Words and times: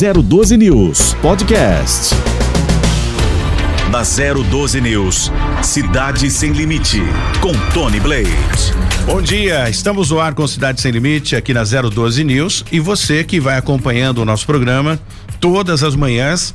012 0.00 0.56
News 0.56 1.12
Podcast. 1.20 2.14
Na 3.90 4.00
012 4.00 4.80
News, 4.80 5.30
Cidade 5.62 6.30
Sem 6.30 6.52
Limite, 6.52 7.02
com 7.38 7.52
Tony 7.74 8.00
Blade. 8.00 8.30
Bom 9.04 9.20
dia, 9.20 9.68
estamos 9.68 10.10
no 10.10 10.18
ar 10.18 10.32
com 10.32 10.46
Cidade 10.46 10.80
Sem 10.80 10.90
Limite 10.90 11.36
aqui 11.36 11.52
na 11.52 11.64
012 11.64 12.24
News 12.24 12.64
e 12.72 12.80
você 12.80 13.22
que 13.22 13.38
vai 13.38 13.58
acompanhando 13.58 14.22
o 14.22 14.24
nosso 14.24 14.46
programa 14.46 14.98
todas 15.38 15.84
as 15.84 15.94
manhãs, 15.94 16.54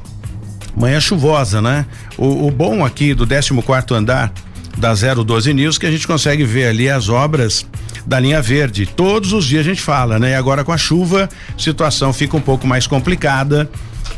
manhã 0.75 1.00
chuvosa, 1.00 1.62
né? 1.62 1.86
O, 2.18 2.48
o 2.48 2.52
bom 2.52 2.84
aqui 2.84 3.14
do 3.14 3.27
14 3.27 3.62
quarto 3.62 3.93
andar 3.93 4.34
da 4.75 4.96
012 4.96 5.54
News 5.54 5.77
que 5.77 5.86
a 5.86 5.91
gente 5.91 6.07
consegue 6.07 6.43
ver 6.43 6.70
ali 6.70 6.89
as 6.89 7.09
obras 7.09 7.64
da 8.05 8.19
linha 8.19 8.41
verde. 8.41 8.85
Todos 8.85 9.33
os 9.33 9.45
dias 9.45 9.65
a 9.65 9.69
gente 9.69 9.81
fala, 9.81 10.19
né? 10.19 10.31
E 10.31 10.35
agora 10.35 10.63
com 10.63 10.71
a 10.71 10.77
chuva, 10.77 11.29
a 11.55 11.59
situação 11.59 12.13
fica 12.13 12.37
um 12.37 12.41
pouco 12.41 12.67
mais 12.67 12.87
complicada 12.87 13.69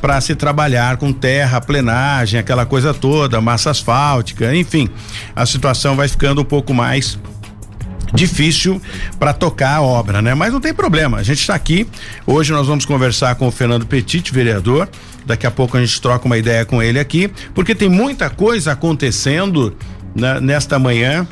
para 0.01 0.19
se 0.21 0.35
trabalhar 0.35 0.97
com 0.97 1.11
terra, 1.11 1.61
plenagem, 1.61 2.39
aquela 2.39 2.65
coisa 2.65 2.93
toda, 2.93 3.39
massa 3.41 3.71
asfáltica, 3.71 4.53
enfim, 4.55 4.89
a 5.35 5.45
situação 5.45 5.95
vai 5.95 6.07
ficando 6.07 6.41
um 6.41 6.45
pouco 6.45 6.73
mais 6.73 7.17
difícil 8.13 8.81
para 9.19 9.33
tocar 9.33 9.75
a 9.75 9.81
obra, 9.81 10.21
né? 10.21 10.33
Mas 10.33 10.53
não 10.53 10.61
tem 10.61 10.73
problema, 10.73 11.17
a 11.17 11.23
gente 11.23 11.39
está 11.39 11.55
aqui. 11.55 11.87
Hoje 12.25 12.51
nós 12.53 12.67
vamos 12.67 12.85
conversar 12.85 13.35
com 13.35 13.47
o 13.47 13.51
Fernando 13.51 13.85
Petit, 13.85 14.31
vereador. 14.31 14.87
Daqui 15.25 15.45
a 15.45 15.51
pouco 15.51 15.75
a 15.75 15.81
gente 15.81 16.01
troca 16.01 16.25
uma 16.25 16.37
ideia 16.37 16.63
com 16.63 16.81
ele 16.81 16.99
aqui, 16.99 17.29
porque 17.53 17.75
tem 17.75 17.89
muita 17.89 18.29
coisa 18.29 18.71
acontecendo 18.71 19.75
né, 20.15 20.39
nesta 20.39 20.79
manhã 20.79 21.27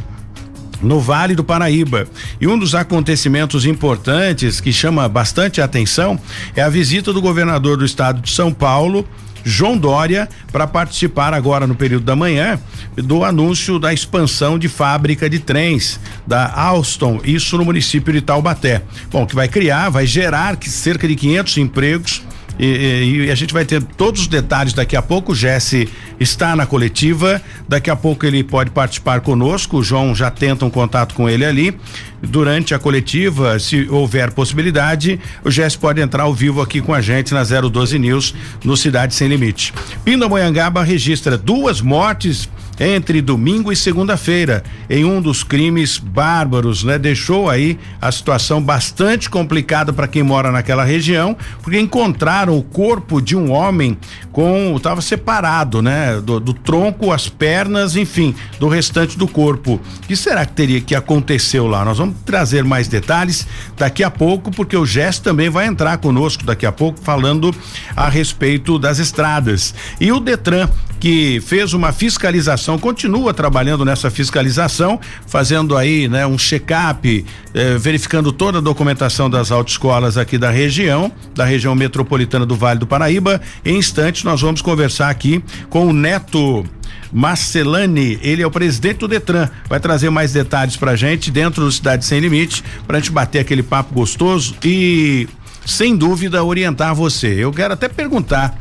no 0.81 0.99
Vale 0.99 1.35
do 1.35 1.43
Paraíba. 1.43 2.07
E 2.39 2.47
um 2.47 2.57
dos 2.57 2.75
acontecimentos 2.75 3.65
importantes 3.65 4.59
que 4.59 4.73
chama 4.73 5.07
bastante 5.07 5.61
atenção 5.61 6.19
é 6.55 6.61
a 6.61 6.69
visita 6.69 7.13
do 7.13 7.21
governador 7.21 7.77
do 7.77 7.85
estado 7.85 8.21
de 8.21 8.29
São 8.29 8.53
Paulo, 8.53 9.07
João 9.43 9.77
Dória, 9.77 10.27
para 10.51 10.65
participar 10.65 11.33
agora 11.33 11.67
no 11.67 11.75
período 11.75 12.03
da 12.03 12.15
manhã 12.15 12.59
do 12.95 13.23
anúncio 13.23 13.77
da 13.77 13.93
expansão 13.93 14.57
de 14.57 14.67
fábrica 14.67 15.29
de 15.29 15.39
trens 15.39 15.99
da 16.25 16.51
Alstom, 16.51 17.19
isso 17.23 17.57
no 17.57 17.65
município 17.65 18.11
de 18.11 18.21
Taubaté. 18.21 18.81
Bom, 19.11 19.25
que 19.25 19.35
vai 19.35 19.47
criar, 19.47 19.89
vai 19.89 20.07
gerar 20.07 20.57
cerca 20.63 21.07
de 21.07 21.15
500 21.15 21.57
empregos 21.57 22.23
e, 22.59 22.65
e, 22.65 23.25
e, 23.25 23.31
a 23.31 23.35
gente 23.35 23.53
vai 23.53 23.65
ter 23.65 23.81
todos 23.81 24.21
os 24.21 24.27
detalhes 24.27 24.73
daqui 24.73 24.95
a 24.95 25.01
pouco. 25.01 25.31
O 25.33 25.35
Jesse 25.35 25.89
está 26.19 26.55
na 26.55 26.65
coletiva. 26.65 27.41
Daqui 27.67 27.89
a 27.89 27.95
pouco 27.95 28.25
ele 28.25 28.43
pode 28.43 28.71
participar 28.71 29.21
conosco. 29.21 29.77
O 29.77 29.83
João 29.83 30.15
já 30.15 30.31
tenta 30.31 30.65
um 30.65 30.69
contato 30.69 31.13
com 31.15 31.29
ele 31.29 31.45
ali. 31.45 31.77
Durante 32.21 32.73
a 32.73 32.79
coletiva, 32.79 33.59
se 33.59 33.87
houver 33.89 34.31
possibilidade, 34.31 35.19
o 35.43 35.51
Jesse 35.51 35.77
pode 35.77 36.01
entrar 36.01 36.23
ao 36.23 36.33
vivo 36.33 36.61
aqui 36.61 36.81
com 36.81 36.93
a 36.93 37.01
gente 37.01 37.33
na 37.33 37.43
012 37.43 37.99
News, 37.99 38.33
no 38.63 38.75
Cidade 38.75 39.13
Sem 39.13 39.27
Limite. 39.27 39.73
Pindamonhangaba 40.03 40.83
registra 40.83 41.37
duas 41.37 41.81
mortes 41.81 42.49
entre 42.79 43.21
domingo 43.21 43.71
e 43.71 43.75
segunda-feira 43.75 44.63
em 44.89 45.05
um 45.05 45.21
dos 45.21 45.43
crimes 45.43 45.97
bárbaros, 45.97 46.83
né? 46.83 46.97
Deixou 46.97 47.49
aí 47.49 47.79
a 48.01 48.11
situação 48.11 48.61
bastante 48.61 49.29
complicada 49.29 49.93
para 49.93 50.07
quem 50.07 50.23
mora 50.23 50.51
naquela 50.51 50.83
região, 50.83 51.35
porque 51.61 51.79
encontraram 51.79 52.57
o 52.57 52.63
corpo 52.63 53.21
de 53.21 53.35
um 53.35 53.51
homem 53.51 53.97
com 54.31 54.73
estava 54.75 55.01
separado, 55.01 55.81
né? 55.81 56.19
Do, 56.21 56.39
do, 56.39 56.53
tronco, 56.53 57.11
as 57.11 57.29
pernas, 57.29 57.95
enfim, 57.95 58.35
do 58.59 58.67
restante 58.67 59.17
do 59.17 59.27
corpo. 59.27 59.79
O 60.03 60.07
que 60.07 60.15
será 60.15 60.45
que 60.45 60.53
teria 60.53 60.81
que 60.81 60.93
aconteceu 60.93 61.67
lá? 61.67 61.85
Nós 61.85 61.97
vamos 61.97 62.15
trazer 62.25 62.63
mais 62.63 62.87
detalhes 62.87 63.47
daqui 63.77 64.03
a 64.03 64.11
pouco, 64.11 64.51
porque 64.51 64.75
o 64.75 64.85
Gesto 64.85 65.23
também 65.23 65.49
vai 65.49 65.67
entrar 65.67 65.97
conosco 65.97 66.43
daqui 66.43 66.65
a 66.65 66.71
pouco 66.71 66.99
falando 67.01 67.55
a 67.95 68.09
respeito 68.09 68.77
das 68.77 68.99
estradas. 68.99 69.73
E 69.99 70.11
o 70.11 70.19
Detran 70.19 70.69
que 70.99 71.41
fez 71.41 71.73
uma 71.73 71.91
fiscalização, 71.91 72.77
continua 72.77 73.33
trabalhando 73.33 73.85
nessa 73.85 74.09
fiscalização, 74.09 74.99
fazendo 75.27 75.77
aí, 75.77 76.07
né, 76.07 76.25
um 76.25 76.37
check-up, 76.37 77.25
eh, 77.53 77.77
verificando 77.77 78.31
toda 78.31 78.57
a 78.57 78.61
documentação 78.61 79.29
das 79.29 79.51
autoescolas 79.51 80.17
aqui 80.17 80.37
da 80.37 80.49
região, 80.49 81.11
da 81.33 81.45
região 81.45 81.75
metropolitana 81.75 82.45
do 82.45 82.55
Vale 82.55 82.79
do 82.79 82.87
Paraíba. 82.87 83.41
Em 83.63 83.77
instantes 83.77 84.23
nós 84.23 84.41
vamos 84.41 84.61
conversar 84.61 85.09
aqui 85.09 85.43
com 85.69 85.87
o 85.87 85.93
Neto 85.93 86.65
Marcelani, 87.11 88.19
ele 88.21 88.41
é 88.41 88.47
o 88.47 88.51
presidente 88.51 88.97
do 88.99 89.07
Detran, 89.07 89.49
vai 89.69 89.79
trazer 89.79 90.09
mais 90.09 90.33
detalhes 90.33 90.75
pra 90.75 90.95
gente 90.95 91.31
dentro 91.31 91.63
do 91.63 91.71
Cidade 91.71 92.05
Sem 92.05 92.19
Limite, 92.19 92.63
pra 92.87 92.99
gente 92.99 93.11
bater 93.11 93.39
aquele 93.39 93.63
papo 93.63 93.93
gostoso 93.93 94.55
e 94.63 95.27
sem 95.65 95.95
dúvida 95.95 96.43
orientar 96.43 96.93
você. 96.93 97.27
Eu 97.27 97.51
quero 97.51 97.73
até 97.73 97.87
perguntar 97.87 98.57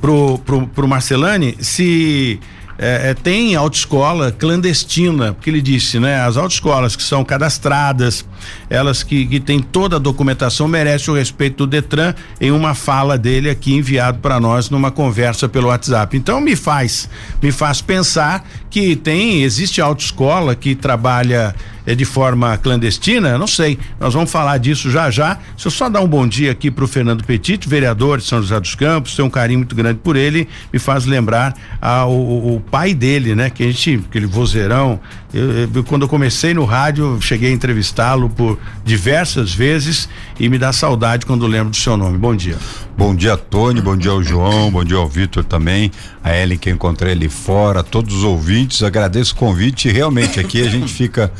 pro, 0.00 0.38
pro, 0.38 0.66
pro 0.66 0.88
Marcelani 0.88 1.56
se 1.60 2.40
é, 2.76 3.10
é, 3.10 3.14
tem 3.14 3.54
autoescola 3.54 4.32
clandestina, 4.32 5.32
porque 5.32 5.48
ele 5.48 5.62
disse, 5.62 6.00
né? 6.00 6.20
As 6.20 6.36
autoescolas 6.36 6.96
que 6.96 7.02
são 7.02 7.24
cadastradas, 7.24 8.24
elas 8.68 9.02
que, 9.02 9.26
que 9.26 9.38
têm 9.38 9.60
toda 9.60 9.96
a 9.96 9.98
documentação, 9.98 10.66
merecem 10.66 11.14
o 11.14 11.16
respeito 11.16 11.58
do 11.58 11.66
Detran 11.68 12.14
em 12.40 12.50
uma 12.50 12.74
fala 12.74 13.16
dele 13.16 13.48
aqui 13.48 13.74
enviado 13.74 14.18
para 14.18 14.40
nós 14.40 14.70
numa 14.70 14.90
conversa 14.90 15.48
pelo 15.48 15.68
WhatsApp. 15.68 16.16
Então 16.16 16.40
me 16.40 16.56
faz, 16.56 17.08
me 17.40 17.52
faz 17.52 17.80
pensar 17.80 18.44
que 18.68 18.96
tem, 18.96 19.42
existe 19.42 19.80
autoescola 19.80 20.56
que 20.56 20.74
trabalha 20.74 21.54
é 21.86 21.94
de 21.94 22.04
forma 22.04 22.56
clandestina? 22.56 23.36
Não 23.36 23.46
sei. 23.46 23.78
Nós 24.00 24.14
vamos 24.14 24.30
falar 24.30 24.58
disso 24.58 24.90
já 24.90 25.10
já. 25.10 25.38
Se 25.56 25.66
eu 25.66 25.70
só 25.70 25.88
dar 25.88 26.00
um 26.00 26.08
bom 26.08 26.26
dia 26.26 26.50
aqui 26.50 26.70
para 26.70 26.84
o 26.84 26.88
Fernando 26.88 27.24
Petit, 27.24 27.68
vereador 27.68 28.18
de 28.18 28.24
São 28.24 28.40
José 28.40 28.58
dos 28.58 28.74
Campos, 28.74 29.14
tenho 29.14 29.28
um 29.28 29.30
carinho 29.30 29.60
muito 29.60 29.74
grande 29.74 30.00
por 30.02 30.16
ele, 30.16 30.48
me 30.72 30.78
faz 30.78 31.04
lembrar 31.04 31.54
ao, 31.80 32.12
o 32.12 32.62
pai 32.70 32.94
dele, 32.94 33.34
né? 33.34 33.50
Que 33.50 33.64
a 33.64 33.66
gente, 33.66 34.02
aquele 34.08 34.26
vozeirão. 34.26 34.98
Eu, 35.32 35.68
eu, 35.74 35.84
quando 35.84 36.02
eu 36.02 36.08
comecei 36.08 36.54
no 36.54 36.64
rádio, 36.64 37.18
cheguei 37.20 37.50
a 37.50 37.52
entrevistá-lo 37.52 38.30
por 38.30 38.58
diversas 38.84 39.52
vezes 39.52 40.08
e 40.38 40.48
me 40.48 40.58
dá 40.58 40.72
saudade 40.72 41.26
quando 41.26 41.46
lembro 41.46 41.70
do 41.70 41.76
seu 41.76 41.96
nome. 41.96 42.16
Bom 42.16 42.34
dia. 42.34 42.56
Bom 42.96 43.14
dia, 43.14 43.36
Tony. 43.36 43.80
Bom 43.80 43.96
dia 43.96 44.12
ao 44.12 44.22
João. 44.22 44.70
Bom 44.70 44.84
dia 44.84 44.96
ao 44.96 45.08
Vitor 45.08 45.44
também. 45.44 45.90
A 46.22 46.34
Ellen 46.34 46.56
que 46.56 46.70
eu 46.70 46.74
encontrei 46.74 47.12
ali 47.12 47.28
fora, 47.28 47.82
todos 47.82 48.14
os 48.14 48.22
ouvintes. 48.22 48.82
Agradeço 48.82 49.34
o 49.34 49.36
convite. 49.36 49.90
Realmente 49.90 50.38
aqui 50.38 50.62
a 50.62 50.70
gente 50.70 50.92
fica 50.92 51.32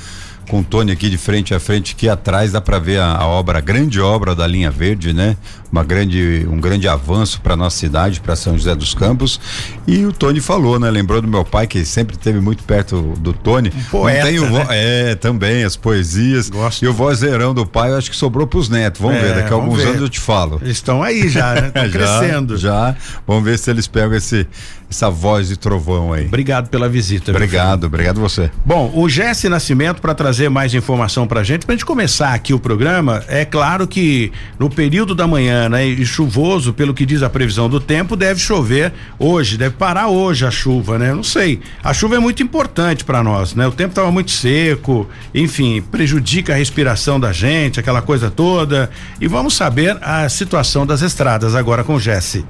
com 0.48 0.60
o 0.60 0.64
Tony 0.64 0.92
aqui 0.92 1.08
de 1.08 1.18
frente 1.18 1.54
a 1.54 1.60
frente, 1.60 1.94
aqui 1.94 2.08
atrás 2.08 2.52
dá 2.52 2.60
para 2.60 2.78
ver 2.78 3.00
a, 3.00 3.16
a, 3.16 3.26
obra, 3.26 3.58
a 3.58 3.60
grande 3.60 4.00
obra 4.00 4.34
da 4.34 4.46
linha 4.46 4.70
verde, 4.70 5.12
né? 5.12 5.36
Uma 5.74 5.82
grande, 5.82 6.46
um 6.48 6.60
grande 6.60 6.86
avanço 6.86 7.40
para 7.40 7.56
nossa 7.56 7.76
cidade, 7.76 8.20
para 8.20 8.36
São 8.36 8.56
José 8.56 8.76
dos 8.76 8.94
Campos. 8.94 9.40
E 9.88 10.06
o 10.06 10.12
Tony 10.12 10.40
falou, 10.40 10.78
né? 10.78 10.88
Lembrou 10.88 11.20
do 11.20 11.26
meu 11.26 11.44
pai 11.44 11.66
que 11.66 11.84
sempre 11.84 12.14
esteve 12.14 12.38
muito 12.38 12.62
perto 12.62 13.14
do 13.18 13.32
Tony. 13.32 13.72
Um 13.76 13.82
poeta, 13.90 14.28
o 14.40 14.50
né? 14.50 14.66
É, 14.70 15.14
também 15.16 15.64
as 15.64 15.74
poesias. 15.74 16.48
Gosto. 16.48 16.84
E 16.84 16.86
o 16.86 16.92
vozeirão 16.92 17.52
do 17.52 17.66
pai, 17.66 17.90
eu 17.90 17.96
acho 17.96 18.08
que 18.08 18.16
sobrou 18.16 18.46
para 18.46 18.60
os 18.60 18.68
netos. 18.68 19.00
Vamos 19.00 19.16
é, 19.16 19.22
ver, 19.22 19.34
daqui 19.34 19.52
a 19.52 19.56
alguns 19.56 19.78
ver. 19.78 19.88
anos 19.88 20.02
eu 20.02 20.08
te 20.08 20.20
falo. 20.20 20.60
Eles 20.62 20.76
estão 20.76 21.02
aí 21.02 21.28
já, 21.28 21.54
né? 21.54 21.66
Estão 21.74 21.90
crescendo. 21.90 22.56
Já. 22.56 22.94
Vamos 23.26 23.42
ver 23.42 23.58
se 23.58 23.68
eles 23.68 23.88
pegam 23.88 24.16
esse 24.16 24.46
essa 24.94 25.10
voz 25.10 25.48
de 25.48 25.56
trovão 25.56 26.12
aí. 26.12 26.26
Obrigado 26.26 26.68
pela 26.68 26.88
visita. 26.88 27.32
Obrigado, 27.32 27.84
obrigado 27.84 28.20
você. 28.20 28.50
Bom, 28.64 28.92
o 28.94 29.08
Jesse 29.08 29.48
Nascimento 29.48 30.00
para 30.00 30.14
trazer 30.14 30.48
mais 30.48 30.72
informação 30.72 31.26
pra 31.26 31.42
gente, 31.42 31.66
pra 31.66 31.74
gente 31.74 31.84
começar 31.84 32.32
aqui 32.32 32.54
o 32.54 32.60
programa, 32.60 33.22
é 33.26 33.44
claro 33.44 33.88
que 33.88 34.30
no 34.58 34.70
período 34.70 35.14
da 35.14 35.26
manhã, 35.26 35.63
né, 35.68 35.86
e 35.86 36.04
chuvoso, 36.04 36.72
pelo 36.72 36.94
que 36.94 37.06
diz 37.06 37.22
a 37.22 37.30
previsão 37.30 37.68
do 37.68 37.80
tempo, 37.80 38.16
deve 38.16 38.40
chover 38.40 38.92
hoje, 39.18 39.56
deve 39.56 39.74
parar 39.76 40.08
hoje 40.08 40.46
a 40.46 40.50
chuva, 40.50 40.98
né? 40.98 41.12
Não 41.12 41.22
sei. 41.22 41.60
A 41.82 41.92
chuva 41.92 42.16
é 42.16 42.18
muito 42.18 42.42
importante 42.42 43.04
para 43.04 43.22
nós, 43.22 43.54
né? 43.54 43.66
O 43.66 43.72
tempo 43.72 43.90
estava 43.90 44.10
muito 44.10 44.30
seco, 44.30 45.08
enfim, 45.34 45.82
prejudica 45.82 46.52
a 46.52 46.56
respiração 46.56 47.18
da 47.18 47.32
gente, 47.32 47.80
aquela 47.80 48.02
coisa 48.02 48.30
toda. 48.30 48.90
E 49.20 49.26
vamos 49.26 49.54
saber 49.54 49.96
a 50.00 50.28
situação 50.28 50.86
das 50.86 51.02
estradas 51.02 51.54
agora 51.54 51.84
com 51.84 51.98
Jesse. 51.98 52.44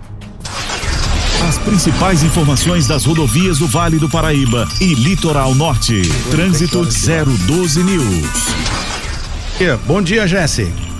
As 1.48 1.58
principais 1.58 2.22
informações 2.22 2.86
das 2.86 3.04
rodovias 3.04 3.58
do 3.58 3.66
Vale 3.66 3.98
do 3.98 4.08
Paraíba 4.08 4.66
e 4.80 4.94
Litoral 4.94 5.54
Norte. 5.54 6.02
Trânsito 6.30 6.84
012 6.84 7.82
News. 7.82 8.54
Bom 9.86 10.00
dia, 10.02 10.26
Jesse. 10.26 10.93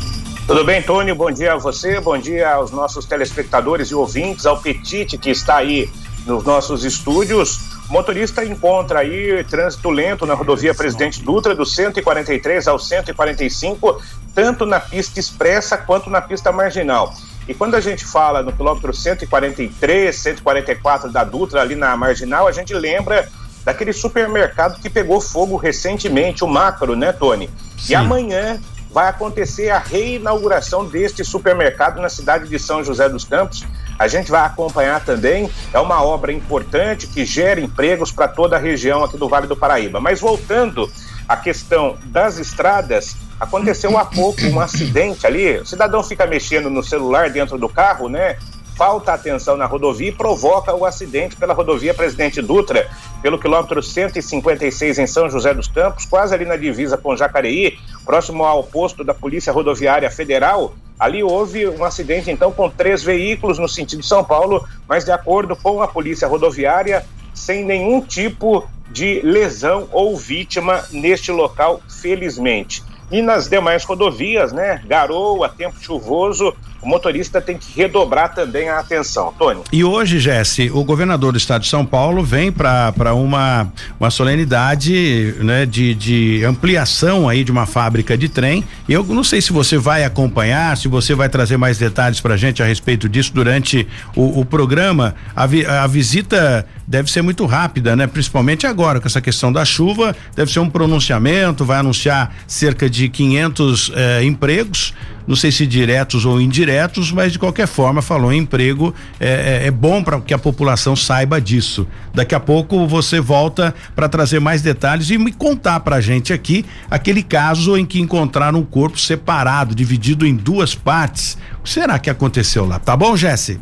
Tudo 0.47 0.63
bem, 0.63 0.83
Tony? 0.83 1.11
Bom 1.15 1.31
dia 1.31 1.55
a 1.55 1.57
você, 1.57 1.99
bom 1.99 2.19
dia 2.19 2.53
aos 2.53 2.71
nossos 2.71 3.07
telespectadores 3.07 3.89
e 3.89 3.95
ouvintes, 3.95 4.45
ao 4.45 4.61
Petite 4.61 5.17
que 5.17 5.31
está 5.31 5.57
aí 5.57 5.91
nos 6.27 6.45
nossos 6.45 6.85
estúdios. 6.85 7.71
O 7.89 7.93
motorista 7.95 8.45
encontra 8.45 8.99
aí 8.99 9.43
trânsito 9.45 9.89
lento 9.89 10.27
na 10.27 10.35
rodovia 10.35 10.75
Presidente 10.75 11.23
Dutra, 11.23 11.55
do 11.55 11.65
143 11.65 12.69
ao 12.69 12.79
145, 12.79 14.03
tanto 14.35 14.67
na 14.67 14.79
pista 14.79 15.19
expressa 15.19 15.79
quanto 15.79 16.11
na 16.11 16.21
pista 16.21 16.53
marginal. 16.53 17.15
E 17.49 17.55
quando 17.55 17.75
a 17.75 17.81
gente 17.81 18.05
fala 18.05 18.43
no 18.43 18.53
quilômetro 18.53 18.93
143, 18.93 20.15
144 20.15 21.11
da 21.11 21.25
Dutra, 21.25 21.63
ali 21.63 21.75
na 21.75 21.97
marginal, 21.97 22.47
a 22.47 22.53
gente 22.53 22.75
lembra 22.75 23.27
daquele 23.65 23.95
supermercado 23.95 24.79
que 24.79 24.91
pegou 24.91 25.23
fogo 25.23 25.57
recentemente, 25.57 26.45
o 26.45 26.47
Macro, 26.47 26.95
né, 26.95 27.13
Tony? 27.13 27.49
Sim. 27.79 27.93
E 27.93 27.97
amanhã 27.97 28.61
vai 28.95 29.09
acontecer 29.09 29.71
a 29.71 29.79
reinauguração 29.81 30.87
deste 30.87 31.25
supermercado 31.25 32.01
na 32.01 32.09
cidade 32.09 32.49
de 32.49 32.61
São 32.61 32.85
José 32.85 33.09
dos 33.09 33.25
Campos. 33.25 33.67
A 33.99 34.07
gente 34.07 34.31
vai 34.31 34.47
acompanhar 34.47 35.05
também, 35.05 35.51
é 35.73 35.81
uma 35.81 36.01
obra 36.05 36.33
importante 36.33 37.09
que 37.09 37.25
gera 37.25 37.61
empregos 37.61 38.13
para 38.13 38.29
toda 38.29 38.55
a 38.55 38.59
região 38.59 39.03
aqui 39.03 39.19
do 39.19 39.29
Vale 39.29 39.49
do 39.49 39.57
Paraíba. 39.57 40.01
Mas 40.01 40.21
voltando 40.21 40.89
à 41.29 41.37
questão 41.37 41.97
das 42.05 42.39
estradas, 42.39 43.17
aconteceu 43.41 43.99
há 43.99 44.05
pouco 44.05 44.41
um 44.47 44.61
acidente 44.61 45.27
ali. 45.27 45.59
O 45.59 45.67
cidadão 45.67 46.01
fica 46.05 46.25
mexendo 46.25 46.71
no 46.71 46.83
celular 46.83 47.31
dentro 47.31 47.59
do 47.59 47.69
carro, 47.69 48.09
né? 48.09 48.39
Falta 48.77 49.13
atenção 49.13 49.57
na 49.57 49.67
rodovia 49.67 50.09
e 50.09 50.13
provoca 50.13 50.75
o 50.75 50.85
acidente 50.85 51.37
pela 51.37 51.55
rodovia 51.55 51.95
Presidente 51.95 52.43
Dutra, 52.43 52.89
pelo 53.23 53.39
quilômetro 53.39 53.83
156 53.83 54.99
em 54.99 55.07
São 55.07 55.31
José 55.31 55.55
dos 55.55 55.69
Campos, 55.69 56.05
quase 56.05 56.35
ali 56.35 56.45
na 56.45 56.57
divisa 56.57 56.97
com 56.97 57.17
Jacareí, 57.17 57.79
próximo 58.05 58.45
ao 58.45 58.65
posto 58.65 59.05
da 59.05 59.15
Polícia 59.15 59.53
Rodoviária 59.53 60.11
Federal. 60.11 60.75
Ali 60.99 61.23
houve 61.23 61.69
um 61.69 61.85
acidente, 61.85 62.31
então, 62.31 62.53
com 62.53 62.71
três 62.71 63.03
veículos 63.03 63.59
no 63.59 63.69
sentido 63.69 64.01
de 64.01 64.07
São 64.07 64.25
Paulo, 64.25 64.67
mas 64.89 65.05
de 65.05 65.11
acordo 65.11 65.57
com 65.57 65.83
a 65.83 65.89
Polícia 65.89 66.29
Rodoviária, 66.29 67.05
sem 67.33 67.65
nenhum 67.65 68.01
tipo 68.01 68.69
de 68.91 69.21
lesão 69.23 69.89
ou 69.91 70.17
vítima 70.17 70.85
neste 70.93 71.33
local, 71.33 71.81
felizmente. 71.89 72.83
E 73.11 73.21
nas 73.21 73.49
demais 73.49 73.85
rodovias, 73.85 74.53
né? 74.53 74.83
Garoa, 74.87 75.49
tempo 75.49 75.77
chuvoso, 75.81 76.55
o 76.85 76.89
motorista 76.89 77.41
tem 77.41 77.57
que 77.57 77.81
redobrar 77.81 78.35
também 78.35 78.69
a 78.69 78.79
atenção. 78.79 79.33
Tony. 79.39 79.63
E 79.73 79.83
hoje, 79.83 80.19
Jesse, 80.19 80.71
o 80.73 80.85
governador 80.85 81.33
do 81.33 81.39
estado 81.39 81.63
de 81.63 81.69
São 81.69 81.85
Paulo 81.85 82.23
vem 82.23 82.53
para 82.53 83.15
uma, 83.15 83.73
uma 83.99 84.11
solenidade 84.11 85.35
né, 85.41 85.65
de, 85.65 85.95
de 85.95 86.45
ampliação 86.45 87.29
aí 87.29 87.43
de 87.43 87.51
uma 87.51 87.65
fábrica 87.65 88.17
de 88.17 88.29
trem. 88.29 88.63
Eu 88.89 89.03
não 89.05 89.25
sei 89.25 89.41
se 89.41 89.53
você 89.53 89.79
vai 89.79 90.05
acompanhar, 90.05 90.77
se 90.77 90.87
você 90.87 91.15
vai 91.15 91.29
trazer 91.29 91.57
mais 91.57 91.79
detalhes 91.79 92.21
para 92.21 92.35
a 92.35 92.37
gente 92.37 92.63
a 92.63 92.67
respeito 92.67 93.09
disso 93.09 93.33
durante 93.33 93.89
o, 94.15 94.41
o 94.41 94.45
programa. 94.45 95.15
A, 95.35 95.47
vi, 95.47 95.65
a 95.65 95.87
visita 95.87 96.67
deve 96.87 97.11
ser 97.11 97.23
muito 97.23 97.47
rápida, 97.47 97.97
né? 97.97 98.07
Principalmente 98.07 98.67
agora 98.67 99.01
com 99.01 99.07
essa 99.07 99.21
questão 99.21 99.51
da 99.51 99.65
chuva, 99.65 100.15
deve 100.37 100.53
ser 100.53 100.61
um 100.61 100.69
pronunciamento, 100.69 101.65
vai 101.65 101.79
anunciar 101.79 102.35
cerca 102.47 102.91
de 102.91 103.09
500 103.09 103.93
eh, 103.95 104.25
empregos 104.25 104.93
não 105.27 105.37
sei 105.37 105.51
se 105.51 105.67
diretos 105.67 106.25
ou 106.25 106.41
indiretos, 106.41 107.11
mas 107.11 107.33
de 107.33 107.39
qualquer 107.39 107.67
forma 107.67 108.03
falou 108.03 108.33
em 108.33 108.39
emprego, 108.39 108.95
é, 109.19 109.63
é, 109.65 109.67
é 109.67 109.71
bom 109.71 110.03
para 110.03 110.21
que 110.21 110.35
a 110.35 110.39
população 110.39 110.95
saiba 110.95 111.41
disso. 111.41 111.87
Daqui 112.13 112.35
a 112.35 112.41
pouco 112.41 112.87
você 112.87 113.21
volta 113.21 113.75
para 113.95 114.09
trazer 114.09 114.41
mais 114.41 114.63
detalhes 114.63 115.11
e 115.11 115.19
me 115.19 115.33
contar 115.33 115.81
para 115.81 115.97
a 115.97 116.01
gente 116.01 116.33
aqui 116.33 116.65
aquele 116.91 117.23
caso 117.23 117.77
em 117.77 117.87
que 117.87 118.01
encontraram 118.01 118.59
um 118.59 118.65
corpo 118.65 118.99
separado, 118.99 119.75
dividido 119.75 120.27
em 120.27 120.35
duas 120.35 120.75
partes. 120.75 121.39
O 121.61 121.65
que 121.65 121.71
será 121.71 121.99
que 121.99 122.11
aconteceu 122.11 122.67
lá? 122.67 122.79
Tá 122.79 122.97
bom, 122.97 123.17
Jesse? 123.17 123.61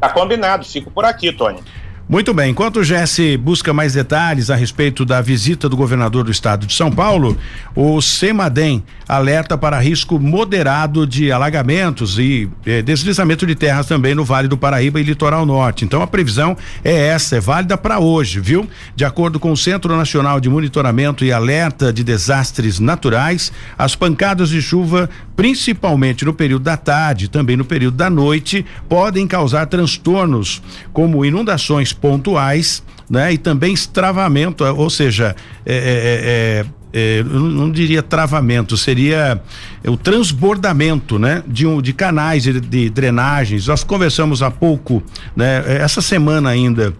Tá 0.00 0.08
combinado, 0.08 0.64
fico 0.64 0.90
por 0.90 1.04
aqui, 1.04 1.32
Tony. 1.32 1.60
Muito 2.08 2.32
bem, 2.32 2.52
enquanto 2.52 2.78
o 2.78 2.84
Jesse 2.84 3.36
busca 3.36 3.70
mais 3.74 3.92
detalhes 3.92 4.48
a 4.48 4.56
respeito 4.56 5.04
da 5.04 5.20
visita 5.20 5.68
do 5.68 5.76
governador 5.76 6.24
do 6.24 6.30
estado 6.30 6.66
de 6.66 6.72
São 6.72 6.90
Paulo, 6.90 7.36
o 7.76 8.00
Semadem 8.00 8.82
alerta 9.06 9.58
para 9.58 9.78
risco 9.78 10.18
moderado 10.18 11.06
de 11.06 11.30
alagamentos 11.30 12.18
e 12.18 12.48
eh, 12.64 12.80
deslizamento 12.80 13.46
de 13.46 13.54
terras 13.54 13.86
também 13.86 14.14
no 14.14 14.24
Vale 14.24 14.48
do 14.48 14.56
Paraíba 14.56 14.98
e 14.98 15.02
Litoral 15.02 15.44
Norte. 15.44 15.84
Então 15.84 16.00
a 16.00 16.06
previsão 16.06 16.56
é 16.82 17.08
essa, 17.08 17.36
é 17.36 17.40
válida 17.40 17.76
para 17.76 17.98
hoje, 17.98 18.40
viu? 18.40 18.66
De 18.96 19.04
acordo 19.04 19.38
com 19.38 19.52
o 19.52 19.56
Centro 19.56 19.94
Nacional 19.94 20.40
de 20.40 20.48
Monitoramento 20.48 21.26
e 21.26 21.32
Alerta 21.32 21.92
de 21.92 22.02
Desastres 22.02 22.80
Naturais, 22.80 23.52
as 23.76 23.94
pancadas 23.94 24.48
de 24.48 24.62
chuva, 24.62 25.10
principalmente 25.36 26.24
no 26.24 26.32
período 26.32 26.62
da 26.62 26.76
tarde, 26.76 27.28
também 27.28 27.56
no 27.56 27.66
período 27.66 27.98
da 27.98 28.08
noite, 28.08 28.64
podem 28.88 29.26
causar 29.26 29.66
transtornos 29.66 30.62
como 30.90 31.22
inundações 31.22 31.92
pontuais, 32.00 32.82
né? 33.08 33.32
E 33.32 33.38
também 33.38 33.72
estravamento, 33.72 34.64
ou 34.64 34.90
seja, 34.90 35.34
é, 35.64 35.74
é, 35.74 36.64
é, 36.94 37.00
é 37.00 37.20
eu 37.20 37.24
não 37.24 37.70
diria 37.70 38.02
travamento, 38.02 38.76
seria 38.76 39.40
o 39.86 39.96
transbordamento, 39.96 41.18
né? 41.18 41.42
De, 41.46 41.66
um, 41.66 41.82
de 41.82 41.92
canais 41.92 42.42
de, 42.42 42.60
de 42.60 42.90
drenagens. 42.90 43.66
Nós 43.66 43.84
conversamos 43.84 44.42
há 44.42 44.50
pouco, 44.50 45.02
né? 45.36 45.62
Essa 45.66 46.00
semana 46.00 46.50
ainda 46.50 46.94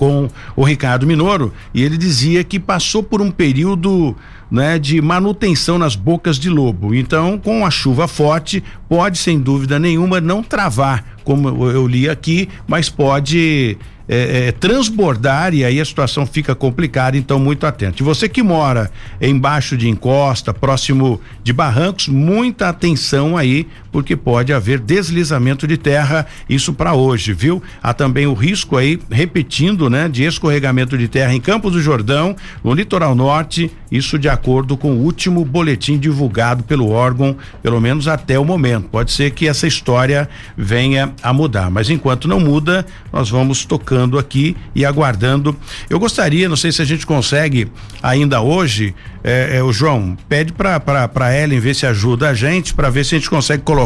com 0.00 0.30
o 0.56 0.64
Ricardo 0.64 1.06
Minoro 1.06 1.52
e 1.74 1.82
ele 1.82 1.98
dizia 1.98 2.42
que 2.42 2.58
passou 2.58 3.02
por 3.02 3.20
um 3.20 3.30
período 3.30 4.16
né, 4.50 4.78
de 4.78 4.98
manutenção 5.02 5.78
nas 5.78 5.94
bocas 5.94 6.38
de 6.38 6.48
lobo. 6.48 6.94
Então, 6.94 7.38
com 7.38 7.66
a 7.66 7.70
chuva 7.70 8.08
forte, 8.08 8.64
pode 8.88 9.18
sem 9.18 9.38
dúvida 9.38 9.78
nenhuma 9.78 10.18
não 10.18 10.42
travar, 10.42 11.04
como 11.22 11.68
eu 11.68 11.86
li 11.86 12.08
aqui, 12.08 12.48
mas 12.66 12.88
pode 12.88 13.76
é, 14.12 14.48
é, 14.48 14.52
transbordar 14.52 15.54
e 15.54 15.64
aí 15.64 15.80
a 15.80 15.84
situação 15.84 16.26
fica 16.26 16.52
complicada, 16.52 17.16
então 17.16 17.38
muito 17.38 17.64
atento. 17.64 18.02
E 18.02 18.04
você 18.04 18.28
que 18.28 18.42
mora 18.42 18.90
embaixo 19.20 19.76
de 19.76 19.88
encosta, 19.88 20.52
próximo 20.52 21.20
de 21.44 21.52
barrancos, 21.52 22.08
muita 22.08 22.68
atenção 22.68 23.36
aí, 23.36 23.68
porque 23.90 24.16
pode 24.16 24.52
haver 24.52 24.78
deslizamento 24.78 25.66
de 25.66 25.76
terra, 25.76 26.26
isso 26.48 26.72
para 26.72 26.94
hoje, 26.94 27.32
viu? 27.32 27.62
Há 27.82 27.92
também 27.92 28.26
o 28.26 28.34
risco 28.34 28.76
aí, 28.76 28.98
repetindo, 29.10 29.90
né, 29.90 30.08
de 30.08 30.24
escorregamento 30.24 30.96
de 30.96 31.08
terra 31.08 31.34
em 31.34 31.40
Campos 31.40 31.72
do 31.72 31.82
Jordão, 31.82 32.36
no 32.62 32.72
litoral 32.72 33.14
norte, 33.14 33.70
isso 33.90 34.18
de 34.18 34.28
acordo 34.28 34.76
com 34.76 34.92
o 34.92 35.02
último 35.02 35.44
boletim 35.44 35.98
divulgado 35.98 36.62
pelo 36.62 36.90
órgão, 36.90 37.36
pelo 37.62 37.80
menos 37.80 38.06
até 38.06 38.38
o 38.38 38.44
momento. 38.44 38.88
Pode 38.88 39.12
ser 39.12 39.32
que 39.32 39.48
essa 39.48 39.66
história 39.66 40.28
venha 40.56 41.12
a 41.22 41.32
mudar, 41.32 41.70
mas 41.70 41.90
enquanto 41.90 42.28
não 42.28 42.38
muda, 42.38 42.86
nós 43.12 43.28
vamos 43.28 43.64
tocando 43.64 44.18
aqui 44.18 44.56
e 44.74 44.84
aguardando. 44.84 45.56
Eu 45.88 45.98
gostaria, 45.98 46.48
não 46.48 46.56
sei 46.56 46.70
se 46.70 46.80
a 46.80 46.84
gente 46.84 47.04
consegue 47.04 47.68
ainda 48.02 48.40
hoje, 48.40 48.94
é, 49.22 49.58
é, 49.58 49.62
o 49.62 49.72
João, 49.72 50.16
pede 50.28 50.52
para 50.52 51.36
Ellen 51.36 51.60
ver 51.60 51.74
se 51.74 51.86
ajuda 51.86 52.30
a 52.30 52.34
gente, 52.34 52.72
para 52.72 52.88
ver 52.88 53.04
se 53.04 53.14
a 53.14 53.18
gente 53.18 53.28
consegue 53.28 53.62
colocar 53.62 53.79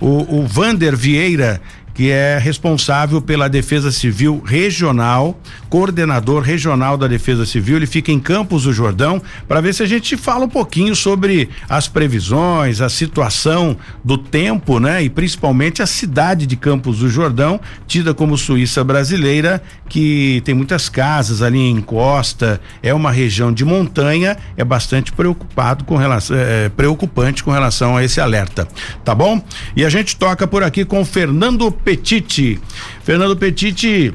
o, 0.00 0.40
o 0.40 0.46
Vander 0.46 0.96
Vieira 0.96 1.60
que 1.94 2.10
é 2.10 2.38
responsável 2.38 3.20
pela 3.20 3.48
Defesa 3.48 3.90
Civil 3.90 4.42
Regional, 4.44 5.38
coordenador 5.68 6.42
regional 6.42 6.96
da 6.96 7.06
Defesa 7.06 7.44
Civil. 7.44 7.76
Ele 7.76 7.86
fica 7.86 8.10
em 8.10 8.18
Campos 8.18 8.64
do 8.64 8.72
Jordão 8.72 9.20
para 9.46 9.60
ver 9.60 9.74
se 9.74 9.82
a 9.82 9.86
gente 9.86 10.16
fala 10.16 10.44
um 10.44 10.48
pouquinho 10.48 10.94
sobre 10.94 11.48
as 11.68 11.88
previsões, 11.88 12.80
a 12.80 12.88
situação 12.88 13.76
do 14.04 14.16
tempo, 14.16 14.78
né? 14.78 15.02
E 15.02 15.10
principalmente 15.10 15.82
a 15.82 15.86
cidade 15.86 16.46
de 16.46 16.56
Campos 16.56 16.98
do 16.98 17.08
Jordão, 17.08 17.60
tida 17.86 18.14
como 18.14 18.36
Suíça 18.38 18.82
brasileira, 18.82 19.62
que 19.88 20.40
tem 20.44 20.54
muitas 20.54 20.88
casas 20.88 21.42
ali 21.42 21.58
em 21.58 21.80
costa, 21.80 22.60
é 22.82 22.94
uma 22.94 23.10
região 23.10 23.52
de 23.52 23.64
montanha, 23.64 24.36
é 24.56 24.64
bastante 24.64 25.12
preocupado 25.12 25.84
com 25.84 25.96
relação, 25.96 26.36
é, 26.36 26.68
preocupante 26.70 27.44
com 27.44 27.50
relação 27.50 27.96
a 27.96 28.04
esse 28.04 28.20
alerta, 28.20 28.66
tá 29.04 29.14
bom? 29.14 29.42
E 29.76 29.84
a 29.84 29.90
gente 29.90 30.16
toca 30.16 30.46
por 30.46 30.62
aqui 30.62 30.84
com 30.84 31.04
Fernando 31.04 31.70
Petiti. 31.84 32.60
Fernando 33.02 33.36
Petiti 33.36 34.14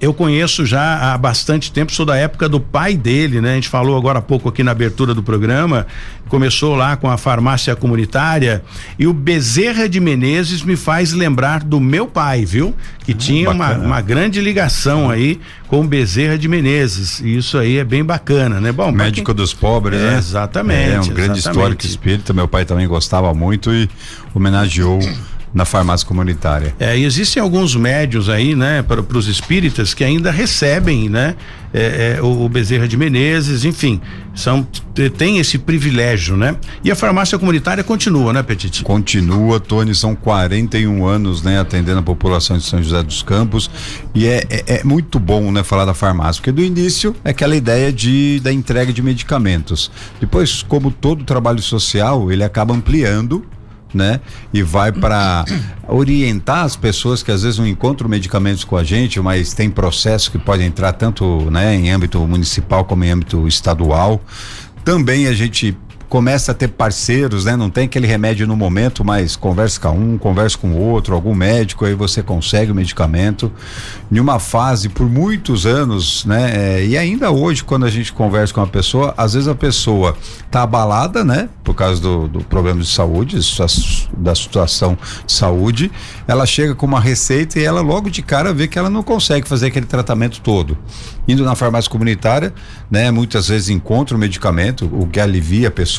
eu 0.00 0.14
conheço 0.14 0.64
já 0.64 1.12
há 1.12 1.18
bastante 1.18 1.72
tempo, 1.72 1.92
sou 1.92 2.06
da 2.06 2.16
época 2.16 2.48
do 2.48 2.60
pai 2.60 2.96
dele, 2.96 3.40
né? 3.40 3.52
A 3.52 3.54
gente 3.56 3.68
falou 3.68 3.96
agora 3.96 4.20
há 4.20 4.22
pouco 4.22 4.48
aqui 4.48 4.62
na 4.62 4.70
abertura 4.70 5.12
do 5.12 5.24
programa, 5.24 5.86
começou 6.28 6.76
lá 6.76 6.96
com 6.96 7.10
a 7.10 7.16
farmácia 7.16 7.74
comunitária 7.74 8.62
e 8.96 9.08
o 9.08 9.12
Bezerra 9.12 9.88
de 9.88 9.98
Menezes 9.98 10.62
me 10.62 10.76
faz 10.76 11.12
lembrar 11.12 11.64
do 11.64 11.80
meu 11.80 12.06
pai, 12.06 12.44
viu? 12.44 12.74
Que 13.04 13.10
ah, 13.12 13.16
tinha 13.16 13.50
uma, 13.50 13.72
uma, 13.72 14.00
grande 14.00 14.40
ligação 14.40 15.10
aí 15.10 15.40
com 15.66 15.80
o 15.80 15.84
Bezerra 15.84 16.38
de 16.38 16.46
Menezes. 16.46 17.18
E 17.20 17.36
isso 17.36 17.58
aí 17.58 17.78
é 17.78 17.84
bem 17.84 18.04
bacana, 18.04 18.60
né? 18.60 18.70
Bom, 18.70 18.92
médico 18.92 19.26
quem... 19.26 19.34
dos 19.34 19.52
pobres, 19.52 20.00
é, 20.00 20.10
né? 20.10 20.18
Exatamente. 20.18 20.92
É 20.92 21.00
um 21.00 21.14
grande 21.14 21.40
histórico 21.40 21.84
espírita, 21.84 22.32
meu 22.32 22.46
pai 22.46 22.64
também 22.64 22.86
gostava 22.86 23.34
muito 23.34 23.72
e 23.72 23.90
homenageou 24.32 25.00
na 25.52 25.64
farmácia 25.64 26.06
comunitária. 26.06 26.74
É, 26.78 26.96
e 26.96 27.04
existem 27.04 27.42
alguns 27.42 27.74
médios 27.74 28.28
aí, 28.28 28.54
né, 28.54 28.82
para 28.82 29.00
os 29.00 29.26
espíritas 29.26 29.94
que 29.94 30.04
ainda 30.04 30.30
recebem, 30.30 31.08
né, 31.08 31.34
é, 31.72 32.16
é, 32.16 32.22
o, 32.22 32.44
o, 32.44 32.48
Bezerra 32.48 32.88
de 32.88 32.96
Menezes, 32.96 33.64
enfim, 33.64 34.00
são 34.34 34.66
tem 35.16 35.38
esse 35.38 35.58
privilégio, 35.58 36.36
né? 36.36 36.56
E 36.82 36.90
a 36.90 36.96
farmácia 36.96 37.38
comunitária 37.38 37.84
continua, 37.84 38.32
né, 38.32 38.42
Petit? 38.42 38.82
Continua, 38.82 39.60
Tony, 39.60 39.94
são 39.94 40.14
41 40.14 41.06
anos, 41.06 41.42
né, 41.42 41.60
atendendo 41.60 42.00
a 42.00 42.02
população 42.02 42.56
de 42.56 42.64
São 42.64 42.82
José 42.82 43.02
dos 43.02 43.22
Campos 43.22 43.70
e 44.14 44.26
é, 44.26 44.44
é, 44.50 44.78
é 44.78 44.84
muito 44.84 45.18
bom, 45.20 45.52
né, 45.52 45.62
falar 45.62 45.84
da 45.84 45.94
farmácia, 45.94 46.40
porque 46.40 46.52
do 46.52 46.62
início 46.62 47.14
é 47.24 47.30
aquela 47.30 47.54
ideia 47.54 47.92
de 47.92 48.40
da 48.40 48.52
entrega 48.52 48.92
de 48.92 49.02
medicamentos. 49.02 49.90
Depois, 50.18 50.62
como 50.62 50.90
todo 50.90 51.22
trabalho 51.22 51.62
social, 51.62 52.32
ele 52.32 52.42
acaba 52.42 52.74
ampliando 52.74 53.44
né? 53.92 54.20
E 54.52 54.62
vai 54.62 54.92
para 54.92 55.44
orientar 55.88 56.64
as 56.64 56.76
pessoas 56.76 57.22
que 57.22 57.30
às 57.30 57.42
vezes 57.42 57.58
não 57.58 57.66
encontram 57.66 58.08
medicamentos 58.08 58.64
com 58.64 58.76
a 58.76 58.84
gente, 58.84 59.20
mas 59.20 59.52
tem 59.54 59.70
processos 59.70 60.28
que 60.28 60.38
podem 60.38 60.66
entrar 60.66 60.92
tanto, 60.92 61.50
né, 61.50 61.74
em 61.74 61.90
âmbito 61.90 62.18
municipal 62.26 62.84
como 62.84 63.04
em 63.04 63.10
âmbito 63.10 63.46
estadual. 63.48 64.20
Também 64.84 65.26
a 65.26 65.32
gente 65.32 65.76
começa 66.08 66.52
a 66.52 66.54
ter 66.54 66.68
parceiros, 66.68 67.44
né? 67.44 67.54
Não 67.54 67.68
tem 67.68 67.84
aquele 67.84 68.06
remédio 68.06 68.46
no 68.46 68.56
momento, 68.56 69.04
mas 69.04 69.36
conversa 69.36 69.78
com 69.78 69.90
um, 69.90 70.18
conversa 70.18 70.56
com 70.56 70.74
outro, 70.74 71.14
algum 71.14 71.34
médico, 71.34 71.84
aí 71.84 71.94
você 71.94 72.22
consegue 72.22 72.72
o 72.72 72.74
medicamento. 72.74 73.52
Em 74.10 74.18
uma 74.18 74.38
fase 74.38 74.88
por 74.88 75.08
muitos 75.08 75.66
anos, 75.66 76.24
né? 76.24 76.78
É, 76.78 76.86
e 76.86 76.96
ainda 76.96 77.30
hoje, 77.30 77.62
quando 77.62 77.84
a 77.84 77.90
gente 77.90 78.12
conversa 78.12 78.54
com 78.54 78.60
uma 78.60 78.66
pessoa, 78.66 79.12
às 79.16 79.34
vezes 79.34 79.48
a 79.48 79.54
pessoa 79.54 80.16
tá 80.50 80.62
abalada, 80.62 81.22
né? 81.22 81.48
Por 81.62 81.74
causa 81.74 82.00
do, 82.00 82.26
do 82.26 82.40
problema 82.40 82.80
de 82.80 82.88
saúde, 82.88 83.38
da 84.16 84.34
situação 84.34 84.96
de 85.26 85.32
saúde, 85.32 85.92
ela 86.26 86.46
chega 86.46 86.74
com 86.74 86.86
uma 86.86 87.00
receita 87.00 87.60
e 87.60 87.64
ela 87.64 87.82
logo 87.82 88.08
de 88.08 88.22
cara 88.22 88.52
vê 88.54 88.66
que 88.66 88.78
ela 88.78 88.88
não 88.88 89.02
consegue 89.02 89.46
fazer 89.46 89.66
aquele 89.66 89.86
tratamento 89.86 90.40
todo. 90.40 90.78
Indo 91.26 91.44
na 91.44 91.54
farmácia 91.54 91.90
comunitária, 91.90 92.54
né? 92.90 93.10
Muitas 93.10 93.48
vezes 93.48 93.68
encontra 93.68 94.16
o 94.16 94.18
medicamento, 94.18 94.88
o 94.90 95.06
que 95.06 95.20
alivia 95.20 95.68
a 95.68 95.70
pessoa 95.70 95.97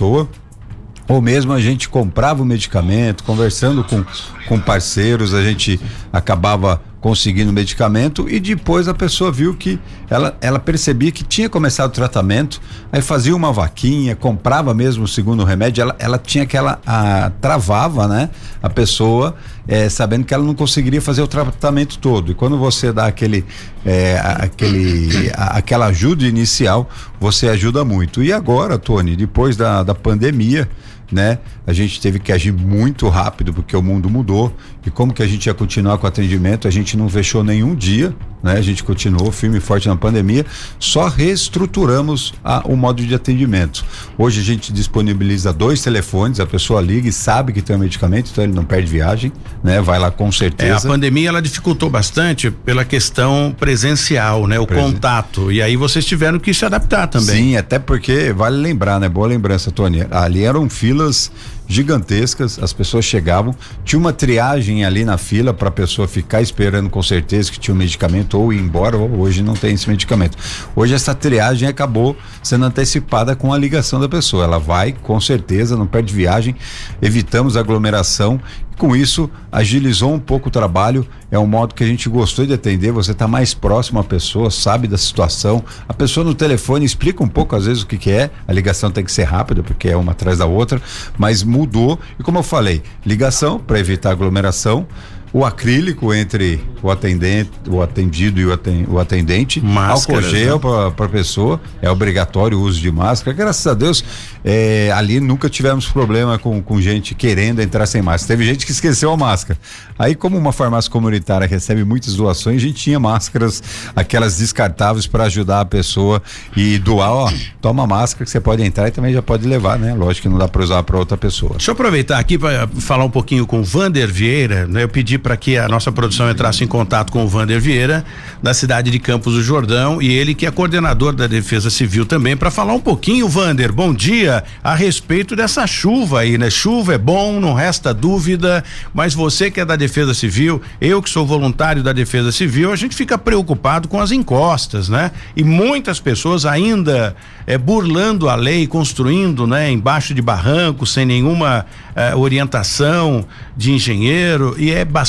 ou 1.07 1.21
mesmo 1.21 1.51
a 1.51 1.59
gente 1.59 1.89
comprava 1.89 2.43
o 2.43 2.45
medicamento, 2.45 3.23
conversando 3.23 3.83
com, 3.83 4.05
com 4.47 4.59
parceiros, 4.59 5.33
a 5.33 5.41
gente 5.41 5.79
acabava 6.13 6.81
conseguindo 7.01 7.53
medicamento 7.53 8.29
e 8.29 8.39
depois 8.39 8.87
a 8.87 8.93
pessoa 8.93 9.31
viu 9.31 9.53
que 9.55 9.79
ela, 10.09 10.37
ela 10.41 10.59
percebia 10.59 11.11
que 11.11 11.23
tinha 11.23 11.47
começado 11.47 11.89
o 11.89 11.93
tratamento, 11.93 12.59
aí 12.91 13.01
fazia 13.01 13.35
uma 13.35 13.53
vaquinha, 13.53 14.15
comprava 14.15 14.73
mesmo 14.73 15.05
o 15.05 15.07
segundo 15.07 15.43
remédio, 15.45 15.81
ela, 15.81 15.95
ela 15.97 16.17
tinha 16.17 16.43
aquela, 16.43 16.79
a, 16.85 17.31
travava, 17.39 18.07
né? 18.07 18.29
A 18.61 18.69
pessoa 18.69 19.35
é, 19.67 19.87
sabendo 19.87 20.25
que 20.25 20.33
ela 20.33 20.43
não 20.43 20.53
conseguiria 20.55 21.01
fazer 21.01 21.21
o 21.21 21.27
tratamento 21.27 21.99
todo. 21.99 22.31
E 22.31 22.35
quando 22.35 22.57
você 22.57 22.91
dá 22.91 23.05
aquele, 23.05 23.45
é, 23.85 24.19
aquele, 24.21 25.31
a, 25.35 25.57
aquela 25.57 25.85
ajuda 25.85 26.25
inicial, 26.25 26.89
você 27.19 27.47
ajuda 27.47 27.85
muito. 27.85 28.21
E 28.21 28.33
agora, 28.33 28.77
Tony, 28.77 29.15
depois 29.15 29.55
da, 29.55 29.83
da 29.83 29.95
pandemia, 29.95 30.67
né? 31.11 31.39
A 31.69 31.73
gente 31.73 32.01
teve 32.01 32.17
que 32.17 32.31
agir 32.31 32.51
muito 32.51 33.07
rápido 33.09 33.53
porque 33.53 33.77
o 33.77 33.81
mundo 33.83 34.09
mudou 34.09 34.51
e 34.83 34.89
como 34.89 35.13
que 35.13 35.21
a 35.21 35.27
gente 35.27 35.45
ia 35.45 35.53
continuar 35.53 35.99
com 35.99 36.05
o 36.05 36.07
atendimento? 36.07 36.67
A 36.67 36.71
gente 36.71 36.97
não 36.97 37.07
fechou 37.07 37.43
nenhum 37.43 37.75
dia, 37.75 38.11
né? 38.41 38.53
A 38.53 38.61
gente 38.61 38.83
continuou 38.83 39.31
firme 39.31 39.59
e 39.59 39.61
forte 39.61 39.87
na 39.87 39.95
pandemia, 39.95 40.43
só 40.79 41.07
reestruturamos 41.07 42.33
a, 42.43 42.63
o 42.65 42.75
modo 42.75 43.05
de 43.05 43.13
atendimento. 43.13 43.85
Hoje 44.17 44.41
a 44.41 44.43
gente 44.43 44.73
disponibiliza 44.73 45.53
dois 45.53 45.79
telefones, 45.83 46.39
a 46.39 46.45
pessoa 46.47 46.81
liga 46.81 47.07
e 47.07 47.11
sabe 47.11 47.53
que 47.53 47.61
tem 47.61 47.75
um 47.75 47.79
medicamento, 47.79 48.31
então 48.31 48.43
ele 48.43 48.53
não 48.53 48.65
perde 48.65 48.87
viagem, 48.87 49.31
né? 49.63 49.79
Vai 49.79 49.99
lá 49.99 50.09
com 50.09 50.31
certeza. 50.31 50.87
É, 50.87 50.89
a 50.89 50.91
pandemia 50.91 51.29
ela 51.29 51.41
dificultou 51.41 51.87
bastante 51.87 52.49
pela 52.49 52.83
questão 52.83 53.55
presencial, 53.59 54.47
né? 54.47 54.59
O 54.59 54.65
Presen... 54.65 54.93
contato. 54.93 55.51
E 55.51 55.61
aí 55.61 55.75
vocês 55.75 56.03
tiveram 56.03 56.39
que 56.39 56.51
se 56.51 56.65
adaptar 56.65 57.05
também. 57.05 57.35
Sim, 57.35 57.57
até 57.57 57.77
porque 57.77 58.33
vale 58.33 58.57
lembrar, 58.57 58.99
né? 58.99 59.07
Boa 59.07 59.27
lembrança, 59.27 59.69
Tony. 59.69 60.03
Ali 60.09 60.43
eram 60.43 60.67
filas 60.67 61.31
gigantescas, 61.69 62.57
as 62.57 62.73
pessoas 62.73 63.05
chegavam, 63.05 63.55
tinha 63.85 63.99
uma 63.99 64.11
triagem 64.11 64.83
ali 64.83 65.05
na 65.05 65.19
fila 65.19 65.53
para 65.53 65.69
a 65.69 65.71
pessoa 65.71 66.07
ficar 66.07 66.41
esperando 66.41 66.89
com 66.89 67.03
certeza 67.03 67.51
que 67.51 67.59
tinha 67.59 67.75
um 67.75 67.77
medicamento 67.77 68.39
ou 68.39 68.51
ir 68.51 68.59
embora, 68.59 68.97
ou 68.97 69.19
hoje 69.19 69.43
não 69.43 69.53
tem 69.53 69.75
esse 69.75 69.87
medicamento. 69.87 70.35
Hoje 70.75 70.95
essa 70.95 71.13
triagem 71.13 71.69
acabou 71.69 72.17
sendo 72.41 72.65
antecipada 72.65 73.35
com 73.35 73.53
a 73.53 73.57
ligação 73.57 73.99
da 73.99 74.09
pessoa. 74.09 74.45
Ela 74.45 74.57
vai, 74.57 74.93
com 74.93 75.21
certeza, 75.21 75.77
não 75.77 75.85
perde 75.85 76.11
viagem, 76.11 76.55
evitamos 76.99 77.55
aglomeração 77.55 78.41
com 78.79 78.95
isso, 78.95 79.29
agilizou 79.51 80.13
um 80.13 80.19
pouco 80.19 80.47
o 80.47 80.51
trabalho. 80.51 81.05
É 81.29 81.37
um 81.37 81.45
modo 81.45 81.75
que 81.75 81.83
a 81.83 81.87
gente 81.87 82.07
gostou 82.07 82.45
de 82.45 82.53
atender. 82.53 82.91
Você 82.93 83.11
está 83.11 83.27
mais 83.27 83.53
próximo 83.53 83.99
à 83.99 84.03
pessoa, 84.03 84.49
sabe 84.49 84.87
da 84.87 84.97
situação. 84.97 85.61
A 85.87 85.93
pessoa 85.93 86.23
no 86.23 86.33
telefone 86.33 86.85
explica 86.85 87.21
um 87.21 87.27
pouco, 87.27 87.55
às 87.55 87.65
vezes, 87.65 87.83
o 87.83 87.87
que, 87.87 87.97
que 87.97 88.09
é. 88.09 88.31
A 88.47 88.53
ligação 88.53 88.89
tem 88.89 89.03
que 89.03 89.11
ser 89.11 89.25
rápida, 89.25 89.61
porque 89.61 89.89
é 89.89 89.97
uma 89.97 90.13
atrás 90.13 90.37
da 90.37 90.45
outra. 90.45 90.81
Mas 91.17 91.43
mudou. 91.43 91.99
E 92.17 92.23
como 92.23 92.39
eu 92.39 92.43
falei, 92.43 92.81
ligação 93.05 93.59
para 93.59 93.77
evitar 93.77 94.11
aglomeração 94.11 94.87
o 95.31 95.45
acrílico 95.45 96.13
entre 96.13 96.59
o 96.81 96.89
atendente, 96.89 97.51
o 97.67 97.81
atendido 97.81 98.39
e 98.39 98.45
o 98.45 98.99
atendente, 98.99 99.61
Máscaras, 99.61 100.25
álcool 100.25 100.29
gel 100.29 100.55
né? 100.55 100.93
para 100.95 101.05
a 101.05 101.09
pessoa, 101.09 101.61
é 101.81 101.89
obrigatório 101.89 102.57
o 102.57 102.61
uso 102.61 102.79
de 102.79 102.91
máscara. 102.91 103.35
Graças 103.35 103.67
a 103.67 103.73
Deus, 103.73 104.03
é, 104.43 104.91
ali 104.95 105.19
nunca 105.19 105.49
tivemos 105.49 105.87
problema 105.87 106.39
com, 106.39 106.61
com 106.61 106.81
gente 106.81 107.13
querendo 107.13 107.61
entrar 107.61 107.85
sem 107.85 108.01
máscara. 108.01 108.37
Teve 108.37 108.49
gente 108.49 108.65
que 108.65 108.71
esqueceu 108.71 109.11
a 109.11 109.17
máscara. 109.17 109.59
Aí, 109.97 110.15
como 110.15 110.37
uma 110.37 110.51
farmácia 110.51 110.89
comunitária 110.89 111.45
recebe 111.45 111.83
muitas 111.83 112.15
doações, 112.15 112.57
a 112.57 112.59
gente 112.59 112.75
tinha 112.75 112.99
máscaras, 112.99 113.61
aquelas 113.95 114.37
descartáveis 114.37 115.05
para 115.05 115.25
ajudar 115.25 115.61
a 115.61 115.65
pessoa 115.65 116.21
e 116.55 116.77
doar, 116.79 117.11
ó, 117.11 117.31
toma 117.61 117.85
máscara 117.85 118.25
que 118.25 118.31
você 118.31 118.39
pode 118.39 118.63
entrar 118.63 118.87
e 118.87 118.91
também 118.91 119.13
já 119.13 119.21
pode 119.21 119.47
levar, 119.47 119.77
né? 119.77 119.93
Lógico 119.93 120.23
que 120.23 120.29
não 120.29 120.37
dá 120.37 120.47
para 120.47 120.63
usar 120.63 120.81
para 120.83 120.97
outra 120.97 121.17
pessoa. 121.17 121.51
Deixa 121.51 121.69
eu 121.69 121.73
aproveitar 121.73 122.17
aqui 122.17 122.37
para 122.37 122.67
falar 122.67 123.03
um 123.03 123.09
pouquinho 123.09 123.45
com 123.45 123.59
o 123.59 123.63
Vander 123.63 124.11
Vieira, 124.11 124.65
né? 124.65 124.83
Eu 124.83 124.89
pedi 124.89 125.18
para 125.19 125.37
que 125.37 125.57
a 125.57 125.67
nossa 125.67 125.91
produção 125.91 126.29
entrasse 126.29 126.63
em 126.63 126.67
contato 126.67 127.11
com 127.11 127.23
o 127.23 127.27
Vander 127.27 127.59
Vieira, 127.59 128.05
da 128.41 128.53
cidade 128.53 128.89
de 128.89 128.99
Campos 128.99 129.33
do 129.33 129.43
Jordão, 129.43 130.01
e 130.01 130.09
ele 130.09 130.33
que 130.33 130.45
é 130.45 130.51
coordenador 130.51 131.13
da 131.13 131.27
Defesa 131.27 131.69
Civil 131.69 132.05
também, 132.05 132.35
para 132.35 132.49
falar 132.49 132.73
um 132.73 132.79
pouquinho, 132.79 133.27
Vander, 133.27 133.71
bom 133.71 133.93
dia, 133.93 134.43
a 134.63 134.73
respeito 134.73 135.35
dessa 135.35 135.67
chuva 135.67 136.21
aí, 136.21 136.37
né? 136.37 136.49
Chuva 136.49 136.95
é 136.95 136.97
bom, 136.97 137.39
não 137.39 137.53
resta 137.53 137.93
dúvida, 137.93 138.63
mas 138.93 139.13
você 139.13 139.51
que 139.51 139.59
é 139.59 139.65
da 139.65 139.75
Defesa 139.75 140.13
Civil, 140.13 140.61
eu 140.81 141.01
que 141.01 141.09
sou 141.09 141.25
voluntário 141.25 141.83
da 141.83 141.93
Defesa 141.93 142.31
Civil, 142.31 142.71
a 142.71 142.75
gente 142.75 142.95
fica 142.95 143.17
preocupado 143.17 143.87
com 143.87 143.99
as 143.99 144.11
encostas, 144.11 144.89
né? 144.89 145.11
E 145.35 145.43
muitas 145.43 145.99
pessoas 145.99 146.45
ainda 146.45 147.15
é, 147.45 147.57
burlando 147.57 148.29
a 148.29 148.35
lei, 148.35 148.65
construindo, 148.67 149.45
né? 149.45 149.71
Embaixo 149.71 150.13
de 150.13 150.21
barranco, 150.21 150.85
sem 150.85 151.05
nenhuma 151.05 151.65
é, 151.95 152.15
orientação 152.15 153.25
de 153.57 153.73
engenheiro, 153.73 154.55
e 154.57 154.71
é 154.71 154.85
bastante 154.85 155.08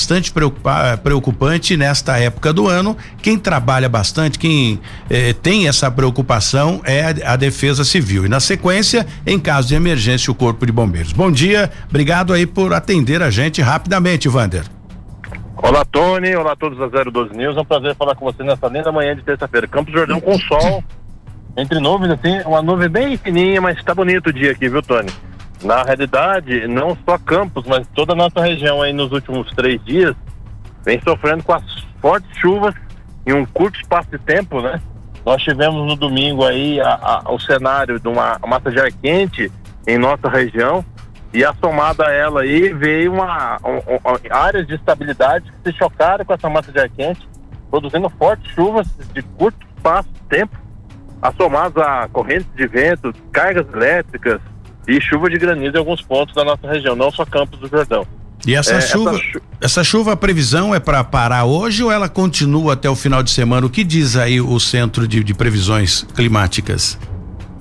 preocupante 1.02 1.76
nesta 1.76 2.18
época 2.18 2.52
do 2.52 2.68
ano. 2.68 2.96
Quem 3.22 3.38
trabalha 3.38 3.88
bastante, 3.88 4.38
quem 4.38 4.80
eh, 5.08 5.32
tem 5.32 5.68
essa 5.68 5.90
preocupação 5.90 6.80
é 6.84 7.02
a, 7.02 7.32
a, 7.32 7.36
Defesa 7.36 7.84
Civil. 7.84 8.26
E 8.26 8.28
na 8.28 8.40
sequência, 8.40 9.06
em 9.26 9.38
caso 9.38 9.68
de 9.68 9.74
emergência, 9.74 10.30
o 10.30 10.34
Corpo 10.34 10.66
de 10.66 10.72
Bombeiros. 10.72 11.12
Bom 11.12 11.30
dia, 11.30 11.70
obrigado 11.88 12.32
aí 12.32 12.46
por 12.46 12.72
atender 12.72 13.22
a 13.22 13.30
gente 13.30 13.60
rapidamente, 13.62 14.28
Vander. 14.28 14.64
Olá, 15.56 15.84
Tony. 15.84 16.34
Olá 16.34 16.52
a 16.52 16.56
todos 16.56 16.78
da 16.78 17.04
012 17.04 17.36
News. 17.36 17.56
É 17.56 17.60
um 17.60 17.64
prazer 17.64 17.94
falar 17.94 18.14
com 18.14 18.24
você 18.24 18.42
nessa 18.42 18.66
linda 18.68 18.90
manhã 18.90 19.14
de 19.14 19.22
terça-feira. 19.22 19.68
Campos 19.68 19.92
Jordão 19.92 20.20
com 20.20 20.38
sol, 20.38 20.82
entre 21.56 21.78
nuvens, 21.78 22.12
assim, 22.12 22.40
uma 22.46 22.62
nuvem 22.62 22.88
bem 22.88 23.16
fininha, 23.16 23.60
mas 23.60 23.76
está 23.76 23.94
bonito 23.94 24.28
o 24.28 24.32
dia 24.32 24.52
aqui, 24.52 24.68
viu, 24.68 24.82
Tony? 24.82 25.10
Na 25.62 25.82
realidade, 25.82 26.66
não 26.66 26.96
só 27.04 27.18
Campos, 27.18 27.66
mas 27.66 27.86
toda 27.88 28.12
a 28.12 28.16
nossa 28.16 28.40
região 28.40 28.80
aí 28.80 28.92
nos 28.92 29.12
últimos 29.12 29.50
três 29.52 29.82
dias 29.84 30.14
vem 30.84 31.00
sofrendo 31.02 31.42
com 31.42 31.52
as 31.52 31.62
fortes 32.00 32.30
chuvas 32.38 32.74
em 33.26 33.32
um 33.34 33.44
curto 33.44 33.78
espaço 33.78 34.10
de 34.10 34.18
tempo, 34.18 34.62
né? 34.62 34.80
Nós 35.24 35.42
tivemos 35.42 35.86
no 35.86 35.96
domingo 35.96 36.44
aí 36.44 36.80
a, 36.80 37.22
a, 37.24 37.32
o 37.32 37.38
cenário 37.38 38.00
de 38.00 38.08
uma 38.08 38.38
massa 38.46 38.70
de 38.70 38.80
ar 38.80 38.90
quente 38.90 39.52
em 39.86 39.98
nossa 39.98 40.28
região 40.30 40.84
e 41.32 41.44
assomada 41.44 42.06
a 42.06 42.12
ela 42.12 42.40
aí 42.40 42.72
veio 42.72 43.12
uma, 43.12 43.58
áreas 44.30 44.66
de 44.66 44.74
estabilidade 44.74 45.52
que 45.52 45.70
se 45.70 45.78
chocaram 45.78 46.24
com 46.24 46.32
essa 46.32 46.48
massa 46.48 46.72
de 46.72 46.80
ar 46.80 46.88
quente, 46.88 47.28
produzindo 47.70 48.08
fortes 48.10 48.50
chuvas 48.52 48.88
de 49.12 49.22
curto 49.22 49.58
espaço 49.76 50.08
de 50.08 50.20
tempo, 50.22 50.56
assomadas 51.22 51.76
a 51.82 52.08
correntes 52.08 52.48
de 52.56 52.66
vento, 52.66 53.12
cargas 53.30 53.66
elétricas, 53.72 54.40
e 54.86 55.00
chuva 55.00 55.28
de 55.28 55.38
granizo 55.38 55.76
em 55.76 55.78
alguns 55.78 56.00
pontos 56.02 56.34
da 56.34 56.44
nossa 56.44 56.66
região, 56.68 56.96
não 56.96 57.10
só 57.10 57.24
Campos 57.24 57.58
do 57.58 57.68
Jordão. 57.68 58.06
E 58.46 58.54
essa 58.54 58.74
é, 58.74 58.80
chuva, 58.80 59.10
essa, 59.10 59.18
chu 59.18 59.42
essa, 59.60 59.84
chuva, 59.84 60.12
a 60.12 60.16
previsão 60.16 60.74
é 60.74 60.80
para 60.80 61.04
parar 61.04 61.44
hoje 61.44 61.82
ou 61.82 61.92
ela 61.92 62.08
continua 62.08 62.72
até 62.72 62.88
o 62.88 62.96
final 62.96 63.22
de 63.22 63.30
semana? 63.30 63.66
O 63.66 63.70
que 63.70 63.84
diz 63.84 64.16
aí 64.16 64.40
o 64.40 64.58
Centro 64.58 65.06
de, 65.06 65.22
de 65.22 65.34
Previsões 65.34 66.02
Climáticas? 66.14 66.98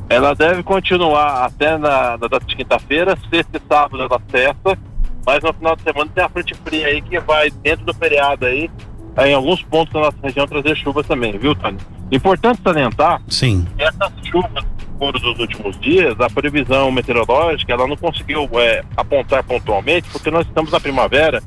Ela 0.10 0.34
deve 0.34 0.64
continuar 0.64 1.46
até 1.46 1.78
na, 1.78 2.18
na 2.18 2.28
data 2.28 2.46
de 2.46 2.56
quinta-feira, 2.56 3.18
sexta 3.30 3.58
e 3.58 3.62
sábado 3.68 4.08
na 4.08 4.20
sexta, 4.32 4.78
mas 5.26 5.44
no 5.44 5.54
final 5.54 5.76
de 5.76 5.84
semana 5.84 6.12
tem 6.16 6.24
a 6.24 6.30
frente 6.30 6.56
fria 6.56 6.88
aí 6.88 7.02
que 7.02 7.20
vai 7.20 7.52
dentro 7.52 7.86
do 7.86 7.94
feriado 7.94 8.46
aí, 8.46 8.72
em 9.18 9.34
alguns 9.34 9.62
pontos 9.64 9.94
da 9.94 10.00
nossa 10.00 10.18
região 10.24 10.48
trazer 10.48 10.76
chuva 10.78 11.04
também, 11.04 11.38
viu, 11.38 11.54
Tânia? 11.54 11.80
Importante 12.12 12.62
salientar 12.64 13.22
Sim. 13.28 13.68
que 13.78 13.84
essas 13.84 14.12
chuvas 14.24 14.66
curto 15.00 15.20
dos 15.20 15.40
últimos 15.40 15.80
dias, 15.80 16.20
a 16.20 16.30
previsão 16.30 16.92
meteorológica 16.92 17.72
ela 17.72 17.88
não 17.88 17.96
conseguiu 17.96 18.48
é, 18.60 18.84
apontar 18.98 19.44
pontualmente, 19.44 20.10
porque 20.10 20.30
nós 20.30 20.46
estamos 20.46 20.72
na 20.72 20.80
primavera 20.80 21.42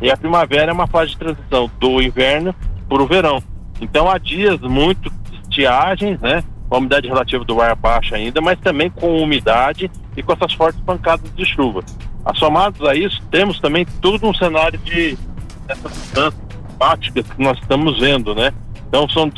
e 0.00 0.10
a 0.10 0.16
primavera 0.16 0.70
é 0.70 0.72
uma 0.72 0.86
fase 0.86 1.10
de 1.10 1.18
transição 1.18 1.70
do 1.78 2.00
inverno 2.00 2.54
para 2.88 3.02
o 3.02 3.06
verão. 3.06 3.42
Então 3.80 4.10
há 4.10 4.16
dias 4.16 4.58
muito 4.60 5.12
estiagens, 5.42 6.18
né? 6.20 6.42
Com 6.68 6.76
a 6.76 6.78
umidade 6.78 7.06
relativa 7.06 7.44
do 7.44 7.60
ar 7.60 7.76
baixa 7.76 8.16
ainda, 8.16 8.40
mas 8.40 8.58
também 8.58 8.88
com 8.88 9.22
umidade 9.22 9.90
e 10.16 10.22
com 10.22 10.32
essas 10.32 10.54
fortes 10.54 10.80
pancadas 10.80 11.30
de 11.34 11.44
chuva. 11.44 11.82
Assomados 12.24 12.86
a 12.88 12.94
isso, 12.94 13.22
temos 13.30 13.60
também 13.60 13.84
todo 14.00 14.26
um 14.26 14.32
cenário 14.32 14.78
de 14.78 15.18
essas 15.68 16.08
mudanças 16.08 16.40
climáticas 16.66 17.26
que 17.30 17.42
nós 17.42 17.58
estamos 17.58 18.00
vendo, 18.00 18.34
né? 18.34 18.50
Então 18.88 19.06
são 19.08 19.30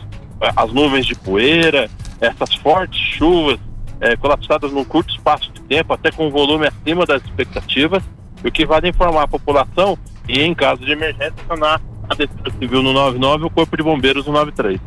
as 0.55 0.73
nuvens 0.73 1.05
de 1.05 1.15
poeira, 1.17 1.91
essas 2.21 2.55
fortes 2.55 2.99
chuvas 2.99 3.59
é, 4.01 4.17
colapsadas 4.17 4.73
num 4.73 4.85
curto 4.85 5.15
espaço 5.15 5.51
de 5.53 5.61
tempo, 5.63 5.93
até 5.93 6.11
com 6.11 6.31
volume 6.31 6.67
acima 6.67 7.07
das 7.07 7.23
expectativas, 7.23 8.03
o 8.45 8.51
que 8.51 8.67
vale 8.67 8.89
informar 8.89 9.23
a 9.23 9.29
população 9.29 9.99
e, 10.29 10.41
em 10.41 10.55
caso 10.55 10.85
de 10.85 10.93
emergência, 10.93 11.35
acionar 11.45 11.81
a 12.09 12.15
Defesa 12.15 12.51
Civil 12.59 12.83
no 12.83 12.93
99 12.93 13.45
e 13.45 13.47
o 13.47 13.51
Corpo 13.51 13.77
de 13.77 13.83
Bombeiros 13.83 14.27
no 14.27 14.33
93. 14.33 14.81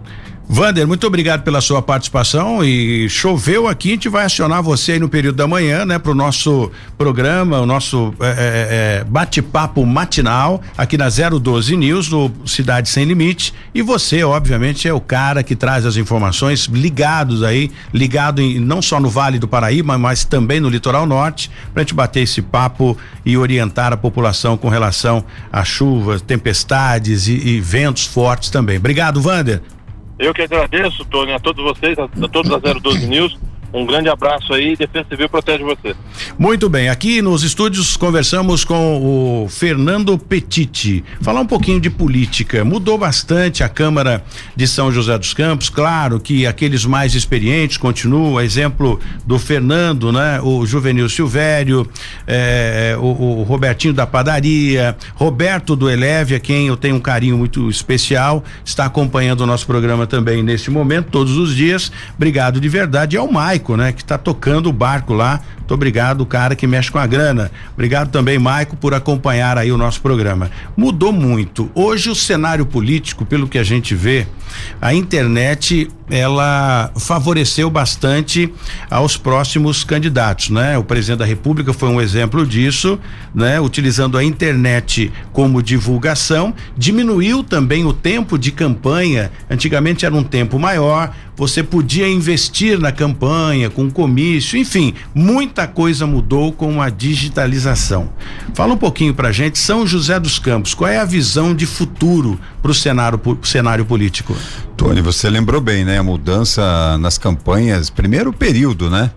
Vander, 0.52 0.88
muito 0.88 1.06
obrigado 1.06 1.44
pela 1.44 1.62
sua 1.62 1.80
participação 1.80 2.64
e 2.64 3.08
choveu 3.08 3.68
aqui, 3.68 3.90
a 3.90 3.92
gente 3.92 4.10
vai 4.10 4.26
acionar 4.26 4.64
você 4.64 4.94
aí 4.94 5.00
no 5.00 5.08
período 5.08 5.36
da 5.36 5.46
manhã, 5.46 5.86
né, 5.86 6.00
para 6.00 6.12
o 6.12 6.16
nosso 6.16 6.72
programa, 6.98 7.60
o 7.60 7.68
nosso 7.68 8.16
é, 8.20 8.26
é, 8.26 8.34
é, 9.00 9.04
bate-papo 9.04 9.86
matinal 9.86 10.60
aqui 10.76 10.98
na 10.98 11.08
012 11.08 11.78
News, 11.78 12.10
no 12.10 12.32
Cidade 12.48 12.90
Sem 12.90 13.06
Limite. 13.06 13.54
E 13.76 13.84
você, 13.84 14.24
obviamente, 14.24 14.88
é 14.88 14.94
o 14.94 15.00
cara 15.00 15.44
que 15.44 15.56
traz 15.56 15.86
as 15.86 15.98
informações 15.98 16.66
ligados 16.66 17.44
aí, 17.44 17.70
ligado 17.94 18.42
em, 18.42 18.60
não 18.60 18.82
só 18.82 19.00
no 19.00 19.08
Vale 19.08 19.38
do 19.38 19.48
Paraíba, 19.48 20.00
mas 20.00 20.26
também 20.26 20.60
no 20.60 20.68
Litoral 20.68 21.06
Norte, 21.06 21.52
para 21.72 21.82
a 21.82 21.86
gente 21.86 21.94
bater 21.94 22.22
esse 22.22 22.42
papo 22.42 22.98
e 23.24 23.38
orientar 23.38 23.94
a 23.94 23.98
população 23.98 24.58
com 24.58 24.68
relação 24.68 25.24
a 25.54 25.64
chuvas, 25.64 26.24
tempestades 26.24 27.28
e, 27.28 27.34
e 27.34 27.62
ventos 27.62 28.08
fortes 28.08 28.50
também. 28.50 28.78
Obrigado, 28.78 29.22
Vander. 29.22 29.62
Eu 30.20 30.34
que 30.34 30.42
agradeço, 30.42 31.06
Tony, 31.06 31.32
a 31.32 31.40
todos 31.40 31.64
vocês, 31.64 31.98
a, 31.98 32.04
a 32.04 32.28
todos 32.28 32.52
da 32.52 32.74
012 32.74 33.08
News. 33.08 33.40
Um 33.72 33.86
grande 33.86 34.10
abraço 34.10 34.52
aí, 34.52 34.76
Defesa 34.76 35.06
Civil 35.10 35.30
protege 35.30 35.64
você. 35.64 35.96
Muito 36.38 36.68
bem, 36.68 36.90
aqui 36.90 37.22
nos 37.22 37.44
estúdios 37.44 37.96
conversamos 37.96 38.64
com 38.64 39.44
o 39.44 39.48
Fernando 39.48 40.18
Petiti. 40.18 41.04
Falar 41.22 41.42
um 41.42 41.46
pouquinho 41.46 41.80
de 41.80 41.90
política. 41.90 42.66
Mudou 42.66 42.98
bastante 42.98 43.64
a 43.64 43.70
Câmara 43.70 44.24
de 44.56 44.68
São 44.68 44.92
José 44.92 45.18
dos 45.18 45.34
Campos. 45.34 45.70
Claro 45.70 46.20
que 46.20 46.48
aqueles 46.48 46.84
mais 46.84 47.14
experientes 47.14 47.78
continuam, 47.78 48.42
exemplo 48.42 49.00
do 49.24 49.38
Fernando, 49.38 50.12
né? 50.12 50.42
O 50.42 50.66
Juvenil 50.66 51.08
Silvério, 51.08 51.88
eh, 52.26 52.96
o, 53.00 53.40
o, 53.40 53.44
Robertinho 53.44 53.94
da 53.94 54.08
Padaria, 54.08 54.98
Roberto 55.14 55.76
do 55.76 55.90
Eleve, 55.90 56.34
a 56.34 56.40
quem 56.40 56.68
eu 56.68 56.78
tenho 56.78 56.96
um 56.96 57.00
carinho 57.00 57.38
muito 57.38 57.70
especial, 57.70 58.44
está 58.66 58.86
acompanhando 58.86 59.42
o 59.42 59.46
nosso 59.46 59.68
programa 59.68 60.08
também 60.08 60.42
nesse 60.42 60.72
momento, 60.72 61.10
todos 61.12 61.38
os 61.38 61.56
dias. 61.56 61.92
Obrigado 62.16 62.60
de 62.60 62.68
verdade. 62.68 63.16
É 63.16 63.22
o 63.22 63.28
Mike 63.28 63.59
Maico, 63.60 63.76
né? 63.76 63.92
Que 63.92 64.02
está 64.02 64.18
tocando 64.18 64.70
o 64.70 64.74
barco 64.74 65.14
lá. 65.14 65.42
Muito 65.58 65.74
obrigado, 65.74 66.26
cara 66.26 66.56
que 66.56 66.66
mexe 66.66 66.90
com 66.90 66.98
a 66.98 67.06
grana. 67.06 67.52
Obrigado 67.74 68.10
também, 68.10 68.40
Maico, 68.40 68.76
por 68.76 68.94
acompanhar 68.94 69.58
aí 69.58 69.72
o 69.72 69.78
nosso 69.78 70.02
programa. 70.02 70.50
Mudou 70.76 71.12
muito. 71.12 71.70
Hoje 71.76 72.10
o 72.10 72.16
cenário 72.16 72.66
político, 72.66 73.26
pelo 73.26 73.48
que 73.48 73.58
a 73.58 73.64
gente 73.64 73.94
vê, 73.94 74.26
a 74.82 74.94
internet 74.94 75.88
ela 76.10 76.92
favoreceu 76.98 77.70
bastante 77.70 78.52
aos 78.90 79.16
próximos 79.16 79.84
candidatos, 79.84 80.50
né? 80.50 80.76
O 80.76 80.84
presidente 80.84 81.20
da 81.20 81.26
República 81.26 81.72
foi 81.72 81.90
um 81.90 82.02
exemplo 82.02 82.48
disso, 82.48 82.98
né? 83.34 83.62
Utilizando 83.62 84.18
a 84.18 84.24
internet 84.24 85.12
como 85.32 85.62
divulgação, 85.62 86.52
diminuiu 86.76 87.44
também 87.44 87.86
o 87.86 87.94
tempo 87.94 88.40
de 88.40 88.52
campanha. 88.52 89.32
Antigamente 89.48 90.04
era 90.04 90.16
um 90.16 90.24
tempo 90.24 90.58
maior, 90.58 91.14
você 91.40 91.64
podia 91.64 92.06
investir 92.06 92.78
na 92.78 92.92
campanha 92.92 93.70
com 93.70 93.90
comício, 93.90 94.60
enfim, 94.60 94.94
muita 95.16 95.66
coisa 95.66 96.06
mudou 96.06 96.52
com 96.52 96.82
a 96.82 96.90
digitalização. 96.90 98.10
Fala 98.54 98.74
um 98.74 98.78
pouquinho 98.78 99.14
pra 99.14 99.32
gente, 99.32 99.58
São 99.58 99.88
José 99.88 100.20
dos 100.20 100.38
Campos, 100.38 100.74
qual 100.74 100.92
é 100.92 100.98
a 100.98 101.06
visão 101.06 101.56
de 101.56 101.66
futuro 101.66 102.38
para 102.62 102.72
o 102.72 102.74
cenário, 102.74 103.22
cenário 103.44 103.86
político? 103.86 104.36
Tony, 104.76 105.02
você 105.02 105.30
lembrou 105.30 105.62
bem, 105.62 105.86
né? 105.86 105.98
A 105.98 106.04
mudança 106.04 106.98
nas 106.98 107.18
campanhas, 107.18 107.90
primeiro 107.90 108.34
período, 108.34 108.90
né? 108.90 109.10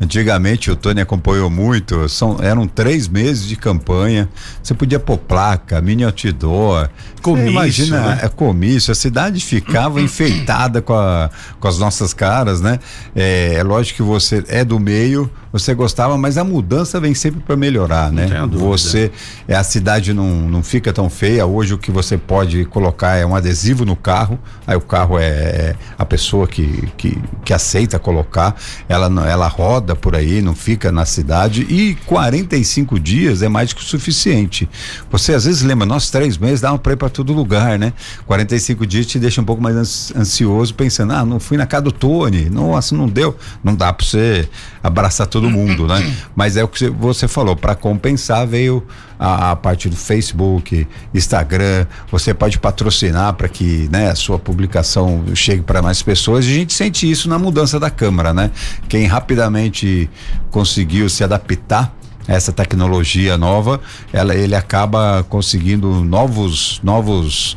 Antigamente 0.00 0.70
o 0.70 0.76
Tony 0.76 1.00
acompanhou 1.00 1.50
muito, 1.50 2.08
são, 2.08 2.38
eram 2.40 2.66
três 2.66 3.06
meses 3.06 3.46
de 3.46 3.54
campanha. 3.54 4.30
Você 4.62 4.72
podia 4.72 4.98
pôr 4.98 5.18
placa, 5.18 5.78
mini 5.82 6.04
outdoor. 6.04 6.88
Comício, 7.20 7.50
imagina, 7.50 8.00
né? 8.00 8.20
é 8.22 8.28
comício. 8.28 8.92
A 8.92 8.94
cidade 8.94 9.44
ficava 9.44 10.00
enfeitada 10.02 10.80
com, 10.80 10.94
a, 10.94 11.28
com 11.60 11.68
as 11.68 11.78
nossas 11.78 12.14
caras, 12.14 12.62
né? 12.62 12.80
É, 13.14 13.56
é 13.56 13.62
lógico 13.62 13.98
que 13.98 14.02
você 14.02 14.42
é 14.48 14.64
do 14.64 14.80
meio, 14.80 15.30
você 15.52 15.74
gostava, 15.74 16.16
mas 16.16 16.38
a 16.38 16.44
mudança 16.44 17.00
vem 17.00 17.14
sempre 17.14 17.40
para 17.40 17.56
melhorar, 17.56 18.12
né? 18.12 18.26
Você, 18.58 19.10
é, 19.48 19.56
a 19.56 19.64
cidade 19.64 20.12
não, 20.12 20.48
não 20.48 20.62
fica 20.62 20.92
tão 20.92 21.10
feia. 21.10 21.44
Hoje 21.44 21.74
o 21.74 21.78
que 21.78 21.90
você 21.90 22.16
pode 22.16 22.64
colocar 22.66 23.16
é 23.16 23.26
um 23.26 23.34
adesivo 23.34 23.84
no 23.84 23.96
carro, 23.96 24.38
aí 24.66 24.76
o 24.76 24.80
carro 24.80 25.18
é, 25.18 25.24
é 25.24 25.76
a 25.98 26.04
pessoa 26.04 26.46
que, 26.46 26.88
que, 26.96 27.18
que 27.44 27.52
aceita 27.52 27.98
colocar, 27.98 28.54
ela, 28.88 29.06
ela 29.28 29.48
roda 29.48 29.96
por 29.96 30.14
aí, 30.14 30.40
não 30.40 30.54
fica 30.54 30.92
na 30.92 31.04
cidade 31.04 31.62
e 31.62 31.94
45 32.06 32.98
dias 33.00 33.42
é 33.42 33.48
mais 33.48 33.72
que 33.72 33.80
o 33.80 33.84
suficiente. 33.84 34.68
Você 35.10 35.34
às 35.34 35.44
vezes 35.44 35.62
lembra, 35.62 35.86
nós 35.86 36.10
três 36.10 36.38
meses 36.38 36.60
dá 36.60 36.76
para 36.78 36.92
ir 36.92 36.96
para 36.96 37.08
todo 37.08 37.32
lugar, 37.32 37.78
né? 37.78 37.92
45 38.26 38.86
dias 38.86 39.06
te 39.06 39.18
deixa 39.18 39.40
um 39.40 39.44
pouco 39.44 39.62
mais 39.62 40.12
ansioso, 40.16 40.74
pensando, 40.74 41.12
ah, 41.12 41.24
não 41.24 41.40
fui 41.40 41.56
na 41.56 41.66
casa 41.66 41.84
do 41.84 41.92
Tony, 41.92 42.48
nossa, 42.48 42.94
não 42.94 43.08
deu. 43.08 43.36
Não 43.64 43.74
dá 43.74 43.92
para 43.92 44.06
você 44.06 44.48
abraçar 44.82 45.26
todo 45.26 45.39
mundo, 45.48 45.86
né? 45.86 46.14
Mas 46.34 46.56
é 46.56 46.64
o 46.64 46.68
que 46.68 46.88
você 46.90 47.28
falou, 47.28 47.54
para 47.54 47.74
compensar 47.74 48.46
veio 48.46 48.84
a, 49.18 49.52
a 49.52 49.56
parte 49.56 49.88
do 49.88 49.96
Facebook, 49.96 50.86
Instagram, 51.14 51.86
você 52.10 52.34
pode 52.34 52.58
patrocinar 52.58 53.32
para 53.34 53.48
que 53.48 53.88
né, 53.92 54.10
a 54.10 54.14
sua 54.14 54.38
publicação 54.38 55.24
chegue 55.34 55.62
para 55.62 55.80
mais 55.80 56.02
pessoas 56.02 56.44
e 56.46 56.50
a 56.50 56.54
gente 56.54 56.72
sente 56.72 57.08
isso 57.08 57.28
na 57.28 57.38
mudança 57.38 57.78
da 57.78 57.90
Câmara, 57.90 58.34
né? 58.34 58.50
Quem 58.88 59.06
rapidamente 59.06 60.10
conseguiu 60.50 61.08
se 61.08 61.22
adaptar 61.22 61.94
essa 62.26 62.52
tecnologia 62.52 63.36
nova, 63.36 63.80
ela, 64.12 64.34
ele 64.34 64.54
acaba 64.54 65.24
conseguindo 65.28 66.04
novos 66.04 66.80
novos 66.82 67.56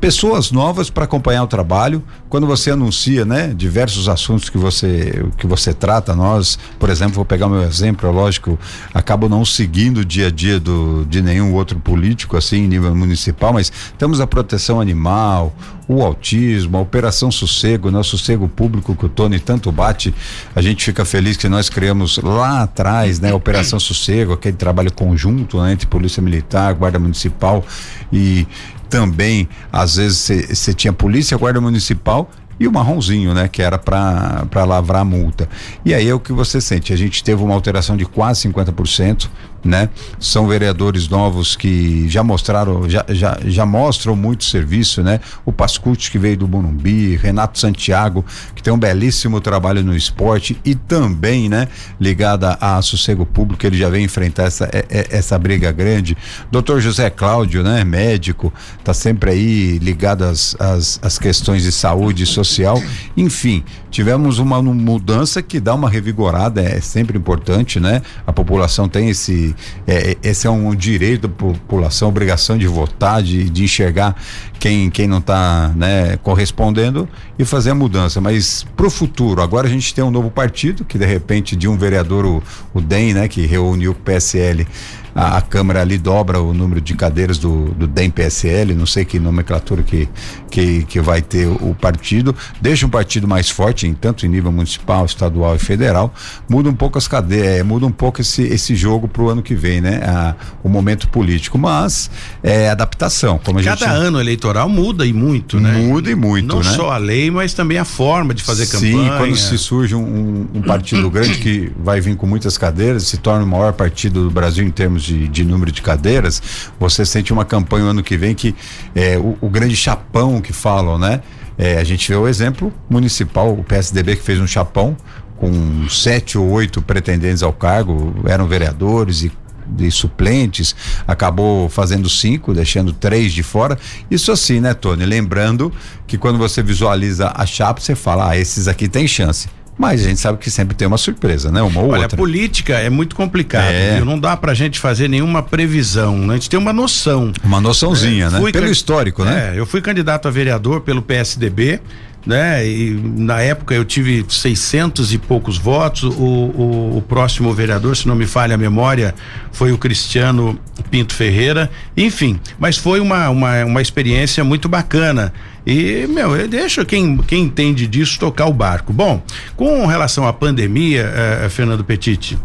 pessoas 0.00 0.50
novas 0.50 0.90
para 0.90 1.04
acompanhar 1.04 1.44
o 1.44 1.46
trabalho. 1.46 2.02
Quando 2.28 2.46
você 2.46 2.70
anuncia, 2.70 3.24
né, 3.24 3.52
diversos 3.54 4.08
assuntos 4.08 4.48
que 4.48 4.58
você 4.58 5.24
que 5.36 5.46
você 5.46 5.72
trata, 5.72 6.14
nós, 6.14 6.58
por 6.78 6.90
exemplo, 6.90 7.14
vou 7.14 7.24
pegar 7.24 7.48
meu 7.48 7.62
exemplo, 7.62 8.08
é 8.08 8.12
lógico, 8.12 8.58
acabo 8.92 9.28
não 9.28 9.44
seguindo 9.44 9.98
o 9.98 10.04
dia 10.04 10.28
a 10.28 10.30
dia 10.30 10.58
do, 10.58 11.04
de 11.04 11.22
nenhum 11.22 11.54
outro 11.54 11.78
político 11.78 12.36
assim 12.36 12.64
em 12.64 12.68
nível 12.68 12.94
municipal, 12.94 13.52
mas 13.52 13.72
temos 13.96 14.20
a 14.20 14.26
proteção 14.26 14.80
animal, 14.80 15.54
o 15.88 16.02
autismo, 16.02 16.78
a 16.78 16.80
Operação 16.80 17.30
Sossego, 17.32 17.90
né, 17.90 17.98
o 17.98 18.04
sossego 18.04 18.48
público 18.48 18.94
que 18.94 19.06
o 19.06 19.08
Tony 19.08 19.40
tanto 19.40 19.72
bate. 19.72 20.14
A 20.54 20.62
gente 20.62 20.84
fica 20.84 21.04
feliz 21.04 21.36
que 21.36 21.48
nós 21.48 21.68
criamos 21.68 22.18
lá 22.18 22.62
atrás, 22.62 23.18
né, 23.18 23.32
a 23.32 23.34
Operação 23.34 23.80
Sossego, 23.80 24.32
aquele 24.32 24.56
trabalho 24.56 24.92
conjunto 24.92 25.60
né, 25.60 25.72
entre 25.72 25.88
Polícia 25.88 26.22
Militar, 26.22 26.74
Guarda 26.74 26.98
Municipal 26.98 27.64
e 28.12 28.46
também, 28.90 29.48
às 29.72 29.96
vezes, 29.96 30.48
você 30.58 30.74
tinha 30.74 30.92
polícia, 30.92 31.38
guarda 31.38 31.60
municipal 31.60 32.28
e 32.58 32.68
o 32.68 32.72
marronzinho, 32.72 33.32
né, 33.32 33.48
que 33.48 33.62
era 33.62 33.78
para 33.78 34.64
lavrar 34.66 35.00
a 35.00 35.04
multa. 35.04 35.48
E 35.82 35.94
aí 35.94 36.06
é 36.06 36.14
o 36.14 36.20
que 36.20 36.30
você 36.30 36.60
sente. 36.60 36.92
A 36.92 36.96
gente 36.96 37.24
teve 37.24 37.42
uma 37.42 37.54
alteração 37.54 37.96
de 37.96 38.04
quase 38.04 38.46
50%, 38.46 39.30
né? 39.64 39.88
São 40.18 40.46
vereadores 40.46 41.08
novos 41.08 41.56
que 41.56 42.08
já 42.08 42.22
mostraram, 42.22 42.88
já, 42.88 43.04
já, 43.08 43.38
já 43.44 43.66
mostram 43.66 44.16
muito 44.16 44.44
serviço, 44.44 45.02
né? 45.02 45.20
O 45.44 45.52
Pascucci 45.52 46.10
que 46.10 46.18
veio 46.18 46.36
do 46.36 46.46
Bonumbi, 46.46 47.16
Renato 47.16 47.58
Santiago, 47.58 48.24
que 48.54 48.62
tem 48.62 48.72
um 48.72 48.78
belíssimo 48.78 49.40
trabalho 49.40 49.82
no 49.82 49.94
esporte 49.94 50.58
e 50.64 50.74
também, 50.74 51.48
né, 51.48 51.68
ligada 52.00 52.56
a 52.60 52.80
sossego 52.82 53.24
público, 53.26 53.66
ele 53.66 53.76
já 53.76 53.88
vem 53.88 54.04
enfrentar 54.04 54.44
essa, 54.44 54.64
é, 54.72 54.84
é, 54.88 55.06
essa 55.10 55.38
briga 55.38 55.70
grande. 55.72 56.16
Doutor 56.50 56.80
José 56.80 57.10
Cláudio, 57.10 57.62
né, 57.62 57.84
médico, 57.84 58.52
tá 58.82 58.94
sempre 58.94 59.30
aí 59.30 59.78
ligado 59.78 60.24
às, 60.24 60.56
às, 60.58 60.98
às 61.02 61.18
questões 61.18 61.62
de 61.62 61.72
saúde 61.72 62.26
social. 62.26 62.82
Enfim, 63.16 63.62
tivemos 63.90 64.38
uma 64.38 64.62
mudança 64.62 65.42
que 65.42 65.60
dá 65.60 65.74
uma 65.74 65.88
revigorada, 65.88 66.60
é 66.62 66.80
sempre 66.80 67.18
importante, 67.18 67.78
né? 67.78 68.02
A 68.26 68.32
população 68.32 68.88
tem 68.88 69.08
esse 69.08 69.49
é, 69.86 70.16
esse 70.22 70.46
é 70.46 70.50
um 70.50 70.74
direito 70.74 71.28
da 71.28 71.28
população, 71.28 72.08
obrigação 72.08 72.56
de 72.56 72.66
votar, 72.66 73.22
de, 73.22 73.48
de 73.48 73.64
enxergar 73.64 74.16
quem, 74.58 74.90
quem 74.90 75.06
não 75.06 75.18
está 75.18 75.72
né, 75.74 76.16
correspondendo 76.18 77.08
e 77.38 77.44
fazer 77.44 77.70
a 77.70 77.74
mudança. 77.74 78.20
Mas 78.20 78.66
para 78.76 78.86
o 78.86 78.90
futuro, 78.90 79.42
agora 79.42 79.66
a 79.66 79.70
gente 79.70 79.94
tem 79.94 80.04
um 80.04 80.10
novo 80.10 80.30
partido 80.30 80.84
que 80.84 80.98
de 80.98 81.06
repente 81.06 81.56
de 81.56 81.66
um 81.66 81.76
vereador, 81.76 82.24
o, 82.24 82.42
o 82.74 82.80
DEM, 82.80 83.14
né, 83.14 83.28
que 83.28 83.46
reuniu 83.46 83.92
o 83.92 83.94
PSL, 83.94 84.66
a, 85.14 85.38
a, 85.38 85.42
Câmara 85.42 85.80
ali 85.80 85.98
dobra 85.98 86.40
o 86.40 86.54
número 86.54 86.80
de 86.80 86.94
cadeiras 86.94 87.38
do, 87.38 87.70
do 87.70 87.86
DEM-PSL, 87.86 88.74
não 88.74 88.86
sei 88.86 89.04
que 89.04 89.18
nomenclatura 89.18 89.82
que, 89.82 90.08
que, 90.50 90.84
que 90.84 91.00
vai 91.00 91.20
ter 91.22 91.46
o 91.46 91.74
partido, 91.74 92.34
deixa 92.60 92.86
um 92.86 92.90
partido 92.90 93.26
mais 93.26 93.50
forte, 93.50 93.86
em, 93.86 93.94
tanto 93.94 94.26
em 94.26 94.28
nível 94.28 94.52
municipal, 94.52 95.04
estadual 95.04 95.56
e 95.56 95.58
federal, 95.58 96.12
muda 96.48 96.68
um 96.68 96.74
pouco 96.74 96.98
as 96.98 97.08
cadeiras, 97.08 97.60
é, 97.60 97.62
muda 97.62 97.86
um 97.86 97.92
pouco 97.92 98.20
esse, 98.20 98.42
esse 98.42 98.74
jogo 98.74 99.08
para 99.08 99.22
o 99.22 99.28
ano 99.28 99.42
que 99.42 99.54
vem, 99.54 99.80
né? 99.80 100.00
A, 100.04 100.34
o 100.62 100.68
momento 100.68 101.08
político, 101.08 101.58
mas 101.58 102.10
é 102.42 102.70
adaptação. 102.70 103.38
Como 103.42 103.62
Cada 103.62 103.76
gente... 103.76 103.88
ano 103.88 104.20
eleitoral 104.20 104.68
muda 104.68 105.06
e 105.06 105.12
muito, 105.12 105.58
né? 105.58 105.72
Muda 105.72 106.10
e 106.10 106.14
muito, 106.14 106.46
Não 106.46 106.62
né? 106.62 106.70
só 106.70 106.90
a 106.90 106.98
lei, 106.98 107.30
mas 107.30 107.54
também 107.54 107.78
a 107.78 107.84
forma 107.84 108.34
de 108.34 108.42
fazer 108.42 108.66
Sim, 108.66 108.92
campanha. 108.92 109.18
quando 109.18 109.36
se 109.36 109.58
surge 109.58 109.94
um, 109.94 110.46
um 110.54 110.62
partido 110.62 111.10
grande 111.10 111.38
que 111.38 111.72
vai 111.82 112.00
vir 112.00 112.16
com 112.16 112.26
muitas 112.26 112.56
cadeiras, 112.56 113.04
se 113.04 113.16
torna 113.16 113.44
o 113.44 113.46
maior 113.46 113.72
partido 113.72 114.24
do 114.24 114.30
Brasil 114.30 114.64
em 114.64 114.70
termos 114.70 114.99
de, 115.02 115.28
de 115.28 115.44
número 115.44 115.72
de 115.72 115.82
cadeiras, 115.82 116.42
você 116.78 117.04
sente 117.04 117.32
uma 117.32 117.44
campanha 117.44 117.84
no 117.84 117.90
ano 117.90 118.02
que 118.02 118.16
vem 118.16 118.34
que 118.34 118.54
é 118.94 119.18
o, 119.18 119.36
o 119.40 119.48
grande 119.48 119.76
chapão 119.76 120.40
que 120.40 120.52
falam, 120.52 120.98
né? 120.98 121.20
É, 121.58 121.78
a 121.78 121.84
gente 121.84 122.08
vê 122.08 122.16
o 122.16 122.26
exemplo 122.26 122.72
municipal, 122.88 123.52
o 123.52 123.62
PSDB 123.62 124.16
que 124.16 124.22
fez 124.22 124.40
um 124.40 124.46
chapão 124.46 124.96
com 125.36 125.88
sete 125.88 126.38
ou 126.38 126.48
oito 126.50 126.80
pretendentes 126.82 127.42
ao 127.42 127.52
cargo, 127.52 128.14
eram 128.26 128.46
vereadores 128.46 129.22
e 129.22 129.32
de 129.70 129.90
suplentes, 129.90 130.74
acabou 131.06 131.68
fazendo 131.68 132.08
cinco, 132.08 132.52
deixando 132.52 132.92
três 132.92 133.32
de 133.32 133.42
fora. 133.42 133.78
Isso 134.10 134.32
assim, 134.32 134.60
né, 134.60 134.74
Tony? 134.74 135.04
Lembrando 135.04 135.72
que 136.06 136.18
quando 136.18 136.38
você 136.38 136.62
visualiza 136.62 137.32
a 137.34 137.46
chapa, 137.46 137.80
você 137.80 137.94
fala, 137.94 138.30
ah, 138.30 138.36
esses 138.36 138.66
aqui 138.66 138.88
tem 138.88 139.06
chance. 139.06 139.48
Mas 139.78 140.04
a 140.04 140.08
gente 140.08 140.20
sabe 140.20 140.38
que 140.38 140.50
sempre 140.50 140.76
tem 140.76 140.86
uma 140.86 140.98
surpresa, 140.98 141.50
né? 141.50 141.62
Uma 141.62 141.80
ou 141.80 141.90
Olha, 141.92 142.02
outra. 142.02 142.14
a 142.14 142.18
política 142.18 142.74
é 142.74 142.90
muito 142.90 143.16
complicada, 143.16 143.72
É. 143.72 143.96
viu? 143.96 144.04
Não 144.04 144.18
dá 144.18 144.36
pra 144.36 144.52
gente 144.52 144.78
fazer 144.78 145.08
nenhuma 145.08 145.42
previsão, 145.42 146.18
né? 146.18 146.34
A 146.34 146.36
gente 146.36 146.50
tem 146.50 146.58
uma 146.60 146.72
noção. 146.72 147.32
Uma 147.42 147.60
noçãozinha, 147.60 148.28
né? 148.28 148.38
Fui 148.40 148.52
Pelo 148.52 148.70
histórico, 148.70 149.24
né? 149.24 149.52
É, 149.54 149.58
eu 149.58 149.64
fui 149.64 149.80
candidato 149.80 150.28
a 150.28 150.30
vereador 150.30 150.82
pelo 150.82 151.00
PSDB, 151.00 151.80
né? 152.26 152.66
E 152.66 152.90
na 153.16 153.40
época 153.40 153.74
eu 153.74 153.82
tive 153.82 154.22
600 154.28 155.14
e 155.14 155.18
poucos 155.18 155.56
votos. 155.56 156.02
O, 156.02 156.10
o, 156.18 156.96
o 156.98 157.02
próximo 157.08 157.50
vereador, 157.54 157.96
se 157.96 158.06
não 158.06 158.14
me 158.14 158.26
falha 158.26 158.56
a 158.56 158.58
memória, 158.58 159.14
foi 159.50 159.72
o 159.72 159.78
Cristiano 159.78 160.58
Pinto 160.90 161.14
Ferreira. 161.14 161.70
Enfim, 161.96 162.38
mas 162.58 162.76
foi 162.76 163.00
uma, 163.00 163.30
uma, 163.30 163.64
uma 163.64 163.80
experiência 163.80 164.44
muito 164.44 164.68
bacana. 164.68 165.32
E, 165.66 166.06
meu, 166.08 166.34
eu 166.36 166.48
deixo 166.48 166.84
quem, 166.84 167.16
quem 167.18 167.44
entende 167.44 167.86
disso 167.86 168.18
tocar 168.18 168.46
o 168.46 168.52
barco. 168.52 168.92
Bom, 168.92 169.22
com 169.56 169.86
relação 169.86 170.26
à 170.26 170.32
pandemia, 170.32 171.02
eh, 171.14 171.48
Fernando 171.50 171.84
Petiti, 171.84 172.38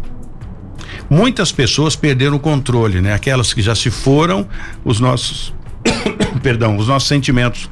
muitas 1.08 1.50
pessoas 1.50 1.96
perderam 1.96 2.36
o 2.36 2.40
controle, 2.40 3.00
né? 3.00 3.14
Aquelas 3.14 3.54
que 3.54 3.62
já 3.62 3.74
se 3.74 3.90
foram, 3.90 4.46
os 4.84 5.00
nossos, 5.00 5.54
perdão, 6.42 6.76
os 6.76 6.88
nossos 6.88 7.08
sentimentos 7.08 7.70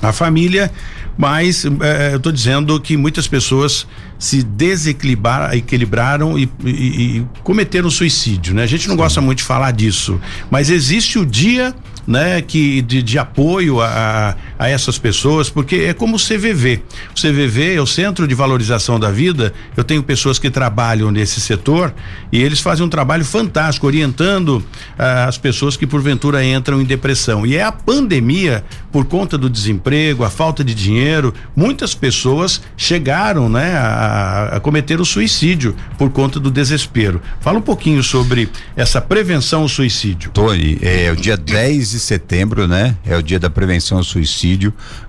a 0.00 0.12
família, 0.12 0.68
mas 1.16 1.64
eh, 1.64 2.10
eu 2.12 2.16
estou 2.16 2.32
dizendo 2.32 2.80
que 2.80 2.96
muitas 2.96 3.28
pessoas 3.28 3.86
se 4.18 4.42
desequilibraram 4.42 5.54
equilibraram 5.54 6.36
e, 6.38 6.48
e- 6.64 7.18
e 7.18 7.26
cometeram 7.44 7.88
suicídio, 7.88 8.52
né? 8.52 8.64
A 8.64 8.66
gente 8.66 8.88
não 8.88 8.96
gosta 8.96 9.20
muito 9.20 9.38
de 9.38 9.44
falar 9.44 9.70
disso, 9.70 10.20
mas 10.50 10.70
existe 10.70 11.18
o 11.20 11.26
dia 11.26 11.72
né, 12.04 12.42
que 12.42 12.82
de, 12.82 13.00
de 13.00 13.16
apoio 13.18 13.80
a, 13.80 14.34
a 14.62 14.68
essas 14.68 14.96
pessoas, 14.96 15.50
porque 15.50 15.74
é 15.74 15.92
como 15.92 16.14
o 16.14 16.20
CVV. 16.20 16.82
O 17.10 17.20
CVV 17.20 17.74
é 17.74 17.80
o 17.80 17.86
Centro 17.86 18.28
de 18.28 18.34
Valorização 18.34 18.98
da 18.98 19.10
Vida. 19.10 19.52
Eu 19.76 19.82
tenho 19.82 20.04
pessoas 20.04 20.38
que 20.38 20.48
trabalham 20.50 21.10
nesse 21.10 21.40
setor 21.40 21.92
e 22.30 22.40
eles 22.40 22.60
fazem 22.60 22.86
um 22.86 22.88
trabalho 22.88 23.24
fantástico 23.24 23.88
orientando 23.88 24.64
ah, 24.96 25.24
as 25.24 25.36
pessoas 25.36 25.76
que 25.76 25.84
porventura 25.84 26.44
entram 26.44 26.80
em 26.80 26.84
depressão. 26.84 27.44
E 27.44 27.56
é 27.56 27.64
a 27.64 27.72
pandemia, 27.72 28.64
por 28.92 29.04
conta 29.04 29.36
do 29.36 29.50
desemprego, 29.50 30.22
a 30.22 30.30
falta 30.30 30.62
de 30.62 30.74
dinheiro, 30.74 31.34
muitas 31.56 31.92
pessoas 31.92 32.62
chegaram, 32.76 33.48
né, 33.48 33.74
a, 33.76 34.50
a 34.52 34.60
cometer 34.60 35.00
o 35.00 35.04
suicídio 35.04 35.74
por 35.98 36.10
conta 36.10 36.38
do 36.38 36.52
desespero. 36.52 37.20
Fala 37.40 37.58
um 37.58 37.62
pouquinho 37.62 38.00
sobre 38.00 38.48
essa 38.76 39.00
prevenção 39.00 39.62
ao 39.62 39.68
suicídio. 39.68 40.30
Tony, 40.30 40.78
é 40.80 41.10
o 41.10 41.16
dia 41.16 41.36
10 41.36 41.90
de 41.90 41.98
setembro, 41.98 42.68
né? 42.68 42.96
É 43.04 43.16
o 43.16 43.22
dia 43.22 43.40
da 43.40 43.50
prevenção 43.50 43.98
ao 43.98 44.04
suicídio. 44.04 44.51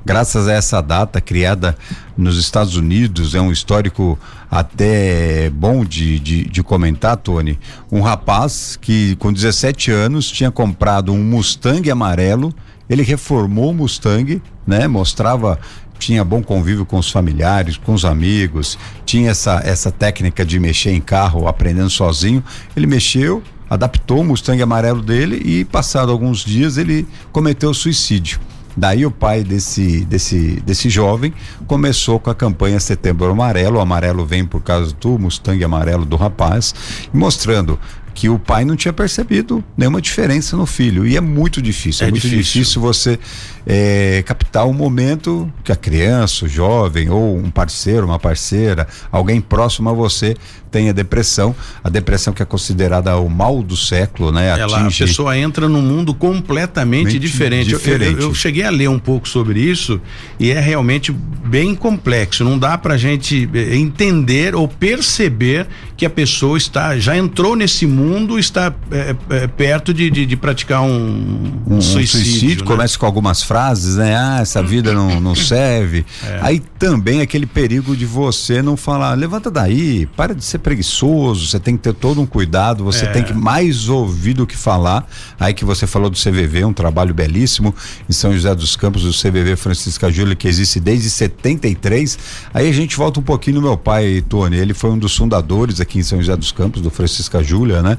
Graças 0.06 0.48
a 0.48 0.54
essa 0.54 0.82
data 0.82 1.20
criada 1.20 1.76
nos 2.18 2.38
Estados 2.38 2.76
Unidos, 2.76 3.36
é 3.36 3.42
um 3.42 3.52
histórico 3.52 4.18
até 4.50 5.50
bom 5.50 5.84
de, 5.84 6.20
de, 6.20 6.44
de 6.46 6.64
comentar, 6.64 7.18
Tony. 7.18 7.60
Um 7.92 8.02
rapaz 8.02 8.78
que 8.80 9.16
com 9.18 9.34
17 9.34 9.92
anos 9.92 10.30
tinha 10.30 10.52
comprado 10.52 11.12
um 11.12 11.24
Mustang 11.24 11.90
amarelo, 11.90 12.54
ele 12.90 13.02
reformou 13.02 13.72
o 13.72 13.74
Mustang, 13.74 14.42
né? 14.68 14.88
Mostrava 14.88 15.60
tinha 16.04 16.24
bom 16.24 16.44
convívio 16.44 16.86
com 16.86 16.98
os 16.98 17.10
familiares, 17.10 17.78
com 17.78 17.94
os 17.94 18.04
amigos, 18.04 18.78
tinha 19.06 19.32
essa, 19.32 19.62
essa 19.64 19.90
técnica 19.90 20.46
de 20.46 20.60
mexer 20.60 20.92
em 20.92 21.00
carro, 21.00 21.48
aprendendo 21.48 21.90
sozinho. 21.90 22.44
Ele 22.76 22.86
mexeu, 22.86 23.42
adaptou 23.70 24.20
o 24.20 24.24
Mustang 24.24 24.62
amarelo 24.62 25.02
dele 25.02 25.42
e, 25.44 25.64
passado 25.64 26.12
alguns 26.12 26.44
dias, 26.44 26.78
ele 26.78 27.08
cometeu 27.32 27.74
suicídio. 27.74 28.40
Daí 28.76 29.06
o 29.06 29.12
pai 29.12 29.44
desse, 29.44 30.06
desse, 30.06 30.62
desse 30.66 30.90
jovem 30.90 31.34
começou 31.68 32.20
com 32.20 32.30
a 32.30 32.36
campanha 32.36 32.80
Setembro 32.80 33.30
Amarelo. 33.30 33.78
O 33.78 33.82
amarelo 33.82 34.26
vem 34.26 34.46
por 34.46 34.62
causa 34.62 34.94
do 35.00 35.18
Mustang 35.20 35.64
amarelo 35.64 36.06
do 36.06 36.16
rapaz, 36.16 36.74
mostrando 37.14 37.80
que 38.14 38.30
o 38.30 38.38
pai 38.38 38.64
não 38.64 38.76
tinha 38.76 38.94
percebido 38.94 39.64
nenhuma 39.76 40.00
diferença 40.00 40.56
no 40.56 40.66
filho. 40.66 41.06
E 41.06 41.18
é 41.18 41.22
muito 41.22 41.62
difícil, 41.62 42.06
é, 42.06 42.10
É 42.10 42.12
muito 42.12 42.22
difícil. 42.22 42.62
difícil 42.62 42.82
você 42.82 43.20
é, 43.66 44.24
captar 44.26 44.68
o 44.68 44.74
momento 44.74 45.52
que 45.64 45.72
a 45.72 45.76
criança, 45.76 46.46
o 46.46 46.48
jovem 46.48 47.10
ou 47.10 47.38
um 47.38 47.50
parceiro, 47.50 48.06
uma 48.06 48.20
parceira, 48.20 48.88
alguém 49.12 49.42
próximo 49.42 49.90
a 49.90 49.94
você 49.94 50.36
tenha 50.74 50.92
depressão. 50.92 51.56
A 51.84 51.90
depressão 51.90 52.34
que 52.34 52.42
é 52.42 52.46
considerada 52.46 53.16
o 53.18 53.30
mal 53.30 53.62
do 53.62 53.78
século, 53.78 54.32
né? 54.32 54.48
Ela, 54.58 54.78
a 54.78 54.82
Atinge 54.82 55.06
pessoa 55.06 55.38
entra 55.38 55.70
num 55.70 55.82
mundo 55.84 56.14
completamente 56.16 57.06
Mente 57.06 57.20
diferente. 57.20 57.72
Eu- 57.72 57.78
diferente. 57.78 58.22
Eu, 58.22 58.30
eu 58.30 58.34
cheguei 58.34 58.64
a 58.64 58.72
ler 58.72 58.90
um 58.90 58.98
pouco 58.98 59.30
sobre 59.30 59.60
isso 59.60 60.02
e 60.40 60.50
é 60.50 60.60
realmente 60.60 61.12
bem 61.46 61.76
complexo. 61.76 62.44
Não 62.44 62.58
dá 62.58 62.76
pra 62.78 62.98
gente 62.98 63.48
eh, 63.54 63.76
entender 63.76 64.56
ou 64.56 64.68
perceber 64.68 65.68
que 65.96 66.06
a 66.06 66.10
pessoa 66.10 66.58
está 66.58 66.98
já 66.98 67.16
entrou 67.16 67.56
nesse 67.56 67.86
mundo, 67.86 68.40
está 68.40 68.74
eh, 68.92 69.16
eh, 69.30 69.48
perto 69.48 69.94
de, 69.94 70.10
de, 70.10 70.26
de 70.26 70.36
praticar 70.36 70.82
um, 70.82 71.62
um 71.68 71.80
suicídio. 71.82 72.26
suicídio, 72.26 72.66
né? 72.66 72.72
começa 72.72 72.98
com 72.98 73.06
algumas 73.06 73.44
frases, 73.44 73.96
né? 73.98 74.16
Ah, 74.18 74.40
essa 74.42 74.64
vida 74.64 74.92
não, 74.94 75.20
não 75.22 75.36
serve. 75.36 76.04
É. 76.24 76.40
Aí 76.42 76.62
também 76.80 77.20
aquele 77.22 77.46
perigo 77.46 77.98
de 77.98 78.06
você 78.06 78.62
não 78.62 78.78
falar, 78.78 79.14
levanta 79.14 79.52
daí, 79.52 80.06
para 80.16 80.34
de 80.34 80.44
ser 80.44 80.60
preguiçoso, 80.64 81.46
você 81.48 81.60
tem 81.60 81.76
que 81.78 81.84
ter 81.84 81.94
todo 81.94 82.20
um 82.22 82.26
cuidado, 82.26 82.84
você 82.84 83.06
É. 83.06 83.12
tem 83.12 83.24
que 83.24 83.34
mais 83.34 83.90
ouvir 83.90 84.34
do 84.34 84.48
que 84.48 84.56
falar. 84.58 85.08
Aí 85.40 85.54
que 85.54 85.64
você 85.66 85.86
falou 85.86 86.10
do 86.10 86.18
CVV, 86.18 86.66
um 86.66 86.74
trabalho 86.74 87.14
belíssimo 87.14 87.76
em 88.10 88.14
São 88.14 88.34
José 88.34 88.56
dos 88.56 88.76
Campos, 88.76 89.04
o 89.06 89.12
CVV 89.12 89.56
Francisca 89.56 90.12
Júlia, 90.12 90.36
que 90.36 90.48
existe 90.48 90.80
desde 90.80 91.10
73. 91.10 92.18
Aí 92.54 92.68
a 92.70 92.74
gente 92.74 92.96
volta 92.98 93.20
um 93.20 93.24
pouquinho 93.24 93.58
no 93.58 93.62
meu 93.62 93.78
pai, 93.78 94.24
Tony, 94.28 94.58
ele 94.58 94.74
foi 94.74 94.90
um 94.90 94.98
dos 94.98 95.16
fundadores 95.16 95.80
aqui 95.82 96.00
em 96.00 96.04
São 96.04 96.20
José 96.20 96.36
dos 96.36 96.52
Campos, 96.52 96.82
do 96.82 96.90
Francisca 96.90 97.44
Júlia, 97.44 97.82
né? 97.84 97.98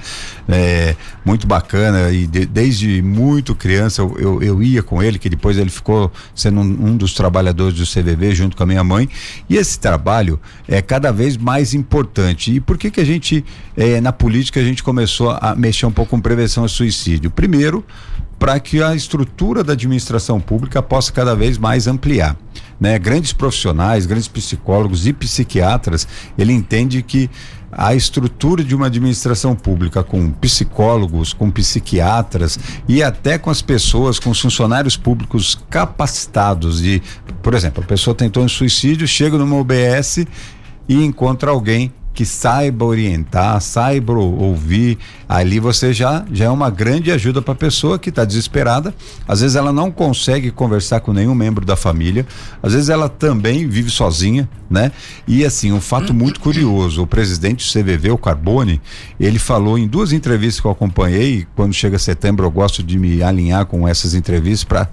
É, 0.49 0.97
muito 1.25 1.47
bacana 1.47 2.11
e 2.11 2.27
de- 2.27 2.47
desde 2.47 3.03
muito 3.03 3.55
criança 3.55 4.03
eu, 4.03 4.17
eu, 4.19 4.43
eu 4.43 4.63
ia 4.63 4.83
com 4.83 5.03
ele, 5.03 5.19
que 5.19 5.29
depois 5.29 5.59
ele 5.59 5.71
ficou 5.71 6.11
sendo 6.35 6.61
um, 6.61 6.89
um 6.91 6.97
dos 6.97 7.13
trabalhadores 7.15 7.75
do 7.79 7.85
CVV 7.87 8.35
junto 8.35 8.57
com 8.57 8.63
a 8.63 8.67
minha 8.67 8.83
mãe. 8.85 9.09
E 9.49 9.57
esse 9.57 9.79
trabalho 9.79 10.41
é 10.69 10.81
cada 10.81 11.13
vez 11.13 11.37
mais 11.37 11.75
importante. 11.75 12.54
E 12.55 12.61
por 12.61 12.79
que 12.79 12.91
que 12.91 13.01
a 13.01 13.05
gente, 13.05 13.45
eh, 13.77 14.01
na 14.01 14.13
política, 14.13 14.61
a 14.61 14.65
gente 14.65 14.83
começou 14.83 15.31
a 15.31 15.55
mexer 15.57 15.87
um 15.87 15.91
pouco 15.91 16.13
com 16.13 16.21
prevenção 16.21 16.63
ao 16.63 16.69
suicídio? 16.69 17.31
Primeiro, 17.31 17.85
para 18.39 18.61
que 18.61 18.83
a 18.83 18.95
estrutura 18.95 19.65
da 19.65 19.73
administração 19.73 20.41
pública 20.41 20.83
possa 20.83 21.11
cada 21.11 21.35
vez 21.35 21.59
mais 21.59 21.87
ampliar. 21.87 22.37
Né? 22.79 22.99
Grandes 22.99 23.33
profissionais, 23.33 24.07
grandes 24.07 24.29
psicólogos 24.29 25.07
e 25.07 25.13
psiquiatras, 25.13 26.07
ele 26.39 26.53
entende 26.53 27.03
que 27.03 27.29
a 27.73 27.93
estrutura 27.93 28.63
de 28.63 28.75
uma 28.75 28.87
administração 28.87 29.57
pública 29.57 30.05
com 30.05 30.31
psicólogos, 30.31 31.33
com 31.33 31.51
psiquiatras 31.51 32.57
e 32.87 33.03
até 33.03 33.37
com 33.37 33.51
as 33.51 33.61
pessoas, 33.61 34.21
com 34.21 34.31
os 34.31 34.41
funcionários 34.41 34.97
públicos 34.97 35.59
capacitados 35.69 36.81
de, 36.81 37.03
por 37.43 37.53
exemplo, 37.53 37.83
a 37.83 37.87
pessoa 37.87 38.15
tentou 38.15 38.45
um 38.45 38.49
suicídio, 38.49 39.09
chega 39.09 39.37
numa 39.37 39.57
UBS 39.57 40.25
e 40.89 41.03
encontra 41.03 41.51
alguém 41.51 41.93
que 42.15 42.25
saiba 42.25 42.85
orientar, 42.85 43.61
saiba 43.61 44.13
ouvir, 44.13 44.97
ali 45.29 45.59
você 45.59 45.93
já, 45.93 46.25
já 46.33 46.45
é 46.45 46.49
uma 46.51 46.71
grande 46.71 47.11
ajuda 47.11 47.43
para 47.43 47.53
a 47.53 47.57
pessoa 47.57 47.99
que 47.99 48.09
está 48.09 48.25
desesperada. 48.25 48.95
Às 49.27 49.41
vezes 49.41 49.57
ela 49.57 49.73
não 49.73 49.91
consegue 49.91 50.53
conversar 50.53 51.01
com 51.01 51.13
nenhum 51.13 51.35
membro 51.35 51.67
da 51.67 51.75
família, 51.75 52.25
às 52.63 52.73
vezes 52.73 52.89
ela 52.89 53.09
também 53.09 53.67
vive 53.67 53.91
sozinha, 53.91 54.49
né? 54.71 54.93
E 55.27 55.45
assim, 55.45 55.73
um 55.73 55.81
fato 55.81 56.15
muito 56.15 56.39
curioso: 56.39 57.03
o 57.03 57.07
presidente 57.07 57.67
do 57.67 57.83
CVV, 57.83 58.13
o 58.13 58.19
Carbone, 58.19 58.81
ele 59.19 59.41
falou 59.41 59.77
em 59.77 59.89
duas 59.89 60.13
entrevistas 60.13 60.61
que 60.61 60.67
eu 60.69 60.71
acompanhei. 60.71 61.45
Quando 61.57 61.75
chega 61.75 61.99
setembro, 61.99 62.47
eu 62.47 62.51
gosto 62.51 62.81
de 62.81 62.97
me 62.97 63.25
alinhar 63.25 63.67
com 63.67 63.89
essas 63.89 64.15
entrevistas 64.15 64.63
para 64.63 64.89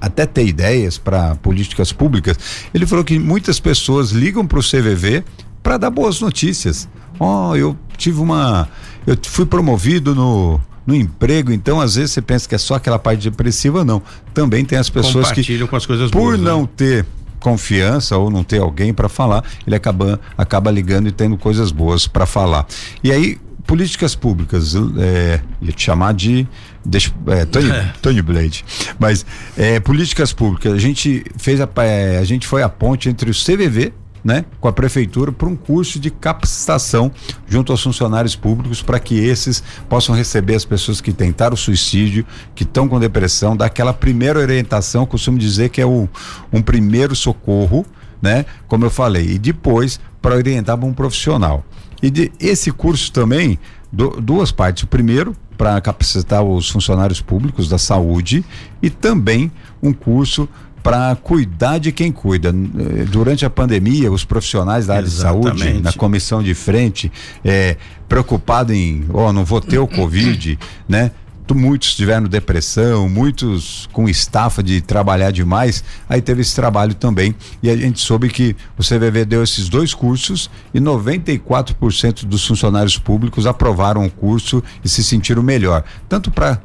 até 0.00 0.26
ter 0.26 0.46
ideias 0.46 0.98
para 0.98 1.36
políticas 1.36 1.92
públicas. 1.92 2.36
Ele 2.74 2.84
falou 2.84 3.04
que 3.04 3.18
muitas 3.18 3.60
pessoas 3.60 4.10
ligam 4.10 4.44
para 4.44 4.58
o 4.58 4.62
CVV 4.62 5.22
para 5.64 5.78
dar 5.78 5.90
boas 5.90 6.20
notícias. 6.20 6.86
Ó, 7.18 7.50
oh, 7.50 7.56
eu 7.56 7.76
tive 7.96 8.20
uma. 8.20 8.68
Eu 9.06 9.16
fui 9.22 9.46
promovido 9.46 10.14
no, 10.14 10.60
no 10.86 10.94
emprego, 10.94 11.50
então 11.50 11.80
às 11.80 11.94
vezes 11.94 12.12
você 12.12 12.22
pensa 12.22 12.48
que 12.48 12.54
é 12.54 12.58
só 12.58 12.74
aquela 12.74 12.98
parte 12.98 13.28
depressiva, 13.28 13.82
não. 13.82 14.02
Também 14.34 14.64
tem 14.64 14.78
as 14.78 14.90
pessoas 14.90 15.32
que. 15.32 15.66
Com 15.66 15.74
as 15.76 15.86
coisas 15.86 16.10
por 16.10 16.20
boas, 16.20 16.40
não 16.40 16.62
né? 16.62 16.68
ter 16.76 17.06
confiança 17.40 18.16
ou 18.16 18.30
não 18.30 18.44
ter 18.44 18.60
alguém 18.60 18.92
para 18.94 19.08
falar, 19.08 19.44
ele 19.66 19.76
acaba, 19.76 20.20
acaba 20.36 20.70
ligando 20.70 21.08
e 21.08 21.12
tendo 21.12 21.36
coisas 21.36 21.72
boas 21.72 22.06
para 22.06 22.26
falar. 22.26 22.66
E 23.02 23.10
aí, 23.10 23.38
políticas 23.66 24.14
públicas, 24.14 24.74
é, 24.98 25.40
ia 25.62 25.72
te 25.72 25.82
chamar 25.82 26.12
de. 26.12 26.46
Deixa, 26.84 27.10
é, 27.28 27.46
Tony, 27.46 27.70
é. 27.72 27.92
Tony 28.02 28.20
Blade. 28.20 28.64
Mas 28.98 29.24
é, 29.56 29.80
políticas 29.80 30.32
públicas, 30.32 30.74
a 30.74 30.78
gente 30.78 31.24
fez 31.38 31.58
a, 31.60 31.68
é, 31.78 32.18
a 32.18 32.24
gente 32.24 32.46
foi 32.46 32.62
a 32.62 32.68
ponte 32.68 33.08
entre 33.08 33.30
o 33.30 33.34
CVV 33.34 33.92
né, 34.24 34.46
com 34.58 34.66
a 34.66 34.72
prefeitura 34.72 35.30
para 35.30 35.46
um 35.46 35.54
curso 35.54 36.00
de 36.00 36.10
capacitação 36.10 37.12
junto 37.46 37.70
aos 37.72 37.82
funcionários 37.82 38.34
públicos 38.34 38.80
para 38.80 38.98
que 38.98 39.18
esses 39.18 39.62
possam 39.88 40.14
receber 40.14 40.54
as 40.54 40.64
pessoas 40.64 41.00
que 41.00 41.12
tentaram 41.12 41.56
suicídio, 41.56 42.24
que 42.54 42.62
estão 42.62 42.88
com 42.88 42.98
depressão, 42.98 43.54
daquela 43.54 43.92
primeira 43.92 44.38
orientação, 44.38 45.04
costumo 45.04 45.38
dizer 45.38 45.68
que 45.68 45.80
é 45.80 45.86
o, 45.86 46.08
um 46.52 46.62
primeiro 46.62 47.14
socorro, 47.14 47.84
né, 48.22 48.46
como 48.66 48.86
eu 48.86 48.90
falei, 48.90 49.32
e 49.32 49.38
depois 49.38 50.00
para 50.22 50.34
orientar 50.34 50.78
para 50.78 50.88
um 50.88 50.94
profissional. 50.94 51.62
E 52.02 52.10
de, 52.10 52.32
esse 52.40 52.70
curso 52.70 53.12
também, 53.12 53.58
do, 53.92 54.20
duas 54.20 54.50
partes. 54.50 54.82
O 54.82 54.86
primeiro, 54.86 55.36
para 55.56 55.80
capacitar 55.80 56.42
os 56.42 56.68
funcionários 56.68 57.20
públicos 57.20 57.68
da 57.68 57.78
saúde 57.78 58.44
e 58.82 58.90
também 58.90 59.52
um 59.82 59.92
curso 59.92 60.48
para 60.84 61.16
cuidar 61.16 61.78
de 61.78 61.90
quem 61.90 62.12
cuida. 62.12 62.52
Durante 63.10 63.46
a 63.46 63.50
pandemia, 63.50 64.12
os 64.12 64.22
profissionais 64.22 64.86
da 64.86 64.96
área 64.96 65.06
Exatamente. 65.06 65.54
de 65.54 65.62
saúde, 65.62 65.82
na 65.82 65.92
comissão 65.94 66.42
de 66.42 66.54
frente, 66.54 67.10
é, 67.42 67.78
preocupado 68.06 68.70
em, 68.70 69.06
ó, 69.10 69.28
oh, 69.28 69.32
não 69.32 69.46
vou 69.46 69.62
ter 69.62 69.78
o 69.78 69.88
Covid, 69.88 70.58
né? 70.86 71.10
muitos 71.52 71.94
tiveram 71.94 72.26
depressão, 72.26 73.08
muitos 73.08 73.86
com 73.92 74.08
estafa 74.08 74.62
de 74.62 74.80
trabalhar 74.80 75.30
demais, 75.30 75.84
aí 76.08 76.22
teve 76.22 76.40
esse 76.40 76.54
trabalho 76.54 76.94
também 76.94 77.34
e 77.62 77.68
a 77.68 77.76
gente 77.76 78.00
soube 78.00 78.30
que 78.30 78.56
o 78.78 78.82
CVV 78.82 79.26
deu 79.26 79.42
esses 79.42 79.68
dois 79.68 79.92
cursos 79.92 80.48
e 80.72 80.80
94% 80.80 82.24
dos 82.24 82.46
funcionários 82.46 82.96
públicos 82.96 83.46
aprovaram 83.46 84.06
o 84.06 84.10
curso 84.10 84.62
e 84.82 84.88
se 84.88 85.04
sentiram 85.04 85.42
melhor, 85.42 85.84
tanto 86.08 86.30
para 86.30 86.60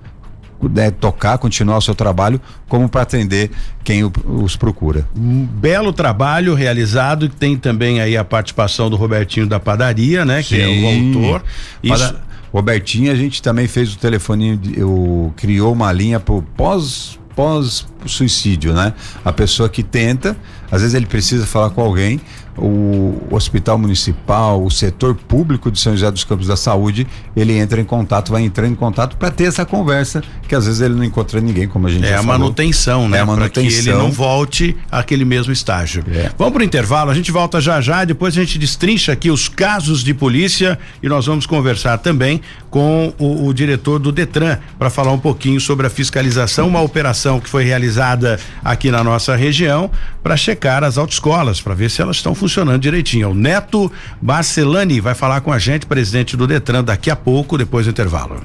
né, 0.67 0.91
tocar, 0.91 1.37
continuar 1.37 1.77
o 1.77 1.81
seu 1.81 1.95
trabalho, 1.95 2.41
como 2.67 2.89
para 2.89 3.03
atender 3.03 3.51
quem 3.83 4.03
o, 4.03 4.11
os 4.25 4.55
procura. 4.55 5.07
Um 5.15 5.45
belo 5.45 5.93
trabalho 5.93 6.53
realizado, 6.53 7.29
tem 7.29 7.55
também 7.57 8.01
aí 8.01 8.17
a 8.17 8.23
participação 8.23 8.89
do 8.89 8.95
Robertinho 8.95 9.47
da 9.47 9.59
Padaria, 9.59 10.25
né? 10.25 10.41
Sim. 10.41 10.55
Que 10.55 10.61
é 10.61 10.67
o 10.67 11.25
autor. 11.27 11.43
Isso... 11.83 12.15
Robertinho, 12.51 13.11
a 13.11 13.15
gente 13.15 13.43
também 13.43 13.67
fez 13.67 13.93
o 13.93 13.97
telefoninho, 13.99 14.59
eu 14.75 15.31
criou 15.35 15.71
uma 15.71 15.91
linha 15.91 16.19
para 16.19 16.41
pós 16.57 17.19
pós 17.39 17.87
suicídio, 18.05 18.73
né? 18.73 18.93
A 19.23 19.31
pessoa 19.31 19.69
que 19.69 19.81
tenta, 19.81 20.35
às 20.69 20.81
vezes 20.81 20.93
ele 20.93 21.05
precisa 21.05 21.45
falar 21.45 21.69
com 21.69 21.79
alguém, 21.79 22.19
o 22.61 23.27
hospital 23.31 23.77
municipal, 23.77 24.63
o 24.63 24.69
setor 24.69 25.15
público 25.15 25.71
de 25.71 25.79
São 25.79 25.93
José 25.93 26.11
dos 26.11 26.23
Campos 26.23 26.47
da 26.47 26.55
Saúde, 26.55 27.07
ele 27.35 27.57
entra 27.57 27.79
em 27.79 27.85
contato, 27.85 28.31
vai 28.31 28.43
entrar 28.43 28.67
em 28.67 28.75
contato 28.75 29.17
para 29.17 29.31
ter 29.31 29.45
essa 29.45 29.65
conversa, 29.65 30.21
que 30.47 30.53
às 30.55 30.65
vezes 30.65 30.81
ele 30.81 30.93
não 30.95 31.03
encontra 31.03 31.39
ninguém, 31.41 31.67
como 31.67 31.87
a 31.87 31.91
gente 31.91 32.05
É 32.05 32.13
a 32.13 32.17
falou. 32.17 32.39
manutenção, 32.39 33.07
né? 33.09 33.17
É 33.17 33.21
a 33.21 33.25
manutenção. 33.25 33.63
Para 33.63 33.71
que 33.83 33.89
ele 33.89 33.97
não 33.97 34.11
volte 34.11 34.75
àquele 34.91 35.25
mesmo 35.25 35.51
estágio. 35.53 36.03
É. 36.11 36.31
Vamos 36.37 36.53
pro 36.53 36.63
intervalo, 36.63 37.11
a 37.11 37.13
gente 37.13 37.31
volta 37.31 37.59
já 37.61 37.79
já, 37.81 38.03
depois 38.05 38.37
a 38.37 38.41
gente 38.41 38.57
destrincha 38.59 39.11
aqui 39.11 39.29
os 39.31 39.47
casos 39.47 40.03
de 40.03 40.13
polícia 40.13 40.77
e 41.01 41.07
nós 41.09 41.25
vamos 41.25 41.45
conversar 41.45 41.97
também 41.99 42.41
com 42.69 43.13
o, 43.17 43.47
o 43.47 43.53
diretor 43.53 43.99
do 43.99 44.11
Detran 44.11 44.57
para 44.77 44.89
falar 44.89 45.11
um 45.11 45.19
pouquinho 45.19 45.59
sobre 45.59 45.87
a 45.87 45.89
fiscalização, 45.89 46.67
uma 46.67 46.81
operação 46.81 47.39
que 47.39 47.49
foi 47.49 47.63
realizada 47.63 48.39
aqui 48.63 48.91
na 48.91 49.03
nossa 49.03 49.35
região 49.35 49.89
para 50.23 50.37
checar 50.37 50.83
as 50.83 50.97
autoescolas, 50.97 51.61
para 51.61 51.73
ver 51.73 51.89
se 51.89 52.01
elas 52.01 52.17
estão 52.17 52.35
funcionando 52.35 52.81
direitinho. 52.81 53.25
É 53.25 53.27
o 53.27 53.33
Neto 53.33 53.91
Barcelani 54.21 54.99
vai 54.99 55.15
falar 55.15 55.41
com 55.41 55.51
a 55.51 55.59
gente, 55.59 55.85
presidente 55.85 56.37
do 56.37 56.47
Detran, 56.47 56.83
daqui 56.83 57.09
a 57.09 57.15
pouco, 57.15 57.57
depois 57.57 57.85
do 57.85 57.89
intervalo 57.89 58.41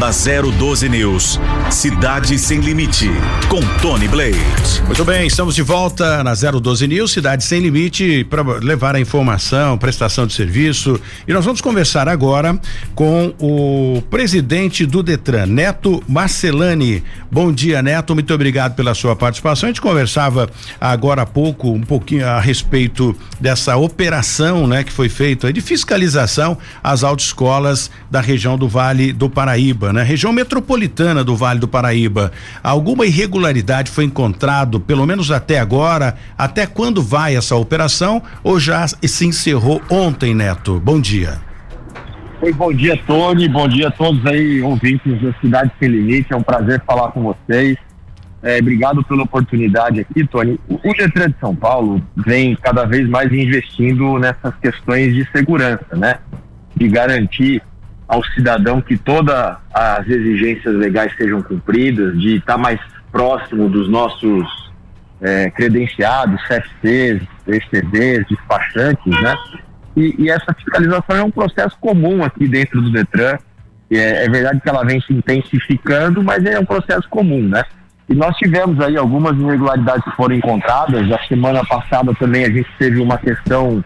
na 0.00 0.08
012 0.08 0.88
News. 0.88 1.38
Cidade 1.70 2.38
Sem 2.38 2.60
Limite, 2.60 3.10
com 3.50 3.60
Tony 3.82 4.08
Blade. 4.08 4.40
Muito 4.86 5.04
bem, 5.04 5.26
estamos 5.26 5.54
de 5.54 5.60
volta 5.60 6.24
na 6.24 6.32
012 6.32 6.88
News, 6.88 7.12
Cidade 7.12 7.44
Sem 7.44 7.60
Limite, 7.60 8.24
para 8.24 8.42
levar 8.42 8.96
a 8.96 9.00
informação, 9.00 9.76
prestação 9.76 10.26
de 10.26 10.32
serviço. 10.32 10.98
E 11.28 11.34
nós 11.34 11.44
vamos 11.44 11.60
conversar 11.60 12.08
agora 12.08 12.58
com 12.94 13.34
o 13.38 14.02
presidente 14.08 14.86
do 14.86 15.02
Detran, 15.02 15.44
Neto 15.44 16.02
Marcelani. 16.08 17.04
Bom 17.30 17.52
dia, 17.52 17.82
Neto, 17.82 18.14
muito 18.14 18.32
obrigado 18.32 18.74
pela 18.74 18.94
sua 18.94 19.14
participação. 19.14 19.68
A 19.68 19.70
gente 19.70 19.82
conversava 19.82 20.48
agora 20.80 21.22
há 21.22 21.26
pouco 21.26 21.70
um 21.70 21.82
pouquinho 21.82 22.26
a 22.26 22.40
respeito 22.40 23.14
dessa 23.38 23.76
operação, 23.76 24.66
né, 24.66 24.82
que 24.82 24.92
foi 24.92 25.10
feita 25.10 25.52
de 25.52 25.60
fiscalização 25.60 26.56
às 26.82 27.04
autoescolas 27.04 27.90
da 28.10 28.22
região 28.22 28.56
do 28.56 28.66
Vale 28.66 29.12
do 29.12 29.28
Paraíba 29.28 29.89
né? 29.92 30.02
Região 30.02 30.32
metropolitana 30.32 31.22
do 31.24 31.36
Vale 31.36 31.60
do 31.60 31.68
Paraíba. 31.68 32.32
Alguma 32.62 33.06
irregularidade 33.06 33.90
foi 33.90 34.04
encontrado, 34.04 34.80
pelo 34.80 35.06
menos 35.06 35.30
até 35.30 35.58
agora? 35.58 36.16
Até 36.36 36.66
quando 36.66 37.02
vai 37.02 37.36
essa 37.36 37.56
operação? 37.56 38.22
Ou 38.42 38.58
já 38.58 38.86
se 38.86 39.26
encerrou 39.26 39.80
ontem, 39.90 40.34
Neto? 40.34 40.80
Bom 40.80 41.00
dia. 41.00 41.38
Oi, 42.42 42.52
bom 42.54 42.72
dia, 42.72 42.96
Tony. 43.06 43.48
Bom 43.48 43.68
dia 43.68 43.88
a 43.88 43.90
todos 43.90 44.24
aí, 44.24 44.62
ouvintes 44.62 45.20
da 45.20 45.32
Cidade 45.40 45.70
Sem 45.78 45.88
Limite. 45.88 46.32
É 46.32 46.36
um 46.36 46.42
prazer 46.42 46.82
falar 46.86 47.12
com 47.12 47.22
vocês. 47.22 47.76
É, 48.42 48.58
obrigado 48.58 49.04
pela 49.04 49.24
oportunidade 49.24 50.00
aqui, 50.00 50.26
Tony. 50.26 50.58
O 50.66 50.94
Detran 50.94 51.28
de 51.28 51.36
São 51.38 51.54
Paulo 51.54 52.02
vem 52.16 52.56
cada 52.56 52.86
vez 52.86 53.06
mais 53.06 53.30
investindo 53.30 54.18
nessas 54.18 54.54
questões 54.56 55.14
de 55.14 55.28
segurança, 55.30 55.94
né? 55.94 56.18
De 56.74 56.88
garantir 56.88 57.62
ao 58.10 58.24
cidadão 58.34 58.80
que 58.80 58.98
todas 58.98 59.56
as 59.72 60.08
exigências 60.08 60.74
legais 60.74 61.14
sejam 61.16 61.40
cumpridas, 61.40 62.18
de 62.20 62.38
estar 62.38 62.58
mais 62.58 62.80
próximo 63.12 63.68
dos 63.68 63.88
nossos 63.88 64.44
é, 65.20 65.48
credenciados, 65.50 66.42
CFCs, 66.48 67.22
ECDs, 67.46 68.26
despachantes, 68.28 69.22
né? 69.22 69.34
E, 69.96 70.16
e, 70.18 70.28
essa 70.28 70.52
fiscalização 70.52 71.16
é 71.16 71.22
um 71.22 71.30
processo 71.30 71.76
comum 71.80 72.24
aqui 72.24 72.48
dentro 72.48 72.82
do 72.82 72.90
Detran. 72.90 73.38
É, 73.88 74.24
é, 74.24 74.28
verdade 74.28 74.60
que 74.60 74.68
ela 74.68 74.84
vem 74.84 75.00
se 75.00 75.12
intensificando, 75.12 76.22
mas 76.22 76.44
é 76.44 76.58
um 76.58 76.64
processo 76.64 77.08
comum, 77.08 77.42
né? 77.42 77.62
E 78.08 78.14
nós 78.14 78.36
tivemos 78.38 78.80
aí 78.80 78.96
algumas 78.96 79.38
irregularidades 79.38 80.02
que 80.02 80.16
foram 80.16 80.34
encontradas. 80.34 81.12
A 81.12 81.18
semana 81.28 81.64
passada 81.64 82.12
também 82.14 82.44
a 82.44 82.50
gente 82.50 82.68
teve 82.76 83.00
uma 83.00 83.18
questão 83.18 83.84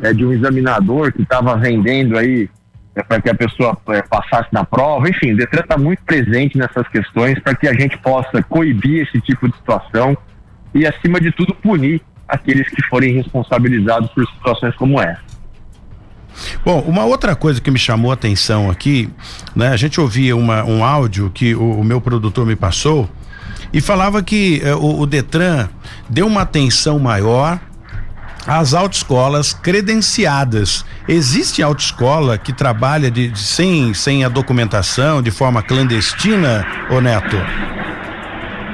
é, 0.00 0.14
de 0.14 0.24
um 0.24 0.32
examinador 0.32 1.12
que 1.12 1.22
estava 1.22 1.54
vendendo 1.56 2.16
aí 2.16 2.48
é 2.96 3.02
para 3.02 3.20
que 3.20 3.28
a 3.28 3.34
pessoa 3.34 3.76
é, 3.88 4.02
passasse 4.02 4.48
na 4.50 4.64
prova. 4.64 5.08
Enfim, 5.08 5.34
o 5.34 5.36
Detran 5.36 5.60
está 5.60 5.76
muito 5.76 6.02
presente 6.02 6.56
nessas 6.56 6.88
questões 6.88 7.38
para 7.38 7.54
que 7.54 7.68
a 7.68 7.74
gente 7.74 7.98
possa 7.98 8.42
coibir 8.42 9.06
esse 9.06 9.20
tipo 9.20 9.46
de 9.46 9.54
situação 9.54 10.16
e, 10.74 10.86
acima 10.86 11.20
de 11.20 11.30
tudo, 11.30 11.54
punir 11.54 12.00
aqueles 12.26 12.68
que 12.70 12.82
forem 12.88 13.12
responsabilizados 13.12 14.10
por 14.10 14.26
situações 14.26 14.74
como 14.76 15.00
essa. 15.00 15.20
Bom, 16.64 16.80
uma 16.80 17.04
outra 17.04 17.36
coisa 17.36 17.60
que 17.60 17.70
me 17.70 17.78
chamou 17.78 18.10
a 18.10 18.14
atenção 18.14 18.70
aqui, 18.70 19.10
né? 19.54 19.68
A 19.68 19.76
gente 19.76 20.00
ouvia 20.00 20.34
uma, 20.34 20.64
um 20.64 20.84
áudio 20.84 21.30
que 21.30 21.54
o, 21.54 21.80
o 21.80 21.84
meu 21.84 22.00
produtor 22.00 22.46
me 22.46 22.56
passou 22.56 23.08
e 23.72 23.80
falava 23.80 24.22
que 24.22 24.60
eh, 24.62 24.74
o, 24.74 25.00
o 25.00 25.06
Detran 25.06 25.68
deu 26.08 26.26
uma 26.26 26.42
atenção 26.42 26.98
maior 26.98 27.60
as 28.46 28.74
autoescolas 28.74 29.52
credenciadas. 29.52 30.84
Existe 31.08 31.62
autoescola 31.62 32.38
que 32.38 32.52
trabalha 32.52 33.10
de, 33.10 33.28
de, 33.28 33.38
sem, 33.38 33.92
sem 33.92 34.24
a 34.24 34.28
documentação, 34.28 35.20
de 35.20 35.30
forma 35.30 35.62
clandestina, 35.62 36.64
ô 36.90 37.00
Neto? 37.00 37.36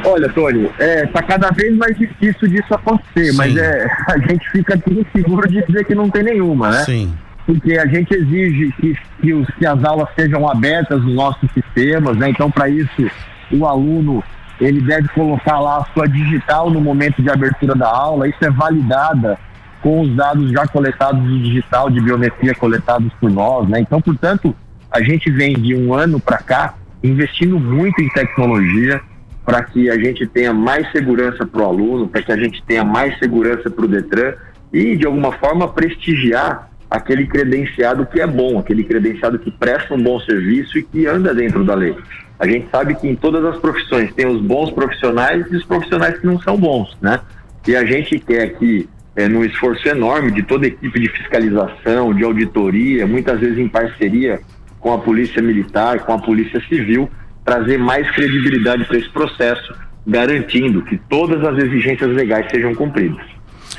Olha, 0.04 0.28
Tony, 0.30 0.70
é, 0.78 1.06
tá 1.06 1.22
cada 1.22 1.50
vez 1.50 1.76
mais 1.76 1.96
difícil 1.96 2.48
disso 2.48 2.74
acontecer, 2.74 3.30
Sim. 3.30 3.36
mas 3.36 3.56
é, 3.56 3.86
a 4.10 4.18
gente 4.18 4.50
fica 4.50 4.74
aqui 4.74 5.06
inseguro 5.06 5.48
de 5.48 5.64
dizer 5.64 5.84
que 5.84 5.94
não 5.94 6.10
tem 6.10 6.24
nenhuma, 6.24 6.70
né? 6.70 6.84
Sim. 6.84 7.14
porque 7.46 7.78
a 7.78 7.86
gente 7.86 8.12
exige 8.12 8.72
que, 8.80 8.98
que, 9.20 9.32
os, 9.32 9.46
que 9.54 9.64
as 9.64 9.82
aulas 9.84 10.08
sejam 10.18 10.48
abertas 10.48 11.02
nos 11.02 11.14
nossos 11.14 11.48
sistemas, 11.52 12.16
né? 12.16 12.28
Então, 12.30 12.50
para 12.50 12.68
isso, 12.68 13.10
o 13.52 13.66
aluno 13.66 14.22
ele 14.60 14.80
deve 14.80 15.08
colocar 15.08 15.58
lá 15.58 15.78
a 15.78 15.84
sua 15.92 16.06
digital 16.06 16.70
no 16.70 16.80
momento 16.80 17.22
de 17.22 17.30
abertura 17.30 17.74
da 17.74 17.88
aula, 17.88 18.28
isso 18.28 18.44
é 18.44 18.50
validada 18.50 19.38
com 19.82 20.00
os 20.00 20.14
dados 20.14 20.50
já 20.50 20.66
coletados 20.66 21.22
de 21.22 21.42
digital, 21.42 21.90
de 21.90 22.00
biometria 22.00 22.54
coletados 22.54 23.12
por 23.20 23.30
nós, 23.30 23.68
né? 23.68 23.80
Então, 23.80 24.00
portanto, 24.00 24.54
a 24.90 25.02
gente 25.02 25.30
vem 25.30 25.54
de 25.54 25.74
um 25.74 25.92
ano 25.92 26.20
para 26.20 26.38
cá 26.38 26.74
investindo 27.02 27.58
muito 27.58 28.00
em 28.00 28.08
tecnologia 28.08 29.00
para 29.44 29.62
que 29.64 29.90
a 29.90 29.98
gente 29.98 30.26
tenha 30.26 30.52
mais 30.52 30.90
segurança 30.92 31.44
para 31.44 31.62
o 31.62 31.64
aluno, 31.64 32.06
para 32.06 32.22
que 32.22 32.30
a 32.30 32.36
gente 32.36 32.62
tenha 32.62 32.84
mais 32.84 33.18
segurança 33.18 33.68
para 33.68 33.84
o 33.84 33.88
Detran 33.88 34.34
e, 34.72 34.96
de 34.96 35.04
alguma 35.04 35.32
forma, 35.32 35.68
prestigiar 35.68 36.70
aquele 36.88 37.26
credenciado 37.26 38.06
que 38.06 38.20
é 38.20 38.26
bom, 38.26 38.58
aquele 38.58 38.84
credenciado 38.84 39.38
que 39.38 39.50
presta 39.50 39.94
um 39.94 40.02
bom 40.02 40.20
serviço 40.20 40.78
e 40.78 40.82
que 40.82 41.06
anda 41.06 41.34
dentro 41.34 41.64
da 41.64 41.74
lei. 41.74 41.96
A 42.38 42.46
gente 42.46 42.68
sabe 42.70 42.94
que 42.94 43.08
em 43.08 43.16
todas 43.16 43.44
as 43.44 43.56
profissões 43.58 44.12
tem 44.14 44.26
os 44.26 44.40
bons 44.40 44.70
profissionais 44.70 45.46
e 45.50 45.56
os 45.56 45.64
profissionais 45.64 46.18
que 46.18 46.26
não 46.26 46.38
são 46.40 46.56
bons, 46.56 46.96
né? 47.00 47.20
E 47.66 47.74
a 47.74 47.84
gente 47.84 48.18
quer 48.18 48.58
que, 48.58 48.88
é, 49.14 49.28
num 49.28 49.44
esforço 49.44 49.86
enorme 49.88 50.30
de 50.30 50.42
toda 50.42 50.64
a 50.64 50.68
equipe 50.68 51.00
de 51.00 51.08
fiscalização, 51.08 52.14
de 52.14 52.24
auditoria, 52.24 53.06
muitas 53.06 53.40
vezes 53.40 53.58
em 53.58 53.68
parceria 53.68 54.40
com 54.80 54.92
a 54.92 54.98
Polícia 54.98 55.40
Militar, 55.40 56.00
com 56.00 56.12
a 56.12 56.18
Polícia 56.18 56.60
Civil, 56.68 57.08
trazer 57.44 57.78
mais 57.78 58.10
credibilidade 58.10 58.84
para 58.84 58.98
esse 58.98 59.08
processo, 59.10 59.74
garantindo 60.06 60.82
que 60.82 60.96
todas 61.08 61.44
as 61.44 61.62
exigências 61.62 62.10
legais 62.10 62.50
sejam 62.50 62.74
cumpridas. 62.74 63.32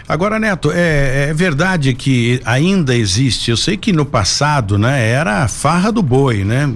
Agora, 0.07 0.37
Neto, 0.37 0.71
é, 0.71 1.29
é, 1.29 1.33
verdade 1.33 1.93
que 1.93 2.41
ainda 2.43 2.95
existe. 2.95 3.51
Eu 3.51 3.57
sei 3.57 3.77
que 3.77 3.93
no 3.93 4.05
passado, 4.05 4.77
né, 4.77 5.09
era 5.09 5.43
a 5.43 5.47
farra 5.47 5.91
do 5.91 6.01
boi, 6.01 6.43
né? 6.43 6.69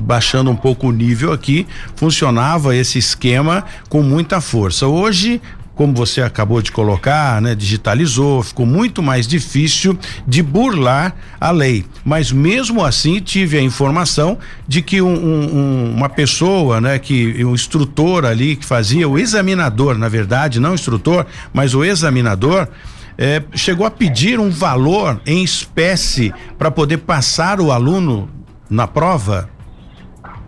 Baixando 0.00 0.50
um 0.50 0.56
pouco 0.56 0.88
o 0.88 0.92
nível 0.92 1.32
aqui, 1.32 1.66
funcionava 1.94 2.74
esse 2.74 2.98
esquema 2.98 3.64
com 3.88 4.02
muita 4.02 4.40
força. 4.40 4.86
Hoje 4.86 5.42
como 5.80 5.94
você 5.94 6.20
acabou 6.20 6.60
de 6.60 6.70
colocar, 6.70 7.40
né, 7.40 7.54
digitalizou, 7.54 8.42
ficou 8.42 8.66
muito 8.66 9.02
mais 9.02 9.26
difícil 9.26 9.98
de 10.26 10.42
burlar 10.42 11.16
a 11.40 11.50
lei. 11.50 11.86
Mas 12.04 12.30
mesmo 12.30 12.84
assim 12.84 13.18
tive 13.18 13.56
a 13.56 13.62
informação 13.62 14.36
de 14.68 14.82
que 14.82 15.00
um, 15.00 15.08
um, 15.08 15.94
uma 15.96 16.10
pessoa, 16.10 16.82
né, 16.82 16.98
que 16.98 17.42
um 17.42 17.54
instrutor 17.54 18.26
ali 18.26 18.56
que 18.56 18.66
fazia 18.66 19.08
o 19.08 19.18
examinador, 19.18 19.96
na 19.96 20.06
verdade, 20.06 20.60
não 20.60 20.74
instrutor, 20.74 21.24
mas 21.50 21.74
o 21.74 21.82
examinador, 21.82 22.68
eh, 23.16 23.42
chegou 23.54 23.86
a 23.86 23.90
pedir 23.90 24.38
um 24.38 24.50
valor 24.50 25.18
em 25.24 25.42
espécie 25.42 26.30
para 26.58 26.70
poder 26.70 26.98
passar 26.98 27.58
o 27.58 27.72
aluno 27.72 28.28
na 28.68 28.86
prova. 28.86 29.48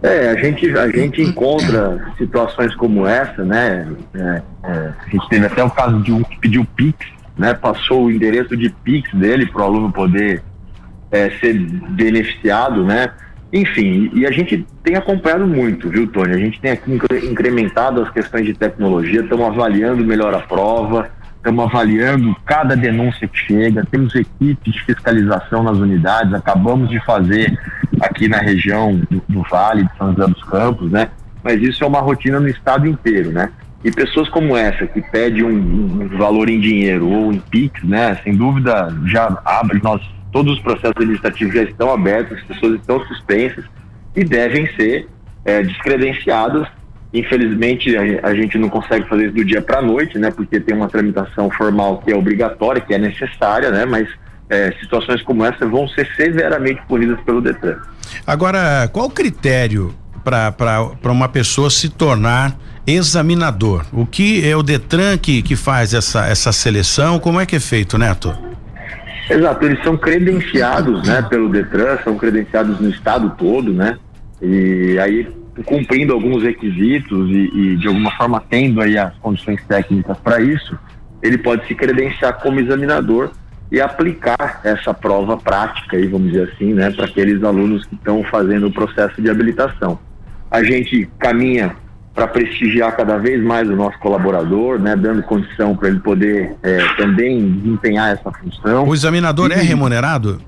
É, 0.02 0.30
a 0.30 0.36
gente, 0.36 0.68
a 0.76 0.88
gente 0.88 1.22
encontra 1.22 2.12
situações 2.18 2.74
como 2.74 3.06
essa, 3.06 3.44
né? 3.44 3.86
É, 4.14 4.42
é, 4.64 4.92
a 4.98 5.08
gente 5.08 5.28
teve 5.28 5.46
até 5.46 5.62
o 5.62 5.70
caso 5.70 6.00
de 6.00 6.12
um 6.12 6.24
que 6.24 6.40
pediu 6.40 6.66
Pix, 6.76 7.06
né? 7.38 7.54
Passou 7.54 8.04
o 8.04 8.10
endereço 8.10 8.56
de 8.56 8.68
Pix 8.68 9.12
dele 9.14 9.46
para 9.46 9.62
o 9.62 9.64
aluno 9.64 9.92
poder 9.92 10.42
é, 11.10 11.30
ser 11.38 11.54
beneficiado, 11.90 12.84
né? 12.84 13.12
Enfim, 13.52 14.10
e 14.14 14.26
a 14.26 14.30
gente 14.32 14.66
tem 14.82 14.96
acompanhado 14.96 15.46
muito, 15.46 15.88
viu, 15.88 16.06
Tony? 16.06 16.32
A 16.32 16.38
gente 16.38 16.58
tem 16.58 16.72
aqui 16.72 16.98
incrementado 17.22 18.00
as 18.00 18.10
questões 18.10 18.46
de 18.46 18.54
tecnologia, 18.54 19.20
estamos 19.20 19.46
avaliando 19.46 20.02
melhor 20.02 20.34
a 20.34 20.40
prova, 20.40 21.10
estamos 21.36 21.64
avaliando 21.66 22.34
cada 22.46 22.74
denúncia 22.74 23.28
que 23.28 23.36
chega, 23.36 23.84
temos 23.90 24.14
equipes 24.14 24.72
de 24.72 24.82
fiscalização 24.84 25.62
nas 25.62 25.76
unidades, 25.76 26.32
acabamos 26.32 26.88
de 26.88 26.98
fazer 27.04 27.58
aqui 28.02 28.28
na 28.28 28.38
região 28.38 29.00
do, 29.10 29.22
do 29.28 29.42
Vale, 29.50 29.84
de 29.84 29.96
São 29.96 30.14
José 30.14 30.26
dos 30.26 30.44
Campos, 30.44 30.90
né? 30.90 31.08
Mas 31.42 31.60
isso 31.62 31.82
é 31.82 31.86
uma 31.86 32.00
rotina 32.00 32.38
no 32.38 32.48
estado 32.48 32.86
inteiro, 32.86 33.30
né? 33.30 33.50
E 33.84 33.90
pessoas 33.90 34.28
como 34.28 34.56
essa, 34.56 34.86
que 34.86 35.00
pede 35.00 35.42
um, 35.42 35.50
um 35.50 36.08
valor 36.16 36.48
em 36.48 36.60
dinheiro 36.60 37.08
ou 37.08 37.32
em 37.32 37.38
PIX, 37.38 37.82
né? 37.84 38.18
Sem 38.22 38.36
dúvida, 38.36 38.94
já 39.06 39.40
abre, 39.44 39.80
nós, 39.82 40.00
todos 40.30 40.54
os 40.54 40.60
processos 40.60 40.96
administrativos 40.96 41.54
já 41.54 41.62
estão 41.62 41.92
abertos, 41.92 42.38
as 42.38 42.44
pessoas 42.44 42.74
estão 42.74 43.04
suspensas 43.06 43.64
e 44.14 44.24
devem 44.24 44.66
ser 44.76 45.08
é, 45.44 45.62
descredenciadas 45.62 46.68
Infelizmente, 47.14 47.94
a, 47.94 48.28
a, 48.28 48.34
gente 48.34 48.56
não 48.56 48.70
consegue 48.70 49.06
fazer 49.06 49.26
isso 49.26 49.34
do 49.34 49.44
dia 49.44 49.60
para 49.60 49.80
a 49.80 49.82
noite, 49.82 50.18
né? 50.18 50.30
Porque 50.30 50.58
tem 50.58 50.74
uma 50.74 50.88
tramitação 50.88 51.50
formal 51.50 51.98
que 51.98 52.10
é 52.10 52.16
obrigatória, 52.16 52.80
que 52.80 52.94
é 52.94 52.98
necessária, 52.98 53.70
né? 53.70 53.84
Mas 53.84 54.08
é, 54.52 54.70
situações 54.78 55.22
como 55.22 55.42
essa 55.44 55.66
vão 55.66 55.88
ser 55.88 56.06
severamente 56.14 56.82
punidas 56.86 57.18
pelo 57.22 57.40
Detran. 57.40 57.76
Agora, 58.26 58.86
qual 58.92 59.06
o 59.06 59.10
critério 59.10 59.94
para 60.22 61.10
uma 61.10 61.26
pessoa 61.26 61.70
se 61.70 61.88
tornar 61.88 62.54
examinador? 62.86 63.86
O 63.92 64.04
que 64.04 64.46
é 64.46 64.54
o 64.54 64.62
Detran 64.62 65.16
que, 65.16 65.40
que 65.40 65.56
faz 65.56 65.94
essa, 65.94 66.26
essa 66.26 66.52
seleção? 66.52 67.18
Como 67.18 67.40
é 67.40 67.46
que 67.46 67.56
é 67.56 67.60
feito, 67.60 67.96
Neto? 67.96 68.36
Exato, 69.30 69.64
eles 69.64 69.82
são 69.82 69.96
credenciados, 69.96 71.08
né, 71.08 71.22
pelo 71.22 71.48
Detran, 71.48 71.96
são 72.04 72.18
credenciados 72.18 72.78
no 72.78 72.90
estado 72.90 73.30
todo, 73.38 73.72
né? 73.72 73.96
E 74.42 74.98
aí 74.98 75.26
cumprindo 75.64 76.12
alguns 76.12 76.42
requisitos 76.42 77.30
e, 77.30 77.50
e, 77.54 77.76
de 77.76 77.86
alguma 77.86 78.10
forma 78.16 78.42
tendo 78.50 78.80
aí 78.80 78.98
as 78.98 79.14
condições 79.18 79.62
técnicas 79.64 80.18
para 80.18 80.40
isso, 80.40 80.78
ele 81.22 81.38
pode 81.38 81.66
se 81.66 81.74
credenciar 81.74 82.40
como 82.40 82.58
examinador 82.58 83.30
e 83.72 83.80
aplicar 83.80 84.60
essa 84.62 84.92
prova 84.92 85.38
prática, 85.38 85.96
aí, 85.96 86.06
vamos 86.06 86.30
dizer 86.30 86.50
assim, 86.52 86.74
né, 86.74 86.90
para 86.90 87.06
aqueles 87.06 87.42
alunos 87.42 87.86
que 87.86 87.94
estão 87.94 88.22
fazendo 88.24 88.66
o 88.66 88.70
processo 88.70 89.20
de 89.22 89.30
habilitação. 89.30 89.98
A 90.50 90.62
gente 90.62 91.08
caminha 91.18 91.74
para 92.14 92.26
prestigiar 92.26 92.94
cada 92.94 93.16
vez 93.16 93.42
mais 93.42 93.70
o 93.70 93.74
nosso 93.74 93.98
colaborador, 93.98 94.78
né, 94.78 94.94
dando 94.94 95.22
condição 95.22 95.74
para 95.74 95.88
ele 95.88 96.00
poder 96.00 96.54
é, 96.62 96.86
também 96.98 97.50
desempenhar 97.50 98.12
essa 98.12 98.30
função. 98.30 98.86
O 98.86 98.92
examinador 98.92 99.50
é 99.50 99.56
e, 99.56 99.60
é 99.60 99.62
remunerado? 99.62 100.38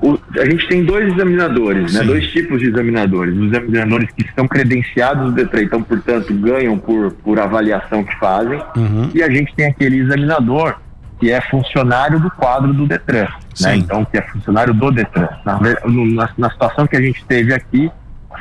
O, 0.00 0.16
a 0.38 0.44
gente 0.44 0.68
tem 0.68 0.84
dois 0.84 1.12
examinadores, 1.12 1.92
né? 1.92 2.04
dois 2.04 2.28
tipos 2.28 2.60
de 2.60 2.68
examinadores. 2.68 3.36
Os 3.36 3.48
examinadores 3.48 4.08
que 4.12 4.22
estão 4.22 4.46
credenciados 4.46 5.24
do 5.24 5.32
DETRAN, 5.32 5.62
então, 5.62 5.82
portanto, 5.82 6.32
ganham 6.34 6.78
por, 6.78 7.10
por 7.14 7.40
avaliação 7.40 8.04
que 8.04 8.16
fazem. 8.20 8.62
Uhum. 8.76 9.10
E 9.12 9.20
a 9.20 9.28
gente 9.28 9.52
tem 9.56 9.66
aquele 9.66 9.98
examinador 9.98 10.76
que 11.18 11.30
é 11.30 11.40
funcionário 11.40 12.20
do 12.20 12.30
quadro 12.30 12.72
do 12.72 12.86
DETRAN, 12.86 13.28
né? 13.60 13.76
então, 13.76 14.04
que 14.04 14.16
é 14.16 14.22
funcionário 14.22 14.72
do 14.72 14.90
DETRAN. 14.90 15.28
Na, 15.44 15.58
na, 15.58 16.30
na 16.36 16.50
situação 16.50 16.86
que 16.86 16.96
a 16.96 17.00
gente 17.00 17.24
teve 17.24 17.52
aqui, 17.52 17.90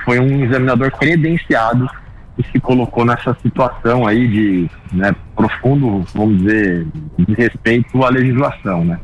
foi 0.06 0.20
um 0.20 0.44
examinador 0.44 0.92
credenciado 0.92 1.90
que 2.36 2.44
se 2.52 2.60
colocou 2.60 3.04
nessa 3.04 3.36
situação 3.42 4.06
aí 4.06 4.28
de 4.28 4.70
né, 4.94 5.16
profundo, 5.36 6.06
vamos 6.14 6.38
dizer, 6.38 6.88
de 7.18 7.34
respeito 7.34 8.04
à 8.06 8.10
legislação, 8.10 8.86
né? 8.86 9.00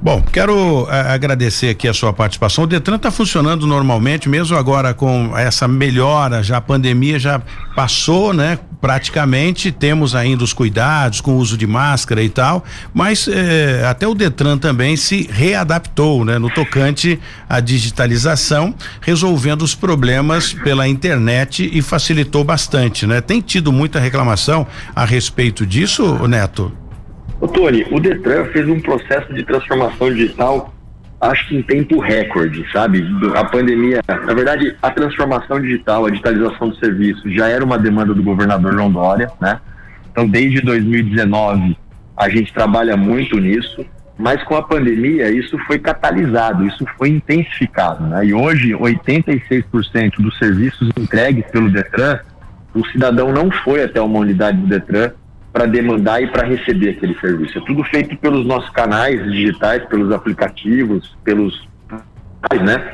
Bom, 0.00 0.20
quero 0.20 0.86
eh, 0.90 1.14
agradecer 1.14 1.70
aqui 1.70 1.88
a 1.88 1.94
sua 1.94 2.12
participação. 2.12 2.64
O 2.64 2.66
Detran 2.66 2.96
está 2.96 3.10
funcionando 3.10 3.66
normalmente, 3.66 4.28
mesmo 4.28 4.56
agora 4.56 4.92
com 4.92 5.36
essa 5.36 5.66
melhora, 5.66 6.42
já 6.42 6.58
a 6.58 6.60
pandemia 6.60 7.18
já 7.18 7.40
passou, 7.74 8.34
né? 8.34 8.58
Praticamente 8.78 9.72
temos 9.72 10.14
ainda 10.14 10.44
os 10.44 10.52
cuidados 10.52 11.22
com 11.22 11.32
o 11.32 11.38
uso 11.38 11.56
de 11.56 11.66
máscara 11.66 12.22
e 12.22 12.28
tal, 12.28 12.62
mas 12.92 13.26
eh, 13.26 13.84
até 13.88 14.06
o 14.06 14.14
Detran 14.14 14.58
também 14.58 14.98
se 14.98 15.28
readaptou, 15.32 16.26
né? 16.26 16.38
No 16.38 16.50
tocante 16.50 17.18
à 17.48 17.58
digitalização, 17.58 18.74
resolvendo 19.00 19.62
os 19.62 19.74
problemas 19.74 20.52
pela 20.52 20.86
internet 20.86 21.70
e 21.72 21.80
facilitou 21.80 22.44
bastante, 22.44 23.06
né? 23.06 23.22
Tem 23.22 23.40
tido 23.40 23.72
muita 23.72 23.98
reclamação 23.98 24.66
a 24.94 25.06
respeito 25.06 25.64
disso, 25.64 26.28
Neto? 26.28 26.85
Ô, 27.46 27.48
Tony, 27.48 27.86
o 27.92 28.00
Detran 28.00 28.46
fez 28.46 28.68
um 28.68 28.80
processo 28.80 29.32
de 29.32 29.44
transformação 29.44 30.12
digital, 30.12 30.74
acho 31.20 31.46
que 31.46 31.56
em 31.56 31.62
tempo 31.62 32.00
recorde, 32.00 32.66
sabe? 32.72 33.06
A 33.36 33.44
pandemia, 33.44 34.00
na 34.08 34.34
verdade, 34.34 34.76
a 34.82 34.90
transformação 34.90 35.60
digital, 35.60 36.06
a 36.06 36.10
digitalização 36.10 36.70
do 36.70 36.76
serviço 36.76 37.30
já 37.30 37.46
era 37.46 37.64
uma 37.64 37.78
demanda 37.78 38.12
do 38.12 38.20
governador 38.20 38.72
João 38.72 38.90
Dória, 38.90 39.30
né? 39.40 39.60
Então, 40.10 40.28
desde 40.28 40.60
2019, 40.60 41.78
a 42.16 42.28
gente 42.28 42.52
trabalha 42.52 42.96
muito 42.96 43.38
nisso, 43.38 43.86
mas 44.18 44.42
com 44.42 44.56
a 44.56 44.62
pandemia 44.62 45.30
isso 45.30 45.56
foi 45.68 45.78
catalisado, 45.78 46.66
isso 46.66 46.84
foi 46.98 47.10
intensificado, 47.10 48.08
né? 48.08 48.26
E 48.26 48.34
hoje, 48.34 48.72
86% 48.72 50.16
dos 50.18 50.36
serviços 50.36 50.90
entregues 50.98 51.46
pelo 51.52 51.70
Detran, 51.70 52.18
o 52.74 52.84
cidadão 52.86 53.32
não 53.32 53.52
foi 53.52 53.84
até 53.84 54.00
uma 54.00 54.18
unidade 54.18 54.58
do 54.58 54.66
Detran 54.66 55.12
para 55.56 55.64
demandar 55.64 56.22
e 56.22 56.26
para 56.26 56.46
receber 56.46 56.90
aquele 56.90 57.18
serviço. 57.18 57.56
É 57.56 57.62
tudo 57.62 57.82
feito 57.84 58.14
pelos 58.18 58.44
nossos 58.44 58.68
canais 58.68 59.24
digitais, 59.32 59.82
pelos 59.86 60.12
aplicativos, 60.12 61.16
pelos. 61.24 61.66
Né? 62.62 62.92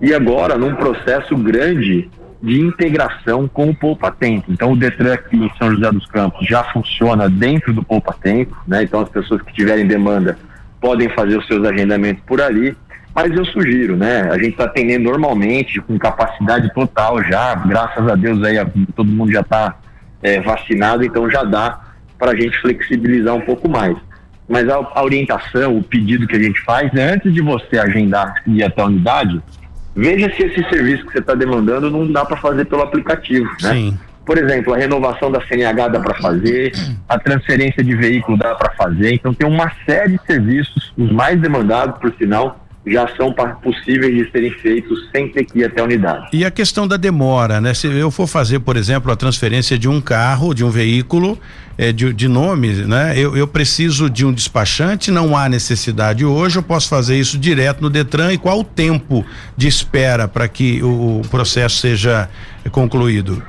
E 0.00 0.14
agora, 0.14 0.56
num 0.56 0.76
processo 0.76 1.36
grande 1.36 2.08
de 2.40 2.60
integração 2.60 3.48
com 3.48 3.68
o 3.68 3.74
Poupa 3.74 4.12
Tempo. 4.12 4.52
Então, 4.52 4.70
o 4.70 4.76
Detran 4.76 5.12
aqui 5.12 5.36
em 5.36 5.50
São 5.58 5.74
José 5.74 5.90
dos 5.90 6.06
Campos 6.06 6.46
já 6.46 6.62
funciona 6.62 7.28
dentro 7.28 7.72
do 7.72 7.82
Poupa 7.82 8.14
Tempo, 8.22 8.56
né? 8.64 8.84
Então, 8.84 9.00
as 9.00 9.08
pessoas 9.08 9.42
que 9.42 9.52
tiverem 9.52 9.84
demanda 9.84 10.38
podem 10.80 11.08
fazer 11.08 11.36
os 11.36 11.46
seus 11.48 11.66
agendamentos 11.66 12.22
por 12.26 12.40
ali. 12.40 12.76
Mas 13.12 13.32
eu 13.32 13.44
sugiro, 13.46 13.96
né? 13.96 14.28
A 14.30 14.36
gente 14.36 14.50
está 14.50 14.66
atendendo 14.66 15.10
normalmente, 15.10 15.80
com 15.80 15.98
capacidade 15.98 16.72
total 16.74 17.24
já, 17.24 17.56
graças 17.56 18.06
a 18.06 18.14
Deus 18.14 18.40
aí 18.44 18.56
todo 18.94 19.10
mundo 19.10 19.32
já 19.32 19.40
está 19.40 19.74
é, 20.22 20.40
vacinado, 20.40 21.04
então 21.04 21.28
já 21.28 21.42
dá 21.42 21.83
para 22.18 22.32
a 22.32 22.36
gente 22.36 22.58
flexibilizar 22.60 23.34
um 23.34 23.40
pouco 23.40 23.68
mais. 23.68 23.96
Mas 24.48 24.68
a, 24.68 24.76
a, 24.76 25.02
orientação, 25.02 25.78
o 25.78 25.82
pedido 25.82 26.26
que 26.26 26.36
a 26.36 26.42
gente 26.42 26.60
faz 26.62 26.92
é 26.94 27.12
antes 27.12 27.32
de 27.32 27.40
você 27.40 27.78
agendar 27.78 28.42
e 28.46 28.58
ir 28.58 28.64
até 28.64 28.82
a 28.82 28.86
unidade, 28.86 29.40
veja 29.96 30.30
se 30.34 30.42
esse 30.42 30.68
serviço 30.68 31.06
que 31.06 31.12
você 31.12 31.18
está 31.18 31.34
demandando 31.34 31.90
não 31.90 32.10
dá 32.10 32.24
para 32.24 32.36
fazer 32.36 32.64
pelo 32.66 32.82
aplicativo, 32.82 33.48
né? 33.62 33.72
Sim. 33.72 33.98
Por 34.26 34.38
exemplo, 34.38 34.72
a 34.72 34.78
renovação 34.78 35.30
da 35.30 35.40
CNH 35.46 35.88
dá 35.88 36.00
para 36.00 36.14
fazer, 36.14 36.72
a 37.06 37.18
transferência 37.18 37.84
de 37.84 37.94
veículo 37.94 38.38
dá 38.38 38.54
para 38.54 38.72
fazer. 38.72 39.12
Então 39.12 39.34
tem 39.34 39.46
uma 39.46 39.70
série 39.84 40.12
de 40.12 40.20
serviços, 40.26 40.94
os 40.96 41.12
mais 41.12 41.38
demandados, 41.38 41.98
por 41.98 42.12
sinal, 42.16 42.63
já 42.86 43.08
são 43.16 43.34
possíveis 43.62 44.14
de 44.14 44.30
serem 44.30 44.50
feitos 44.58 45.08
sem 45.10 45.28
ter 45.28 45.44
que 45.44 45.60
ir 45.60 45.64
até 45.64 45.80
a 45.80 45.84
unidade. 45.84 46.28
E 46.32 46.44
a 46.44 46.50
questão 46.50 46.86
da 46.86 46.96
demora, 46.96 47.60
né? 47.60 47.72
Se 47.72 47.86
eu 47.86 48.10
for 48.10 48.26
fazer, 48.26 48.60
por 48.60 48.76
exemplo, 48.76 49.10
a 49.10 49.16
transferência 49.16 49.78
de 49.78 49.88
um 49.88 50.00
carro, 50.00 50.52
de 50.52 50.62
um 50.62 50.70
veículo, 50.70 51.38
é, 51.78 51.92
de, 51.92 52.12
de 52.12 52.28
nome, 52.28 52.72
né? 52.84 53.14
Eu, 53.16 53.36
eu 53.36 53.48
preciso 53.48 54.10
de 54.10 54.26
um 54.26 54.32
despachante, 54.32 55.10
não 55.10 55.36
há 55.36 55.48
necessidade 55.48 56.24
hoje, 56.24 56.58
eu 56.58 56.62
posso 56.62 56.88
fazer 56.88 57.18
isso 57.18 57.38
direto 57.38 57.80
no 57.80 57.88
Detran 57.88 58.32
e 58.32 58.38
qual 58.38 58.60
o 58.60 58.64
tempo 58.64 59.24
de 59.56 59.66
espera 59.66 60.28
para 60.28 60.46
que 60.46 60.82
o, 60.82 61.20
o 61.20 61.28
processo 61.30 61.78
seja 61.78 62.28
concluído? 62.70 63.42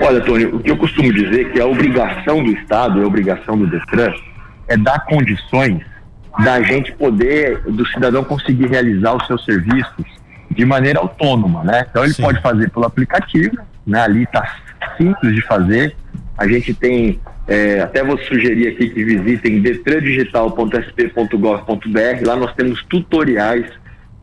Olha, 0.00 0.20
Tony, 0.22 0.46
o 0.46 0.58
que 0.58 0.70
eu 0.70 0.76
costumo 0.76 1.12
dizer 1.12 1.46
é 1.46 1.50
que 1.50 1.60
a 1.60 1.66
obrigação 1.66 2.42
do 2.42 2.50
Estado, 2.52 3.02
a 3.02 3.06
obrigação 3.06 3.56
do 3.56 3.66
Detran, 3.66 4.12
é 4.66 4.76
dar 4.76 5.04
condições 5.04 5.82
da 6.42 6.60
gente 6.62 6.90
poder, 6.92 7.60
do 7.62 7.86
cidadão 7.86 8.24
conseguir 8.24 8.66
realizar 8.66 9.14
os 9.14 9.26
seus 9.26 9.44
serviços 9.44 10.06
de 10.50 10.64
maneira 10.64 11.00
autônoma, 11.00 11.62
né? 11.64 11.86
Então 11.88 12.02
ele 12.04 12.14
Sim. 12.14 12.22
pode 12.22 12.40
fazer 12.40 12.70
pelo 12.70 12.86
aplicativo, 12.86 13.58
né? 13.86 14.00
Ali 14.00 14.22
está 14.24 14.56
simples 14.96 15.34
de 15.34 15.42
fazer. 15.42 15.94
A 16.36 16.48
gente 16.48 16.74
tem, 16.74 17.20
é, 17.46 17.80
até 17.80 18.02
vou 18.02 18.18
sugerir 18.18 18.66
aqui 18.68 18.90
que 18.90 19.04
visitem 19.04 19.60
detrandigital.sp.gov.br. 19.60 22.26
Lá 22.26 22.34
nós 22.36 22.52
temos 22.54 22.82
tutoriais 22.84 23.66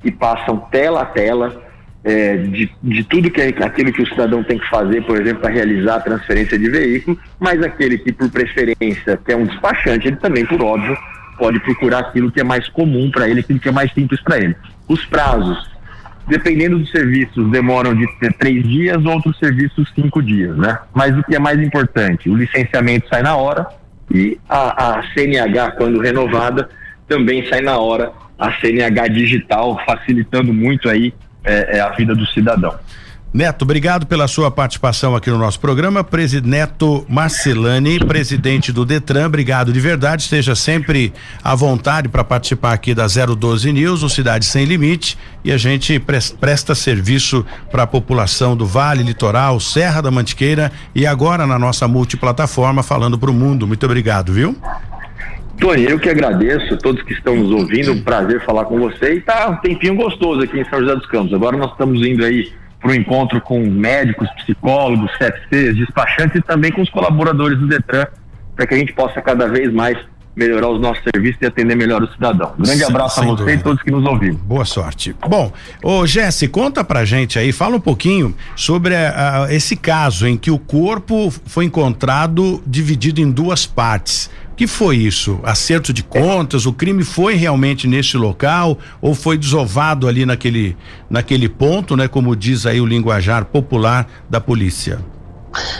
que 0.01 0.11
passam 0.11 0.57
tela 0.71 1.01
a 1.01 1.05
tela 1.05 1.61
é, 2.03 2.37
de, 2.37 2.71
de 2.81 3.03
tudo 3.03 3.29
que 3.29 3.39
é, 3.39 3.49
aquilo 3.63 3.93
que 3.93 4.01
o 4.01 4.07
cidadão 4.07 4.43
tem 4.43 4.57
que 4.57 4.67
fazer, 4.69 5.03
por 5.03 5.21
exemplo, 5.21 5.41
para 5.41 5.51
realizar 5.51 5.95
a 5.95 5.99
transferência 5.99 6.57
de 6.57 6.69
veículo, 6.69 7.17
mas 7.39 7.61
aquele 7.61 7.97
que 7.97 8.11
por 8.11 8.29
preferência 8.29 9.19
quer 9.23 9.35
um 9.35 9.45
despachante, 9.45 10.07
ele 10.07 10.17
também, 10.17 10.45
por 10.45 10.61
óbvio, 10.61 10.97
pode 11.37 11.59
procurar 11.59 11.99
aquilo 11.99 12.31
que 12.31 12.39
é 12.39 12.43
mais 12.43 12.67
comum 12.69 13.09
para 13.11 13.27
ele, 13.27 13.41
aquilo 13.41 13.59
que 13.59 13.69
é 13.69 13.71
mais 13.71 13.91
simples 13.93 14.21
para 14.21 14.37
ele. 14.37 14.55
Os 14.87 15.05
prazos, 15.05 15.69
dependendo 16.27 16.79
dos 16.79 16.91
serviços, 16.91 17.49
demoram 17.49 17.95
de 17.95 18.07
três 18.37 18.63
dias, 18.63 19.03
outros 19.05 19.37
serviços 19.37 19.91
cinco 19.95 20.21
dias, 20.21 20.55
né? 20.57 20.79
Mas 20.93 21.17
o 21.17 21.23
que 21.23 21.35
é 21.35 21.39
mais 21.39 21.59
importante, 21.59 22.29
o 22.29 22.35
licenciamento 22.35 23.07
sai 23.09 23.21
na 23.21 23.35
hora 23.35 23.67
e 24.13 24.37
a, 24.47 24.99
a 24.99 25.03
CNH, 25.13 25.71
quando 25.71 25.99
renovada, 25.99 26.69
também 27.07 27.47
sai 27.47 27.61
na 27.61 27.77
hora 27.77 28.11
a 28.37 28.51
CNH 28.59 29.07
digital, 29.09 29.79
facilitando 29.85 30.53
muito 30.53 30.89
aí 30.89 31.13
é, 31.43 31.77
é 31.77 31.79
a 31.79 31.89
vida 31.89 32.15
do 32.15 32.25
cidadão. 32.27 32.75
Neto, 33.33 33.61
obrigado 33.61 34.05
pela 34.05 34.27
sua 34.27 34.51
participação 34.51 35.15
aqui 35.15 35.29
no 35.29 35.37
nosso 35.37 35.57
programa. 35.57 36.05
Neto 36.43 37.05
Marcelani, 37.07 37.97
presidente 37.99 38.73
do 38.73 38.83
Detran, 38.83 39.27
obrigado 39.27 39.71
de 39.71 39.79
verdade. 39.79 40.23
Esteja 40.23 40.53
sempre 40.53 41.13
à 41.41 41.55
vontade 41.55 42.09
para 42.09 42.25
participar 42.25 42.73
aqui 42.73 42.93
da 42.93 43.07
012 43.07 43.71
News, 43.71 44.03
o 44.03 44.09
Cidade 44.09 44.43
Sem 44.43 44.65
Limite. 44.65 45.17
E 45.45 45.51
a 45.53 45.57
gente 45.57 45.97
presta 46.41 46.75
serviço 46.75 47.45
para 47.71 47.83
a 47.83 47.87
população 47.87 48.53
do 48.53 48.65
Vale, 48.65 49.01
Litoral, 49.01 49.61
Serra 49.61 50.01
da 50.01 50.11
Mantiqueira 50.11 50.69
e 50.93 51.07
agora 51.07 51.47
na 51.47 51.57
nossa 51.57 51.87
multiplataforma 51.87 52.83
falando 52.83 53.17
para 53.17 53.31
o 53.31 53.33
mundo. 53.33 53.65
Muito 53.65 53.85
obrigado, 53.85 54.33
viu? 54.33 54.57
Tony, 55.57 55.85
eu 55.89 55.97
que 55.97 56.09
agradeço, 56.09 56.75
todos 56.79 57.01
que 57.03 57.13
estão 57.13 57.33
nos 57.37 57.49
ouvindo, 57.49 57.93
um 57.93 58.01
prazer 58.01 58.43
falar 58.43 58.65
com 58.65 58.77
você. 58.77 59.13
E 59.13 59.21
tá 59.21 59.47
um 59.47 59.55
tempinho 59.55 59.95
gostoso 59.95 60.41
aqui 60.41 60.59
em 60.59 60.65
São 60.65 60.81
José 60.81 60.95
dos 60.95 61.05
Campos. 61.05 61.33
Agora 61.33 61.55
nós 61.55 61.71
estamos 61.71 62.05
indo 62.05 62.25
aí 62.25 62.51
para 62.81 62.91
o 62.91 62.95
encontro 62.95 63.39
com 63.39 63.59
médicos, 63.69 64.27
psicólogos, 64.37 65.11
CFCs, 65.17 65.77
despachantes 65.77 66.37
e 66.37 66.41
também 66.41 66.71
com 66.71 66.81
os 66.81 66.89
colaboradores 66.89 67.59
do 67.59 67.67
Detran, 67.67 68.07
para 68.55 68.65
que 68.65 68.73
a 68.73 68.77
gente 68.77 68.93
possa 68.93 69.21
cada 69.21 69.47
vez 69.47 69.71
mais 69.71 69.97
melhorar 70.35 70.69
os 70.69 70.79
nossos 70.79 71.03
serviços 71.03 71.41
e 71.41 71.45
atender 71.45 71.75
melhor 71.75 72.01
o 72.01 72.11
cidadão. 72.11 72.53
grande 72.57 72.79
Sim, 72.79 72.85
abraço 72.85 73.19
a 73.19 73.25
você 73.25 73.37
dúvida. 73.37 73.59
e 73.59 73.63
todos 73.63 73.83
que 73.83 73.91
nos 73.91 74.05
ouviram. 74.05 74.35
Boa 74.35 74.65
sorte. 74.65 75.15
Bom, 75.27 75.51
ô 75.83 76.05
Jesse, 76.07 76.47
conta 76.47 76.83
pra 76.83 77.03
gente 77.03 77.37
aí, 77.37 77.51
fala 77.51 77.75
um 77.75 77.81
pouquinho 77.81 78.35
sobre 78.55 78.95
a, 78.95 79.43
a, 79.43 79.53
esse 79.53 79.75
caso 79.75 80.27
em 80.27 80.37
que 80.37 80.49
o 80.49 80.57
corpo 80.57 81.31
foi 81.45 81.65
encontrado 81.65 82.63
dividido 82.65 83.19
em 83.19 83.29
duas 83.29 83.65
partes 83.65 84.29
que 84.61 84.67
foi 84.67 84.95
isso? 84.95 85.39
Acerto 85.41 85.91
de 85.91 86.03
contas? 86.03 86.67
O 86.67 86.73
crime 86.73 87.03
foi 87.03 87.33
realmente 87.33 87.87
nesse 87.87 88.15
local 88.15 88.77
ou 89.01 89.15
foi 89.15 89.35
desovado 89.35 90.07
ali 90.07 90.23
naquele, 90.23 90.77
naquele 91.09 91.49
ponto, 91.49 91.97
né? 91.97 92.07
Como 92.07 92.35
diz 92.35 92.67
aí 92.67 92.79
o 92.79 92.85
linguajar 92.85 93.45
popular 93.45 94.07
da 94.29 94.39
polícia? 94.39 94.99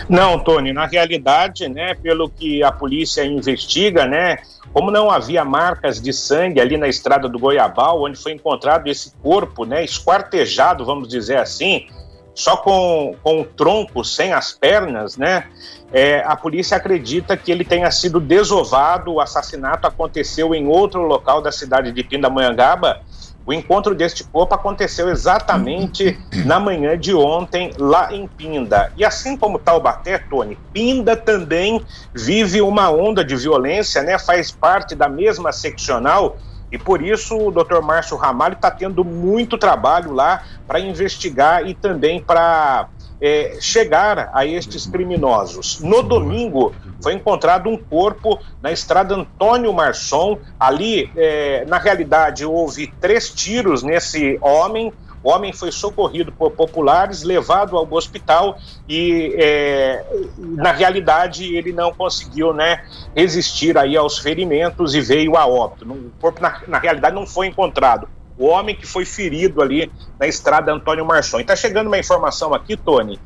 Não, 0.09 0.39
Tony, 0.39 0.73
na 0.73 0.87
realidade, 0.87 1.69
né, 1.69 1.93
pelo 1.93 2.27
que 2.27 2.63
a 2.63 2.71
polícia 2.71 3.23
investiga, 3.23 4.07
né, 4.07 4.37
como 4.73 4.89
não 4.89 5.11
havia 5.11 5.45
marcas 5.45 6.01
de 6.01 6.11
sangue 6.11 6.59
ali 6.59 6.75
na 6.75 6.87
estrada 6.87 7.29
do 7.29 7.37
Goiabal, 7.37 8.01
onde 8.01 8.17
foi 8.17 8.31
encontrado 8.31 8.87
esse 8.87 9.13
corpo, 9.21 9.63
né, 9.63 9.85
esquartejado, 9.85 10.83
vamos 10.83 11.07
dizer 11.07 11.37
assim, 11.37 11.85
só 12.33 12.57
com, 12.57 13.15
com 13.21 13.41
o 13.41 13.45
tronco, 13.45 14.03
sem 14.03 14.33
as 14.33 14.51
pernas, 14.51 15.17
né? 15.17 15.45
É, 15.91 16.23
a 16.25 16.35
polícia 16.35 16.77
acredita 16.77 17.35
que 17.35 17.51
ele 17.51 17.65
tenha 17.65 17.91
sido 17.91 18.19
desovado. 18.19 19.13
O 19.13 19.19
assassinato 19.19 19.85
aconteceu 19.87 20.55
em 20.55 20.67
outro 20.67 21.01
local 21.01 21.41
da 21.41 21.51
cidade 21.51 21.91
de 21.91 22.03
Pindamonhangaba. 22.03 23.01
O 23.45 23.51
encontro 23.51 23.95
deste 23.95 24.23
corpo 24.23 24.53
aconteceu 24.53 25.09
exatamente 25.09 26.17
na 26.45 26.59
manhã 26.59 26.97
de 26.97 27.13
ontem, 27.13 27.73
lá 27.77 28.13
em 28.13 28.27
Pinda. 28.27 28.93
E 28.95 29.03
assim 29.03 29.35
como 29.35 29.59
Taubaté, 29.59 30.17
Tony, 30.17 30.57
Pinda 30.71 31.17
também 31.17 31.83
vive 32.13 32.61
uma 32.61 32.89
onda 32.89 33.25
de 33.25 33.35
violência, 33.35 34.03
né? 34.03 34.17
Faz 34.17 34.51
parte 34.51 34.95
da 34.95 35.09
mesma 35.09 35.51
seccional 35.51 36.37
e 36.71 36.77
por 36.77 37.01
isso 37.01 37.37
o 37.37 37.51
Dr. 37.51 37.81
Márcio 37.81 38.15
Ramalho 38.17 38.53
está 38.53 38.71
tendo 38.71 39.03
muito 39.03 39.57
trabalho 39.57 40.13
lá 40.13 40.43
para 40.65 40.79
investigar 40.79 41.67
e 41.67 41.73
também 41.73 42.21
para 42.21 42.87
é, 43.21 43.57
chegar 43.61 44.31
a 44.33 44.45
estes 44.45 44.87
criminosos. 44.87 45.79
No 45.79 46.01
domingo 46.01 46.73
foi 47.01 47.13
encontrado 47.13 47.69
um 47.69 47.77
corpo 47.77 48.39
na 48.61 48.71
estrada 48.71 49.13
Antônio 49.13 49.71
Marçom. 49.71 50.39
Ali, 50.59 51.11
é, 51.15 51.63
na 51.65 51.77
realidade, 51.77 52.43
houve 52.43 52.87
três 52.99 53.29
tiros 53.29 53.83
nesse 53.83 54.39
homem. 54.41 54.91
O 55.23 55.29
homem 55.29 55.53
foi 55.53 55.71
socorrido 55.71 56.31
por 56.31 56.51
populares, 56.51 57.21
levado 57.23 57.77
ao 57.77 57.91
hospital 57.93 58.57
e, 58.89 59.35
é, 59.37 60.03
na 60.37 60.71
realidade, 60.71 61.55
ele 61.55 61.71
não 61.71 61.93
conseguiu 61.93 62.53
né, 62.53 62.83
resistir 63.15 63.77
aí 63.77 63.95
aos 63.95 64.17
ferimentos 64.17 64.95
e 64.95 65.01
veio 65.01 65.37
a 65.37 65.45
óbito. 65.45 65.85
O 65.91 66.11
corpo, 66.19 66.41
na, 66.41 66.61
na 66.67 66.79
realidade, 66.79 67.13
não 67.13 67.27
foi 67.27 67.47
encontrado. 67.47 68.09
O 68.37 68.47
homem 68.47 68.75
que 68.75 68.87
foi 68.87 69.05
ferido 69.05 69.61
ali 69.61 69.91
na 70.19 70.25
estrada 70.25 70.73
Antônio 70.73 71.05
Marçom. 71.05 71.37
E 71.37 71.41
está 71.41 71.55
chegando 71.55 71.87
uma 71.87 71.99
informação 71.99 72.55
aqui, 72.55 72.75
Tony, 72.75 73.19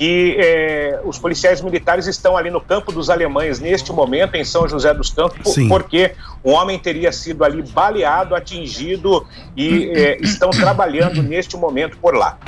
que 0.00 0.34
é, 0.38 0.98
os 1.04 1.18
policiais 1.18 1.60
militares 1.60 2.06
estão 2.06 2.34
ali 2.34 2.50
no 2.50 2.58
campo 2.58 2.90
dos 2.90 3.10
alemães 3.10 3.60
neste 3.60 3.92
momento, 3.92 4.34
em 4.34 4.42
São 4.42 4.66
José 4.66 4.94
dos 4.94 5.10
Campos, 5.10 5.52
Sim. 5.52 5.68
porque 5.68 6.12
o 6.42 6.52
homem 6.52 6.78
teria 6.78 7.12
sido 7.12 7.44
ali 7.44 7.60
baleado, 7.60 8.34
atingido 8.34 9.26
e 9.54 9.90
é, 9.94 10.16
estão 10.22 10.48
trabalhando 10.48 11.22
neste 11.22 11.54
momento 11.54 11.98
por 11.98 12.14
lá. 12.14 12.38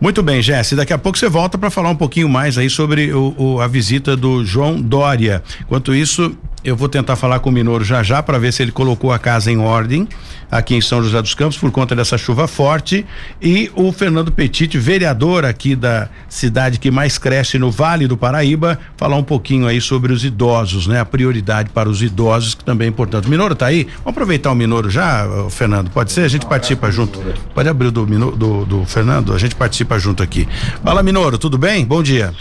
Muito 0.00 0.22
bem, 0.22 0.40
Jesse. 0.40 0.74
Daqui 0.74 0.94
a 0.94 0.98
pouco 0.98 1.18
você 1.18 1.28
volta 1.28 1.58
para 1.58 1.70
falar 1.70 1.90
um 1.90 1.96
pouquinho 1.96 2.26
mais 2.26 2.56
aí 2.56 2.70
sobre 2.70 3.12
o, 3.12 3.34
o, 3.36 3.60
a 3.60 3.68
visita 3.68 4.16
do 4.16 4.42
João 4.42 4.80
Dória. 4.80 5.42
Enquanto 5.60 5.94
isso, 5.94 6.34
eu 6.64 6.76
vou 6.76 6.88
tentar 6.88 7.16
falar 7.16 7.40
com 7.40 7.50
o 7.50 7.52
Minoro 7.52 7.84
já 7.84 8.02
já 8.02 8.22
para 8.22 8.38
ver 8.38 8.52
se 8.52 8.62
ele 8.62 8.72
colocou 8.72 9.12
a 9.12 9.18
casa 9.18 9.50
em 9.50 9.58
ordem 9.58 10.08
aqui 10.50 10.74
em 10.74 10.80
São 10.80 11.02
José 11.02 11.20
dos 11.20 11.34
Campos 11.34 11.56
por 11.56 11.70
conta 11.70 11.96
dessa 11.96 12.16
chuva 12.18 12.46
forte 12.46 13.04
e 13.40 13.70
o 13.74 13.90
Fernando 13.90 14.30
Petit, 14.30 14.78
vereador 14.78 15.44
aqui 15.44 15.74
da 15.74 16.08
cidade 16.28 16.78
que 16.78 16.90
mais 16.90 17.18
cresce 17.18 17.58
no 17.58 17.70
Vale 17.70 18.06
do 18.06 18.16
Paraíba, 18.16 18.78
falar 18.96 19.16
um 19.16 19.22
pouquinho 19.24 19.66
aí 19.66 19.80
sobre 19.80 20.12
os 20.12 20.24
idosos, 20.24 20.86
né? 20.86 21.00
A 21.00 21.04
prioridade 21.04 21.70
para 21.70 21.88
os 21.88 22.02
idosos 22.02 22.54
que 22.54 22.64
também 22.64 22.86
é 22.86 22.88
importante. 22.90 23.26
O 23.26 23.30
Minoro 23.30 23.54
tá 23.54 23.66
aí? 23.66 23.84
Vamos 23.84 24.10
aproveitar 24.10 24.52
o 24.52 24.54
Minoro 24.54 24.90
já, 24.90 25.26
Fernando, 25.50 25.90
pode 25.90 26.12
ser? 26.12 26.22
A 26.22 26.28
gente 26.28 26.46
participa 26.46 26.90
junto. 26.90 27.18
Pode 27.54 27.68
abrir 27.68 27.90
do, 27.90 28.04
do, 28.04 28.66
do 28.66 28.84
Fernando, 28.84 29.32
a 29.32 29.38
gente 29.38 29.54
participa 29.54 29.98
junto 29.98 30.22
aqui. 30.22 30.46
Fala 30.84 31.02
Minoro, 31.02 31.38
tudo 31.38 31.56
bem? 31.56 31.84
Bom 31.84 32.02
dia. 32.02 32.32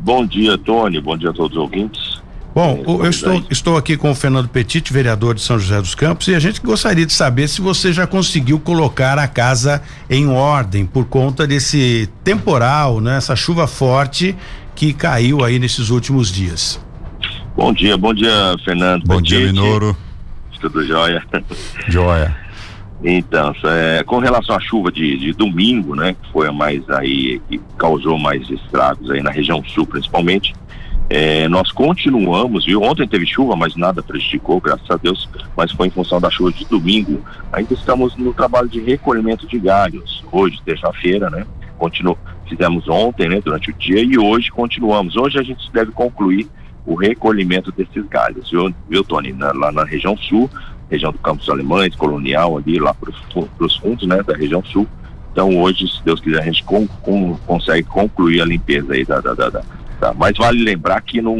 Bom 0.00 0.26
dia, 0.26 0.58
Tony. 0.58 1.00
Bom 1.00 1.16
dia 1.16 1.30
a 1.30 1.32
todos 1.32 1.56
os 1.56 1.62
ouvintes. 1.62 2.13
Bom, 2.54 2.84
eu 2.86 3.10
estou, 3.10 3.42
estou 3.50 3.76
aqui 3.76 3.96
com 3.96 4.12
o 4.12 4.14
Fernando 4.14 4.48
Petit, 4.48 4.92
vereador 4.92 5.34
de 5.34 5.40
São 5.40 5.58
José 5.58 5.80
dos 5.80 5.96
Campos, 5.96 6.28
e 6.28 6.36
a 6.36 6.38
gente 6.38 6.60
gostaria 6.60 7.04
de 7.04 7.12
saber 7.12 7.48
se 7.48 7.60
você 7.60 7.92
já 7.92 8.06
conseguiu 8.06 8.60
colocar 8.60 9.18
a 9.18 9.26
casa 9.26 9.82
em 10.08 10.28
ordem 10.28 10.86
por 10.86 11.04
conta 11.06 11.48
desse 11.48 12.08
temporal, 12.22 13.00
né? 13.00 13.16
Essa 13.16 13.34
chuva 13.34 13.66
forte 13.66 14.36
que 14.76 14.92
caiu 14.92 15.44
aí 15.44 15.58
nesses 15.58 15.90
últimos 15.90 16.30
dias. 16.30 16.80
Bom 17.56 17.72
dia, 17.72 17.96
bom 17.96 18.14
dia, 18.14 18.54
Fernando. 18.64 19.04
Bom 19.04 19.20
dia, 19.20 19.46
Minoro. 19.46 19.96
Tudo 20.60 20.86
jóia? 20.86 21.24
Jóia. 21.88 22.36
Então, 23.02 23.52
é, 23.64 24.02
com 24.04 24.18
relação 24.18 24.56
à 24.56 24.60
chuva 24.60 24.92
de, 24.92 25.18
de, 25.18 25.32
domingo, 25.32 25.94
né, 25.94 26.14
que 26.14 26.32
foi 26.32 26.48
a 26.48 26.52
mais 26.52 26.88
aí, 26.88 27.40
que 27.48 27.60
causou 27.76 28.16
mais 28.16 28.48
estragos 28.48 29.10
aí 29.10 29.22
na 29.22 29.30
região 29.30 29.62
sul, 29.64 29.86
principalmente, 29.86 30.54
é, 31.10 31.48
nós 31.48 31.70
continuamos, 31.70 32.64
viu? 32.64 32.82
Ontem 32.82 33.06
teve 33.06 33.26
chuva, 33.26 33.54
mas 33.54 33.76
nada 33.76 34.02
prejudicou, 34.02 34.60
graças 34.60 34.90
a 34.90 34.96
Deus, 34.96 35.28
mas 35.56 35.70
foi 35.70 35.88
em 35.88 35.90
função 35.90 36.20
da 36.20 36.30
chuva 36.30 36.52
de 36.52 36.64
domingo. 36.64 37.22
Ainda 37.52 37.74
estamos 37.74 38.16
no 38.16 38.32
trabalho 38.32 38.68
de 38.68 38.80
recolhimento 38.80 39.46
de 39.46 39.58
galhos, 39.58 40.24
hoje, 40.32 40.60
terça-feira, 40.64 41.28
né? 41.28 41.46
Continu 41.78 42.16
fizemos 42.48 42.88
ontem, 42.88 43.28
né, 43.28 43.40
durante 43.42 43.70
o 43.70 43.74
dia, 43.74 44.02
e 44.02 44.18
hoje 44.18 44.50
continuamos. 44.50 45.16
Hoje 45.16 45.38
a 45.38 45.42
gente 45.42 45.70
deve 45.72 45.92
concluir 45.92 46.46
o 46.86 46.94
recolhimento 46.94 47.72
desses 47.72 48.06
galhos, 48.06 48.50
viu, 48.50 48.72
viu 48.88 49.02
Tony? 49.02 49.32
Na, 49.32 49.52
lá 49.52 49.72
na 49.72 49.84
região 49.84 50.16
sul, 50.16 50.50
região 50.90 51.10
do 51.10 51.18
Campos 51.18 51.48
Alemães, 51.48 51.94
Colonial, 51.96 52.58
ali 52.58 52.78
lá 52.78 52.94
para 52.94 53.10
os 53.60 53.76
fundos, 53.76 54.06
né, 54.06 54.22
da 54.22 54.36
região 54.36 54.62
sul. 54.62 54.86
Então 55.32 55.58
hoje, 55.58 55.88
se 55.88 56.04
Deus 56.04 56.20
quiser, 56.20 56.42
a 56.42 56.44
gente 56.44 56.62
com, 56.62 56.86
com, 56.86 57.34
consegue 57.46 57.88
concluir 57.88 58.40
a 58.40 58.44
limpeza 58.44 58.92
aí 58.92 59.04
da, 59.04 59.20
da, 59.20 59.34
da, 59.34 59.50
da 59.50 59.62
mas 60.16 60.36
vale 60.36 60.62
lembrar 60.62 61.00
que 61.00 61.20
não, 61.20 61.36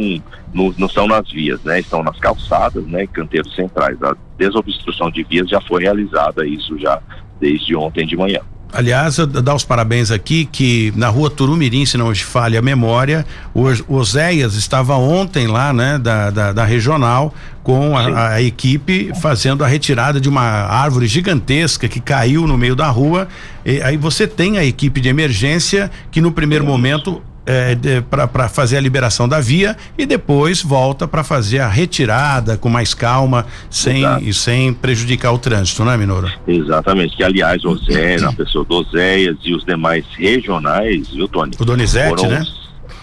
não, 0.53 0.73
não, 0.77 0.89
são 0.89 1.07
nas 1.07 1.29
vias, 1.31 1.63
né? 1.63 1.79
Estão 1.79 2.03
nas 2.03 2.17
calçadas, 2.19 2.85
né? 2.85 3.07
Canteiros 3.07 3.53
centrais. 3.55 4.01
A 4.03 4.15
desobstrução 4.37 5.09
de 5.11 5.23
vias 5.23 5.49
já 5.49 5.61
foi 5.61 5.83
realizada, 5.83 6.45
isso 6.45 6.77
já 6.79 7.01
desde 7.39 7.75
ontem 7.75 8.05
de 8.05 8.15
manhã. 8.15 8.39
Aliás, 8.73 9.15
dar 9.17 9.55
os 9.55 9.63
parabéns 9.63 10.11
aqui 10.11 10.43
que 10.43 10.91
na 10.97 11.07
rua 11.07 11.29
Turumirim, 11.29 11.85
se 11.85 11.97
não 11.97 12.09
me 12.09 12.15
falha 12.15 12.59
a 12.59 12.61
memória, 12.61 13.25
o 13.53 13.95
Oséias 13.95 14.55
estava 14.55 14.97
ontem 14.97 15.47
lá, 15.47 15.71
né, 15.71 15.97
da, 15.97 16.29
da, 16.29 16.51
da 16.51 16.65
regional, 16.65 17.33
com 17.63 17.95
a, 17.97 18.33
a, 18.33 18.41
equipe 18.41 19.13
fazendo 19.21 19.63
a 19.63 19.67
retirada 19.67 20.19
de 20.19 20.27
uma 20.27 20.41
árvore 20.41 21.07
gigantesca 21.07 21.87
que 21.87 22.01
caiu 22.01 22.45
no 22.45 22.57
meio 22.57 22.75
da 22.75 22.89
rua. 22.89 23.29
E 23.65 23.81
aí 23.81 23.95
você 23.95 24.27
tem 24.27 24.57
a 24.57 24.65
equipe 24.65 24.99
de 24.99 25.07
emergência 25.07 25.89
que 26.11 26.19
no 26.19 26.31
primeiro 26.33 26.65
momento 26.65 27.21
é, 27.45 28.01
para 28.01 28.49
fazer 28.49 28.77
a 28.77 28.81
liberação 28.81 29.27
da 29.27 29.39
via 29.39 29.75
e 29.97 30.05
depois 30.05 30.61
volta 30.61 31.07
para 31.07 31.23
fazer 31.23 31.59
a 31.59 31.67
retirada 31.67 32.57
com 32.57 32.69
mais 32.69 32.93
calma, 32.93 33.45
sem, 33.69 34.03
e 34.21 34.33
sem 34.33 34.73
prejudicar 34.73 35.31
o 35.31 35.37
trânsito, 35.37 35.83
né, 35.85 35.95
Minoro? 35.95 36.31
Exatamente, 36.47 37.15
que 37.15 37.23
aliás 37.23 37.63
o 37.63 37.75
Zé, 37.77 38.15
a 38.23 38.31
pessoa 38.33 38.65
do 38.65 38.83
Zéias 38.85 39.37
e 39.43 39.53
os 39.53 39.63
demais 39.63 40.05
regionais, 40.17 41.09
viu, 41.09 41.27
Tony? 41.27 41.51
O 41.59 41.65
Donizete, 41.65 42.21
foram, 42.21 42.29
né? 42.29 42.43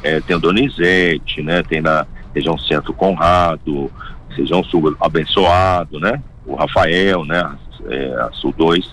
É, 0.03 0.21
tem 0.21 0.37
o 0.37 0.41
Donizete, 0.41 1.43
né? 1.43 1.63
Tem 1.63 1.81
na 1.81 2.07
região 2.35 2.59
centro 2.59 2.93
Conrado, 2.93 3.91
região 4.31 4.65
sul 4.65 4.97
abençoado, 5.01 6.01
né? 6.01 6.21
O 6.45 6.57
Rafael, 6.57 7.25
né? 7.25 7.51
É, 7.89 8.15
a 8.21 8.31
Sul 8.33 8.55
2. 8.57 8.85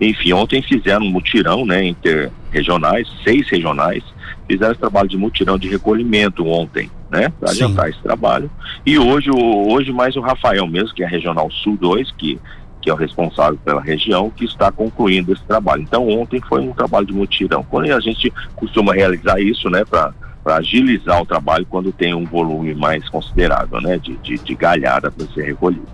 Enfim, 0.00 0.32
ontem 0.32 0.62
fizeram 0.62 1.04
um 1.06 1.10
mutirão, 1.10 1.64
né? 1.66 1.84
Interregionais, 1.84 3.08
seis 3.22 3.48
regionais, 3.48 4.02
fizeram 4.46 4.72
esse 4.72 4.80
trabalho 4.80 5.08
de 5.08 5.16
mutirão 5.16 5.58
de 5.58 5.68
recolhimento 5.68 6.46
ontem, 6.46 6.90
né? 7.10 7.32
Para 7.40 7.50
adiantar 7.50 7.88
esse 7.88 8.00
trabalho. 8.00 8.50
E 8.84 8.98
hoje, 8.98 9.30
hoje 9.30 9.92
mais 9.92 10.16
o 10.16 10.20
Rafael 10.20 10.66
mesmo, 10.66 10.94
que 10.94 11.02
é 11.02 11.06
a 11.06 11.08
Regional 11.08 11.50
Sul 11.50 11.76
2, 11.76 12.10
que, 12.12 12.38
que 12.80 12.90
é 12.90 12.92
o 12.92 12.96
responsável 12.96 13.58
pela 13.64 13.80
região, 13.80 14.30
que 14.30 14.44
está 14.44 14.70
concluindo 14.70 15.32
esse 15.32 15.44
trabalho. 15.44 15.82
Então 15.82 16.08
ontem 16.08 16.40
foi 16.40 16.60
um 16.60 16.72
trabalho 16.72 17.06
de 17.06 17.12
mutirão. 17.12 17.62
Quando 17.62 17.90
a 17.92 18.00
gente 18.00 18.32
costuma 18.56 18.92
realizar 18.92 19.40
isso, 19.40 19.68
né, 19.70 19.84
para 19.84 20.12
para 20.44 20.56
agilizar 20.56 21.22
o 21.22 21.24
trabalho 21.24 21.64
quando 21.64 21.90
tem 21.90 22.12
um 22.12 22.26
volume 22.26 22.74
mais 22.74 23.08
considerável, 23.08 23.80
né, 23.80 23.96
de, 23.96 24.14
de, 24.18 24.36
de 24.36 24.54
galhada 24.54 25.10
para 25.10 25.26
ser 25.28 25.42
recolhido. 25.42 25.88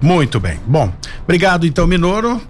Muito 0.00 0.38
bem. 0.38 0.58
Bom, 0.66 0.92
obrigado 1.22 1.66
então, 1.66 1.86
Minoro. 1.86 2.40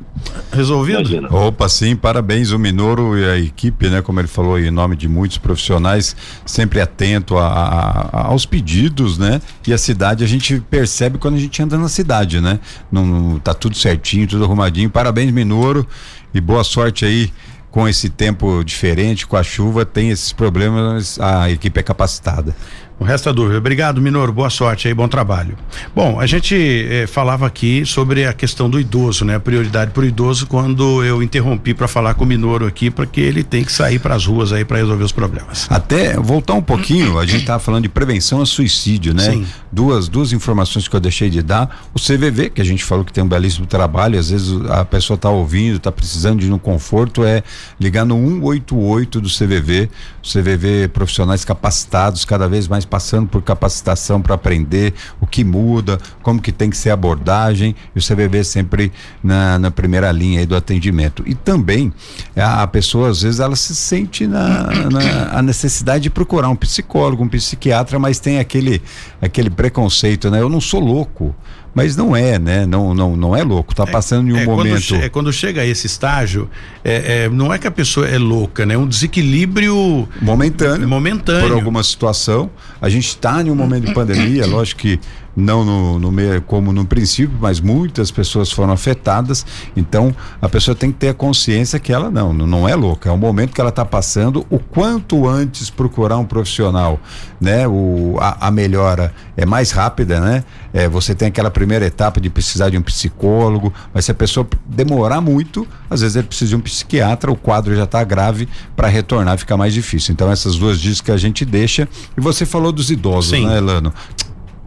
Resolvido? 0.53 1.01
Imagina. 1.01 1.29
Opa, 1.33 1.69
sim, 1.69 1.95
parabéns 1.95 2.51
o 2.51 2.59
Minoro 2.59 3.19
e 3.19 3.25
a 3.25 3.39
equipe, 3.39 3.89
né? 3.89 4.03
Como 4.03 4.21
ele 4.21 4.29
falou, 4.29 4.59
em 4.59 4.71
nome 4.71 4.97
de 4.97 5.09
muitos 5.09 5.39
profissionais, 5.39 6.17
sempre 6.47 6.81
atento 6.81 7.37
a, 7.37 7.47
a, 7.47 8.27
aos 8.29 8.47
pedidos, 8.47 9.19
né? 9.19 9.41
E 9.67 9.73
a 9.73 9.79
cidade 9.79 10.25
a 10.25 10.27
gente 10.27 10.61
percebe 10.71 11.19
quando 11.19 11.35
a 11.35 11.39
gente 11.39 11.63
anda 11.63 11.77
na 11.77 11.89
cidade, 11.89 12.41
né? 12.41 12.59
Não, 12.91 13.05
não 13.05 13.39
tá 13.39 13.53
tudo 13.53 13.77
certinho, 13.77 14.27
tudo 14.27 14.45
arrumadinho. 14.45 14.89
Parabéns, 14.91 15.31
Minoro, 15.31 15.87
e 16.33 16.41
boa 16.41 16.65
sorte 16.65 17.05
aí 17.05 17.31
com 17.75 17.89
esse 17.89 18.09
tempo 18.09 18.63
diferente, 18.63 19.27
com 19.27 19.37
a 19.37 19.43
chuva, 19.43 19.85
tem 19.85 20.11
esses 20.11 20.33
problemas, 20.33 21.19
a 21.19 21.51
equipe 21.51 21.81
é 21.81 21.83
capacitada. 21.83 22.55
O 22.99 23.03
resto 23.03 23.29
é 23.29 23.33
dúvida. 23.33 23.59
Obrigado, 23.59 24.01
Minoro. 24.01 24.33
Boa 24.33 24.49
sorte 24.49 24.87
aí, 24.87 24.95
bom 24.95 25.09
trabalho. 25.09 25.57
Bom, 25.95 26.21
a 26.21 26.27
gente 26.27 26.55
eh, 26.55 27.07
falava 27.09 27.45
aqui 27.45 27.85
sobre 27.85 28.25
a 28.25 28.33
questão 28.33 28.71
do 28.71 28.79
idoso, 28.79 29.25
né? 29.25 29.35
A 29.35 29.41
prioridade 29.41 29.91
para 29.91 30.03
o 30.03 30.05
idoso 30.05 30.47
quando 30.47 31.03
eu 31.03 31.21
interrompi 31.21 31.75
para 31.75 31.89
falar 31.89 32.15
com 32.15 32.23
o 32.23 32.27
Minoro 32.27 32.67
aqui, 32.67 32.91
porque 32.91 33.21
ele 33.21 33.43
tem 33.43 33.65
que 33.65 33.73
sair 33.73 33.99
para 33.99 34.15
as 34.15 34.25
ruas 34.25 34.53
aí 34.53 34.65
para 34.65 34.79
resolver 34.79 35.03
os 35.03 35.11
problemas. 35.11 35.67
Até 35.69 36.15
voltar 36.15 36.55
um 36.55 36.63
pouquinho, 36.63 37.19
a 37.19 37.27
gente 37.27 37.41
estava 37.41 37.59
falando 37.59 37.83
de 37.83 37.89
prevenção 37.89 38.41
a 38.41 38.47
suicídio, 38.47 39.13
né? 39.13 39.33
Sim. 39.33 39.47
Duas, 39.73 40.07
duas 40.09 40.33
informações 40.33 40.87
que 40.87 40.95
eu 40.95 41.01
deixei 41.01 41.29
de 41.29 41.43
dar. 41.43 41.85
O 41.93 41.99
CVV, 41.99 42.51
que 42.51 42.63
a 42.63 42.65
gente 42.65 42.85
falou 42.85 43.05
que 43.05 43.13
tem 43.13 43.25
um 43.25 43.29
belíssimo 43.29 43.67
trabalho, 43.67 44.19
às 44.19 44.31
vezes 44.31 44.55
a 44.71 44.85
pessoa 44.85 45.17
está 45.17 45.29
ouvindo, 45.31 45.79
está 45.79 45.91
precisando 45.91 46.41
de 46.41 46.53
um 46.53 46.59
conforto, 46.59 47.25
é 47.25 47.43
ligar 47.81 48.05
no 48.05 48.15
188 48.15 49.21
do 49.21 49.29
CVV. 49.29 49.91
O 50.23 50.27
CVV 50.27 50.89
profissionais 50.89 51.45
capacitados, 51.45 52.25
cada 52.25 52.49
vez 52.49 52.69
mais 52.69 52.84
passando 52.85 53.29
por 53.29 53.43
capacitação 53.43 54.21
para 54.21 54.35
aprender 54.35 54.95
o 55.21 55.27
que 55.27 55.45
muda, 55.45 55.99
como 56.23 56.41
que 56.41 56.53
tem 56.53 56.71
que 56.71 56.77
ser 56.77 56.91
a 56.91 56.95
abordagem, 56.95 57.75
e 57.95 57.99
o 57.99 58.03
CVV 58.03 58.45
sempre 58.45 58.93
na, 59.23 59.59
na 59.59 59.71
primeira 59.71 60.11
linha 60.13 60.47
do 60.47 60.57
atendimento. 60.57 61.23
E 61.27 61.35
também 61.35 61.93
a, 62.37 62.63
a, 62.63 62.67
pessoa, 62.67 63.11
às 63.11 63.23
vezes, 63.23 63.41
ela 63.41 63.57
se 63.57 63.75
sente 63.75 64.27
na, 64.27 64.69
na 64.91 65.39
a 65.39 65.43
necessidade 65.43 66.05
de 66.05 66.11
procurar 66.11 66.49
um 66.49 66.57
psicólogo, 66.57 67.23
um 67.23 67.29
psiquiatra, 67.29 67.99
mas 67.99 68.19
tem 68.19 68.39
aquele, 68.39 68.83
aquele 69.21 69.51
preconceito, 69.51 70.31
né? 70.31 70.41
Eu 70.41 70.49
não 70.49 70.61
sou 70.61 70.81
louco 70.81 71.35
mas 71.75 71.97
não 71.97 72.15
é, 72.15 72.39
né? 72.39 72.65
Não, 72.65 72.95
não, 72.95 73.17
não 73.17 73.37
é 73.37 73.43
louco, 73.43 73.75
tá 73.75 73.87
passando 73.87 74.29
em 74.29 74.33
um 74.33 74.39
é 74.39 74.45
momento. 74.45 74.89
Quando, 74.89 75.03
é, 75.03 75.09
quando 75.09 75.33
chega 75.33 75.63
a 75.63 75.67
esse 75.67 75.87
estágio, 75.87 76.49
é, 76.85 77.25
é, 77.25 77.29
não 77.29 77.53
é 77.53 77.59
que 77.59 77.67
a 77.67 77.71
pessoa 77.71 78.07
é 78.07 78.17
louca, 78.17 78.65
né? 78.65 78.75
É 78.75 78.79
um 78.79 78.87
desequilíbrio 78.87 80.09
momentâneo. 80.23 80.89
Momentâneo. 80.89 81.49
Por 81.49 81.53
alguma 81.53 81.83
situação. 81.83 82.51
A 82.81 82.89
gente 82.89 83.09
está 83.09 83.43
em 83.43 83.51
um 83.51 83.55
momento 83.55 83.87
de 83.87 83.93
pandemia, 83.95 84.47
lógico 84.47 84.83
que 84.83 85.01
não 85.37 85.65
no, 85.65 85.99
no 85.99 86.13
meio 86.13 86.41
como 86.43 86.73
no 86.73 86.85
princípio, 86.85 87.37
mas 87.41 87.61
muitas 87.61 88.11
pessoas 88.11 88.51
foram 88.51 88.73
afetadas. 88.73 89.45
Então 89.77 90.15
a 90.41 90.49
pessoa 90.49 90.75
tem 90.75 90.93
que 90.93 90.99
ter 90.99 91.09
a 91.09 91.15
consciência 91.15 91.79
que 91.79 91.93
ela 91.93 92.11
não, 92.11 92.33
não 92.33 92.69
é 92.69 92.75
louca. 92.75 93.09
É 93.09 93.13
o 93.13 93.19
momento 93.19 93.53
que 93.53 93.61
ela 93.61 93.71
está 93.71 93.85
passando. 93.85 94.47
O 94.51 94.59
quanto 94.59 95.29
antes 95.29 95.71
procurar 95.71 96.19
um 96.19 96.25
profissional, 96.25 97.01
né? 97.41 97.67
O, 97.67 98.17
a, 98.21 98.49
a 98.49 98.51
melhora 98.51 99.13
é 99.37 99.45
mais 99.45 99.71
rápida, 99.71 100.21
né? 100.21 100.45
É, 100.73 100.89
você 100.89 101.15
tem 101.15 101.29
aquela 101.29 101.51
primeira 101.51 101.87
etapa 101.87 102.21
de 102.21 102.29
precisar 102.29 102.71
de 102.71 102.79
um 102.79 102.83
psicólogo, 102.83 103.73
mas 103.93 104.05
se 104.05 104.11
a 104.11 104.15
pessoa 104.15 104.47
demorar 104.67 105.21
muito, 105.21 105.67
às 105.89 106.01
vezes 106.01 106.17
ele 106.17 106.27
precisa 106.27 106.51
de 106.51 106.57
um 106.57 106.61
psiquiatra, 106.61 107.31
o 107.31 107.37
quadro 107.37 107.75
já 107.77 107.85
está 107.85 108.03
grave, 108.03 108.49
para 108.75 108.89
retornar 108.89 109.39
fica 109.39 109.57
mais 109.57 109.73
difícil. 109.73 110.13
Então 110.13 110.31
essas 110.31 110.57
duas 110.57 110.81
dicas 110.81 111.01
que 111.01 111.11
a 111.11 111.17
gente 111.17 111.45
deixa. 111.45 111.89
E 112.17 112.21
você 112.21 112.47
falou 112.47 112.73
dos 112.73 112.91
idosos, 112.91 113.31
Sim. 113.31 113.47
né, 113.47 113.59
Elano? 113.59 113.93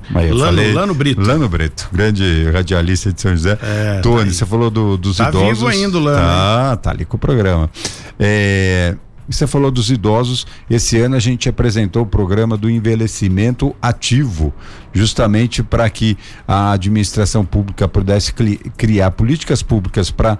Mas 0.10 0.32
Lano, 0.32 0.46
falei, 0.46 0.74
Lano 0.74 0.94
Brito. 0.94 1.22
Lano 1.22 1.50
Brito, 1.50 1.90
grande 1.92 2.50
radialista 2.52 3.12
de 3.12 3.22
São 3.22 3.32
José. 3.32 3.58
É, 3.62 4.00
Tony, 4.02 4.26
tá 4.26 4.34
você 4.34 4.46
falou 4.46 4.70
do, 4.70 4.98
dos 4.98 5.18
tá 5.18 5.30
idosos. 5.30 5.48
Tá 5.48 5.54
vivo 5.54 5.68
ainda 5.68 5.98
o 5.98 6.02
Lano. 6.02 6.18
Tá, 6.18 6.78
tá 6.78 6.90
ali 6.92 7.06
com 7.06 7.18
o 7.18 7.20
programa. 7.20 7.70
É, 8.20 8.96
você 9.28 9.46
falou 9.46 9.70
dos 9.70 9.92
idosos. 9.92 10.48
Esse 10.70 10.98
ano 11.00 11.16
a 11.16 11.20
gente 11.20 11.50
apresentou 11.50 12.04
o 12.04 12.06
programa 12.06 12.56
do 12.56 12.70
envelhecimento 12.70 13.76
ativo, 13.82 14.54
justamente 14.94 15.62
para 15.62 15.90
que 15.90 16.18
a 16.48 16.72
administração 16.72 17.46
pública 17.46 17.88
pudesse 17.88 18.34
criar 18.78 19.12
políticas 19.12 19.62
públicas 19.62 20.10
para 20.10 20.38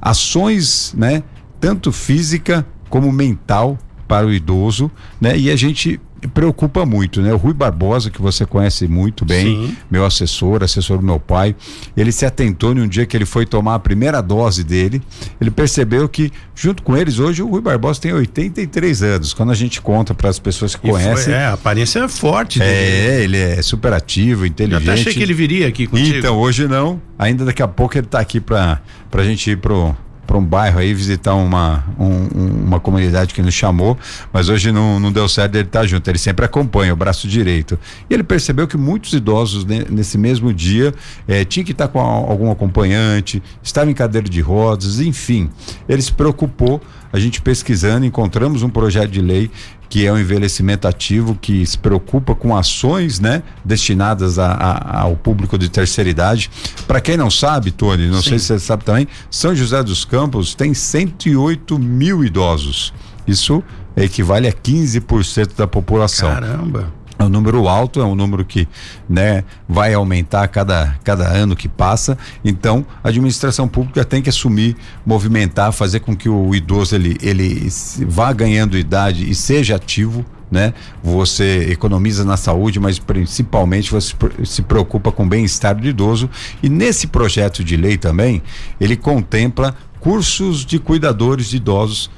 ações, 0.00 0.94
né, 0.96 1.22
tanto 1.60 1.92
física 1.92 2.66
como 2.88 3.12
mental 3.12 3.78
para 4.12 4.26
o 4.26 4.30
idoso, 4.30 4.90
né? 5.18 5.38
E 5.38 5.50
a 5.50 5.56
gente 5.56 5.98
preocupa 6.34 6.84
muito, 6.84 7.22
né? 7.22 7.32
O 7.32 7.38
Rui 7.38 7.54
Barbosa, 7.54 8.10
que 8.10 8.20
você 8.20 8.44
conhece 8.44 8.86
muito 8.86 9.24
bem, 9.24 9.46
Sim. 9.46 9.76
meu 9.90 10.04
assessor, 10.04 10.62
assessor 10.62 10.98
do 10.98 11.02
meu 11.02 11.18
pai, 11.18 11.56
ele 11.96 12.12
se 12.12 12.26
atentou 12.26 12.74
num 12.74 12.86
dia 12.86 13.06
que 13.06 13.16
ele 13.16 13.24
foi 13.24 13.46
tomar 13.46 13.76
a 13.76 13.78
primeira 13.78 14.20
dose 14.20 14.62
dele, 14.62 15.00
ele 15.40 15.50
percebeu 15.50 16.06
que, 16.10 16.30
junto 16.54 16.82
com 16.82 16.94
eles, 16.94 17.18
hoje 17.18 17.42
o 17.42 17.48
Rui 17.48 17.62
Barbosa 17.62 18.02
tem 18.02 18.12
83 18.12 19.02
anos. 19.02 19.32
Quando 19.32 19.50
a 19.50 19.54
gente 19.54 19.80
conta 19.80 20.12
para 20.12 20.28
as 20.28 20.38
pessoas 20.38 20.76
que 20.76 20.86
e 20.86 20.90
conhecem. 20.90 21.24
Foi, 21.24 21.32
é, 21.32 21.46
a 21.46 21.54
aparência 21.54 22.00
é 22.00 22.08
forte. 22.08 22.60
É, 22.62 23.24
ele 23.24 23.38
é 23.38 23.62
super 23.62 23.94
ativo, 23.94 24.44
inteligente. 24.44 24.86
Eu 24.86 24.92
até 24.92 25.00
achei 25.00 25.14
que 25.14 25.22
ele 25.22 25.32
viria 25.32 25.68
aqui 25.68 25.86
contigo. 25.86 26.18
Então, 26.18 26.36
hoje 26.36 26.68
não. 26.68 27.00
Ainda 27.18 27.46
daqui 27.46 27.62
a 27.62 27.68
pouco 27.68 27.96
ele 27.96 28.04
está 28.04 28.20
aqui 28.20 28.40
para 28.40 28.78
a 29.10 29.24
gente 29.24 29.52
ir 29.52 29.56
pro 29.56 29.96
para 30.26 30.38
um 30.38 30.44
bairro 30.44 30.78
aí 30.78 30.94
visitar 30.94 31.34
uma, 31.34 31.84
um, 31.98 32.26
uma 32.66 32.80
comunidade 32.80 33.34
que 33.34 33.42
nos 33.42 33.54
chamou, 33.54 33.98
mas 34.32 34.48
hoje 34.48 34.72
não, 34.72 34.98
não 34.98 35.12
deu 35.12 35.28
certo 35.28 35.56
ele 35.56 35.64
estar 35.64 35.80
tá 35.80 35.86
junto. 35.86 36.08
Ele 36.08 36.18
sempre 36.18 36.44
acompanha 36.44 36.92
o 36.92 36.96
braço 36.96 37.28
direito. 37.28 37.78
E 38.08 38.14
ele 38.14 38.22
percebeu 38.22 38.66
que 38.66 38.76
muitos 38.76 39.12
idosos 39.12 39.64
nesse 39.64 40.16
mesmo 40.16 40.52
dia 40.52 40.94
eh, 41.26 41.44
tinha 41.44 41.64
que 41.64 41.72
estar 41.72 41.88
tá 41.88 41.92
com 41.92 42.00
algum 42.00 42.50
acompanhante, 42.50 43.42
estava 43.62 43.90
em 43.90 43.94
cadeira 43.94 44.28
de 44.28 44.40
rodas, 44.40 45.00
enfim. 45.00 45.50
Ele 45.88 46.00
se 46.00 46.12
preocupou 46.12 46.80
a 47.12 47.18
gente 47.18 47.42
pesquisando, 47.42 48.06
encontramos 48.06 48.62
um 48.62 48.70
projeto 48.70 49.10
de 49.10 49.20
lei 49.20 49.50
que 49.92 50.06
é 50.06 50.10
o 50.10 50.18
envelhecimento 50.18 50.88
ativo, 50.88 51.34
que 51.38 51.66
se 51.66 51.76
preocupa 51.76 52.34
com 52.34 52.56
ações, 52.56 53.20
né, 53.20 53.42
destinadas 53.62 54.38
a, 54.38 54.50
a, 54.50 55.00
ao 55.02 55.14
público 55.14 55.58
de 55.58 55.68
terceira 55.68 56.08
idade. 56.08 56.50
Para 56.86 56.98
quem 56.98 57.14
não 57.14 57.30
sabe, 57.30 57.70
Tony, 57.70 58.06
não 58.06 58.22
Sim. 58.22 58.30
sei 58.30 58.38
se 58.38 58.46
você 58.46 58.58
sabe 58.58 58.84
também, 58.84 59.06
São 59.30 59.54
José 59.54 59.82
dos 59.82 60.06
Campos 60.06 60.54
tem 60.54 60.72
108 60.72 61.78
mil 61.78 62.24
idosos. 62.24 62.94
Isso 63.26 63.62
equivale 63.94 64.48
a 64.48 64.52
15% 64.54 65.58
da 65.58 65.66
população. 65.66 66.30
Caramba! 66.30 67.01
É 67.22 67.24
um 67.24 67.28
número 67.28 67.68
alto, 67.68 68.00
é 68.00 68.04
um 68.04 68.16
número 68.16 68.44
que 68.44 68.66
né, 69.08 69.44
vai 69.68 69.94
aumentar 69.94 70.48
cada, 70.48 70.98
cada 71.04 71.28
ano 71.28 71.54
que 71.54 71.68
passa. 71.68 72.18
Então, 72.44 72.84
a 73.02 73.08
administração 73.08 73.68
pública 73.68 74.04
tem 74.04 74.20
que 74.20 74.28
assumir, 74.28 74.76
movimentar, 75.06 75.72
fazer 75.72 76.00
com 76.00 76.16
que 76.16 76.28
o 76.28 76.52
idoso 76.52 76.96
ele, 76.96 77.16
ele 77.22 77.68
vá 78.08 78.32
ganhando 78.32 78.76
idade 78.76 79.30
e 79.30 79.34
seja 79.34 79.76
ativo. 79.76 80.24
Né? 80.50 80.74
Você 81.02 81.68
economiza 81.70 82.24
na 82.24 82.36
saúde, 82.36 82.78
mas 82.78 82.98
principalmente 82.98 83.90
você 83.90 84.14
se 84.44 84.60
preocupa 84.60 85.10
com 85.10 85.24
o 85.24 85.28
bem-estar 85.28 85.74
do 85.74 85.86
idoso. 85.86 86.28
E 86.62 86.68
nesse 86.68 87.06
projeto 87.06 87.64
de 87.64 87.76
lei 87.76 87.96
também, 87.96 88.42
ele 88.78 88.96
contempla 88.96 89.74
cursos 89.98 90.66
de 90.66 90.78
cuidadores 90.78 91.46
de 91.46 91.56
idosos 91.56 92.10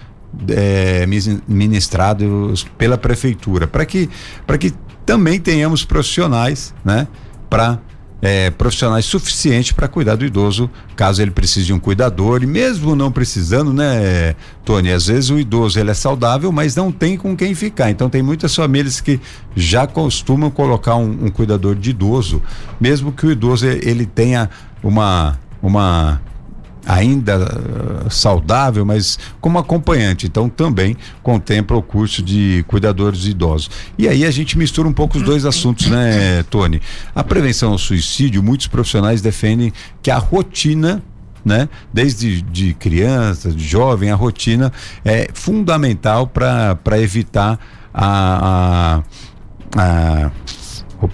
é, 0.48 1.07
ministrados 1.46 2.64
pela 2.76 2.98
prefeitura, 2.98 3.66
para 3.66 3.84
que, 3.84 4.09
que 4.59 4.72
também 5.05 5.40
tenhamos 5.40 5.84
profissionais, 5.84 6.74
né? 6.84 7.07
Para 7.48 7.78
é, 8.24 8.50
profissionais 8.50 9.05
suficientes 9.05 9.72
para 9.72 9.86
cuidar 9.86 10.16
do 10.16 10.24
idoso, 10.24 10.70
caso 10.96 11.20
ele 11.20 11.30
precise 11.30 11.66
de 11.66 11.74
um 11.74 11.78
cuidador, 11.78 12.42
e 12.42 12.46
mesmo 12.46 12.96
não 12.96 13.12
precisando, 13.12 13.70
né, 13.70 14.34
Tony? 14.64 14.90
Às 14.90 15.09
vezes 15.09 15.28
o 15.28 15.38
idoso 15.38 15.78
ele 15.78 15.90
é 15.90 15.94
saudável, 15.94 16.50
mas 16.50 16.74
não 16.74 16.90
tem 16.90 17.18
com 17.18 17.36
quem 17.36 17.55
ficar. 17.55 17.90
Então 17.90 18.09
tem 18.09 18.22
muitas 18.22 18.55
famílias 18.55 18.98
que 18.98 19.20
já 19.55 19.86
costumam 19.86 20.50
colocar 20.50 20.96
um, 20.96 21.26
um 21.26 21.30
cuidador 21.30 21.74
de 21.74 21.90
idoso, 21.90 22.40
mesmo 22.80 23.12
que 23.12 23.26
o 23.26 23.30
idoso 23.30 23.66
ele 23.66 24.07
tenha 24.07 24.48
uma 24.82 25.38
uma 25.62 26.20
ainda 26.87 27.39
uh, 27.39 28.11
saudável, 28.11 28.85
mas 28.85 29.18
como 29.41 29.59
acompanhante. 29.59 30.26
Então 30.26 30.49
também 30.49 30.97
contempla 31.22 31.76
o 31.76 31.82
curso 31.82 32.22
de 32.22 32.64
cuidadores 32.66 33.26
idosos. 33.26 33.70
E 33.99 34.09
aí 34.09 34.24
a 34.24 34.30
gente 34.30 34.57
mistura 34.59 34.89
um 34.89 34.93
pouco 34.93 35.16
os 35.16 35.22
dois 35.22 35.45
assuntos, 35.45 35.87
né, 35.87 36.43
Tony? 36.51 36.80
A 37.14 37.24
prevenção 37.24 37.72
ao 37.72 37.78
suicídio, 37.78 38.43
muitos 38.43 38.66
profissionais 38.66 39.20
defendem 39.20 39.72
que 40.03 40.11
a 40.11 40.18
rotina 40.18 41.03
né? 41.45 41.68
Desde 41.93 42.41
de 42.41 42.72
criança, 42.72 43.51
de 43.51 43.62
jovem, 43.62 44.11
a 44.11 44.14
rotina 44.14 44.72
é 45.05 45.28
fundamental 45.35 46.26
para 46.26 46.99
evitar 46.99 47.59
a, 47.93 49.03
a, 49.76 49.82
a 49.82 50.30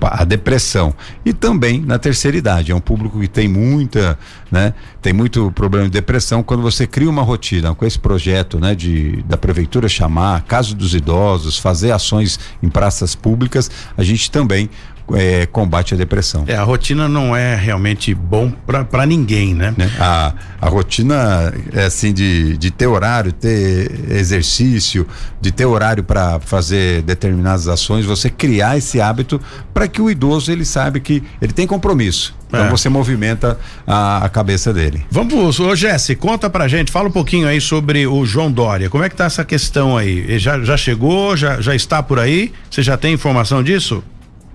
a 0.00 0.24
depressão. 0.24 0.94
E 1.24 1.32
também 1.32 1.80
na 1.80 1.98
terceira 1.98 2.36
idade. 2.36 2.72
É 2.72 2.74
um 2.74 2.80
público 2.80 3.20
que 3.20 3.28
tem 3.28 3.48
muita, 3.48 4.18
né? 4.50 4.74
Tem 5.00 5.12
muito 5.12 5.50
problema 5.52 5.86
de 5.86 5.92
depressão. 5.92 6.42
Quando 6.42 6.62
você 6.62 6.86
cria 6.86 7.08
uma 7.08 7.22
rotina 7.22 7.74
com 7.74 7.84
esse 7.84 7.98
projeto, 7.98 8.58
né? 8.58 8.74
De, 8.74 9.22
da 9.22 9.36
prefeitura 9.36 9.88
chamar, 9.88 10.42
caso 10.42 10.74
dos 10.74 10.94
idosos, 10.94 11.58
fazer 11.58 11.92
ações 11.92 12.38
em 12.62 12.68
praças 12.68 13.14
públicas, 13.14 13.70
a 13.96 14.02
gente 14.02 14.30
também 14.30 14.70
é, 15.14 15.46
combate 15.46 15.94
a 15.94 15.96
depressão. 15.96 16.44
É, 16.46 16.56
a 16.56 16.62
rotina 16.62 17.08
não 17.08 17.34
é 17.34 17.54
realmente 17.54 18.14
bom 18.14 18.50
para 18.50 19.06
ninguém, 19.06 19.54
né? 19.54 19.74
né? 19.76 19.90
A, 19.98 20.34
a 20.60 20.68
rotina 20.68 21.52
é 21.72 21.84
assim 21.84 22.12
de, 22.12 22.56
de 22.56 22.70
ter 22.70 22.86
horário, 22.86 23.32
ter 23.32 23.90
exercício, 24.10 25.06
de 25.40 25.50
ter 25.50 25.66
horário 25.66 26.04
para 26.04 26.40
fazer 26.40 27.02
determinadas 27.02 27.68
ações, 27.68 28.04
você 28.04 28.28
criar 28.28 28.76
esse 28.76 29.00
hábito 29.00 29.40
para 29.72 29.88
que 29.88 30.00
o 30.00 30.10
idoso 30.10 30.50
ele 30.50 30.64
saiba 30.64 31.00
que 31.00 31.22
ele 31.40 31.52
tem 31.52 31.66
compromisso. 31.66 32.34
Então 32.48 32.66
é. 32.66 32.68
você 32.68 32.88
movimenta 32.88 33.58
a, 33.86 34.24
a, 34.24 34.28
cabeça 34.28 34.72
dele. 34.74 35.06
Vamos, 35.10 35.60
ô 35.60 35.74
Jesse, 35.76 36.16
conta 36.16 36.50
pra 36.50 36.66
gente, 36.66 36.90
fala 36.90 37.08
um 37.08 37.12
pouquinho 37.12 37.46
aí 37.46 37.60
sobre 37.60 38.06
o 38.06 38.26
João 38.26 38.50
Dória. 38.50 38.90
Como 38.90 39.04
é 39.04 39.08
que 39.08 39.14
tá 39.14 39.24
essa 39.24 39.44
questão 39.44 39.96
aí? 39.96 40.18
Ele 40.18 40.38
já, 40.38 40.58
já 40.60 40.76
chegou, 40.76 41.36
já, 41.36 41.60
já 41.60 41.74
está 41.76 42.02
por 42.02 42.18
aí? 42.18 42.52
Você 42.68 42.82
já 42.82 42.96
tem 42.96 43.14
informação 43.14 43.62
disso? 43.62 44.02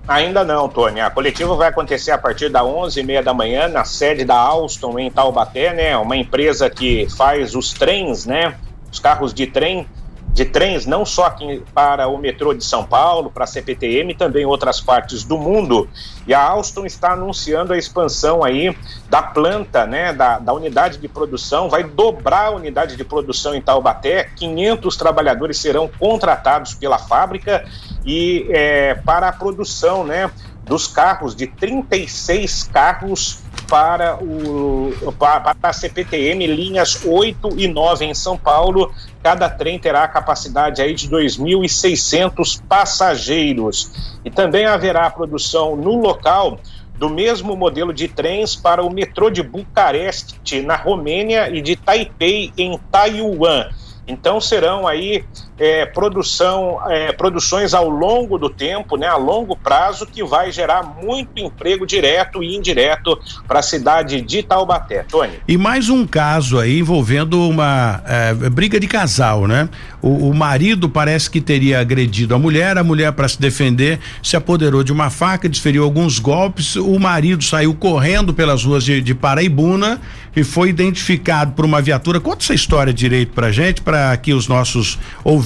Ainda 0.07 0.43
não, 0.43 0.69
Tony. 0.69 1.01
A 1.01 1.09
coletiva 1.09 1.55
vai 1.55 1.69
acontecer 1.69 2.11
a 2.11 2.17
partir 2.17 2.49
da 2.49 2.61
11h30 2.61 3.23
da 3.23 3.33
manhã 3.33 3.67
na 3.67 3.83
sede 3.83 4.23
da 4.23 4.35
Alstom 4.35 4.99
em 4.99 5.09
Taubaté, 5.09 5.73
né? 5.73 5.97
Uma 5.97 6.15
empresa 6.15 6.69
que 6.69 7.07
faz 7.17 7.55
os 7.55 7.73
trens, 7.73 8.25
né? 8.25 8.55
Os 8.91 8.99
carros 8.99 9.33
de 9.33 9.47
trem 9.47 9.87
de 10.35 10.43
trens, 10.43 10.85
não 10.85 11.05
só 11.05 11.27
aqui 11.27 11.63
para 11.73 12.09
o 12.09 12.17
metrô 12.17 12.53
de 12.53 12.61
São 12.61 12.83
Paulo, 12.83 13.31
para 13.31 13.45
a 13.45 13.47
CPTM, 13.47 14.13
também 14.15 14.45
outras 14.45 14.81
partes 14.81 15.23
do 15.23 15.37
mundo. 15.37 15.87
E 16.27 16.33
a 16.33 16.43
Alstom 16.43 16.85
está 16.85 17.13
anunciando 17.13 17.71
a 17.71 17.77
expansão 17.77 18.43
aí 18.43 18.77
da 19.09 19.23
planta, 19.23 19.85
né, 19.85 20.11
da, 20.11 20.37
da 20.37 20.51
unidade 20.51 20.97
de 20.97 21.07
produção, 21.07 21.69
vai 21.69 21.85
dobrar 21.85 22.47
a 22.47 22.51
unidade 22.51 22.97
de 22.97 23.03
produção 23.05 23.55
em 23.55 23.61
Taubaté, 23.61 24.25
500 24.35 24.97
trabalhadores 24.97 25.57
serão 25.57 25.87
contratados 25.87 26.73
pela 26.73 26.97
fábrica 26.97 27.63
e 28.05 28.45
é, 28.49 28.95
para 28.95 29.29
a 29.29 29.33
produção, 29.33 30.03
né, 30.03 30.29
dos 30.63 30.87
carros, 30.87 31.35
de 31.35 31.47
36 31.47 32.63
carros 32.63 33.39
para, 33.67 34.17
o, 34.17 34.93
para 35.17 35.55
a 35.61 35.73
CPTM, 35.73 36.45
linhas 36.47 37.03
8 37.05 37.49
e 37.57 37.67
9 37.67 38.05
em 38.05 38.13
São 38.13 38.37
Paulo. 38.37 38.93
Cada 39.23 39.49
trem 39.49 39.79
terá 39.79 40.03
a 40.03 40.07
capacidade 40.07 40.81
aí 40.81 40.93
de 40.93 41.09
2.600 41.09 42.61
passageiros. 42.67 43.91
E 44.23 44.29
também 44.29 44.65
haverá 44.65 45.09
produção 45.09 45.75
no 45.75 45.95
local 45.95 46.59
do 46.97 47.09
mesmo 47.09 47.55
modelo 47.55 47.93
de 47.93 48.07
trens 48.07 48.55
para 48.55 48.83
o 48.83 48.89
metrô 48.89 49.29
de 49.29 49.43
Bucareste, 49.43 50.61
na 50.61 50.75
Romênia, 50.75 51.49
e 51.49 51.61
de 51.61 51.75
Taipei, 51.75 52.51
em 52.57 52.79
Taiwan. 52.91 53.69
Então 54.07 54.39
serão 54.39 54.87
aí 54.87 55.25
é, 55.57 55.85
produção, 55.85 56.79
é, 56.89 57.11
produções 57.13 57.73
ao 57.73 57.89
longo 57.89 58.37
do 58.37 58.49
tempo, 58.49 58.97
né, 58.97 59.07
a 59.07 59.15
longo 59.15 59.55
prazo, 59.55 60.05
que 60.05 60.23
vai 60.23 60.51
gerar 60.51 60.83
muito 60.83 61.39
emprego 61.39 61.85
direto 61.85 62.43
e 62.43 62.55
indireto 62.55 63.17
para 63.47 63.59
a 63.59 63.63
cidade 63.63 64.21
de 64.21 64.43
Taubaté. 64.43 65.03
Tony. 65.03 65.33
E 65.47 65.57
mais 65.57 65.89
um 65.89 66.05
caso 66.05 66.59
aí 66.59 66.79
envolvendo 66.79 67.47
uma 67.47 68.01
é, 68.05 68.33
briga 68.49 68.79
de 68.79 68.87
casal, 68.87 69.47
né? 69.47 69.69
O, 70.01 70.29
o, 70.29 70.33
marido 70.35 70.87
parece 70.87 71.29
que 71.29 71.41
teria 71.41 71.79
agredido 71.79 72.35
a 72.35 72.39
mulher, 72.39 72.77
a 72.77 72.83
mulher 72.83 73.11
para 73.13 73.27
se 73.27 73.39
defender 73.39 73.99
se 74.21 74.35
apoderou 74.35 74.83
de 74.83 74.91
uma 74.91 75.09
faca, 75.09 75.49
desferiu 75.49 75.83
alguns 75.83 76.19
golpes, 76.19 76.75
o 76.75 76.99
marido 76.99 77.43
saiu 77.43 77.73
correndo 77.73 78.33
pelas 78.33 78.63
ruas 78.63 78.83
de, 78.83 79.01
de 79.01 79.15
Paraibuna 79.15 79.99
e 80.35 80.43
foi 80.43 80.69
identificado 80.69 81.53
por 81.53 81.65
uma 81.65 81.81
viatura. 81.81 82.19
Conta 82.19 82.43
essa 82.43 82.53
história 82.53 82.93
direito 82.93 83.31
pra 83.33 83.51
gente, 83.51 83.81
para 83.81 84.15
que 84.17 84.33
os 84.33 84.47
nossos 84.47 84.99
ouvintes 85.23 85.44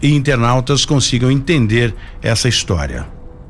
e 0.00 0.14
internautas 0.14 0.84
consigam 0.84 1.30
entender 1.30 1.94
essa 2.22 2.48
história. 2.48 3.06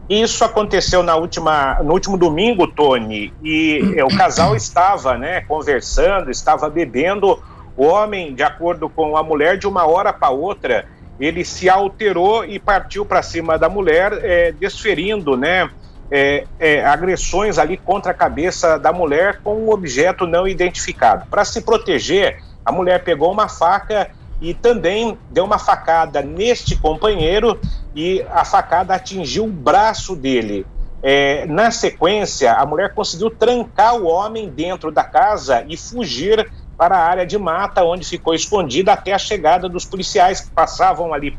Isso 0.08 0.44
aconteceu 0.44 1.02
na 1.02 1.16
última, 1.16 1.80
no 1.82 1.92
último 1.92 2.18
domingo, 2.18 2.66
Tony, 2.66 3.32
e 3.42 3.94
é, 3.96 4.04
o 4.04 4.08
casal 4.08 4.54
estava, 4.56 5.16
né, 5.16 5.40
conversando, 5.42 6.30
estava 6.30 6.68
bebendo. 6.68 7.42
O 7.76 7.86
homem, 7.86 8.34
de 8.34 8.42
acordo 8.42 8.88
com 8.88 9.16
a 9.16 9.22
mulher, 9.22 9.56
de 9.56 9.66
uma 9.66 9.86
hora 9.86 10.12
para 10.12 10.30
outra, 10.30 10.86
ele 11.18 11.44
se 11.44 11.68
alterou 11.68 12.44
e 12.44 12.58
partiu 12.58 13.04
para 13.06 13.22
cima 13.22 13.58
da 13.58 13.68
mulher, 13.68 14.12
é, 14.22 14.52
desferindo, 14.52 15.36
né, 15.36 15.70
é, 16.10 16.44
é, 16.58 16.84
agressões 16.84 17.58
ali 17.58 17.76
contra 17.76 18.12
a 18.12 18.14
cabeça 18.14 18.78
da 18.78 18.92
mulher 18.92 19.40
com 19.42 19.56
um 19.56 19.70
objeto 19.70 20.26
não 20.26 20.46
identificado. 20.46 21.26
Para 21.30 21.44
se 21.44 21.62
proteger, 21.62 22.42
a 22.64 22.70
mulher 22.70 23.02
pegou 23.02 23.32
uma 23.32 23.48
faca 23.48 24.10
e 24.44 24.52
também 24.52 25.18
deu 25.30 25.44
uma 25.44 25.58
facada 25.58 26.20
neste 26.20 26.76
companheiro 26.76 27.58
e 27.94 28.22
a 28.30 28.44
facada 28.44 28.94
atingiu 28.94 29.46
o 29.46 29.50
braço 29.50 30.14
dele. 30.14 30.66
É, 31.02 31.46
na 31.46 31.70
sequência, 31.70 32.52
a 32.52 32.66
mulher 32.66 32.92
conseguiu 32.92 33.30
trancar 33.30 33.96
o 33.96 34.04
homem 34.04 34.50
dentro 34.50 34.92
da 34.92 35.02
casa 35.02 35.64
e 35.66 35.78
fugir 35.78 36.46
para 36.76 36.96
a 36.96 37.04
área 37.04 37.26
de 37.26 37.38
mata, 37.38 37.84
onde 37.84 38.06
ficou 38.06 38.34
escondida 38.34 38.92
até 38.92 39.12
a 39.12 39.18
chegada 39.18 39.68
dos 39.68 39.84
policiais 39.84 40.40
que 40.40 40.50
passavam 40.50 41.14
ali 41.14 41.36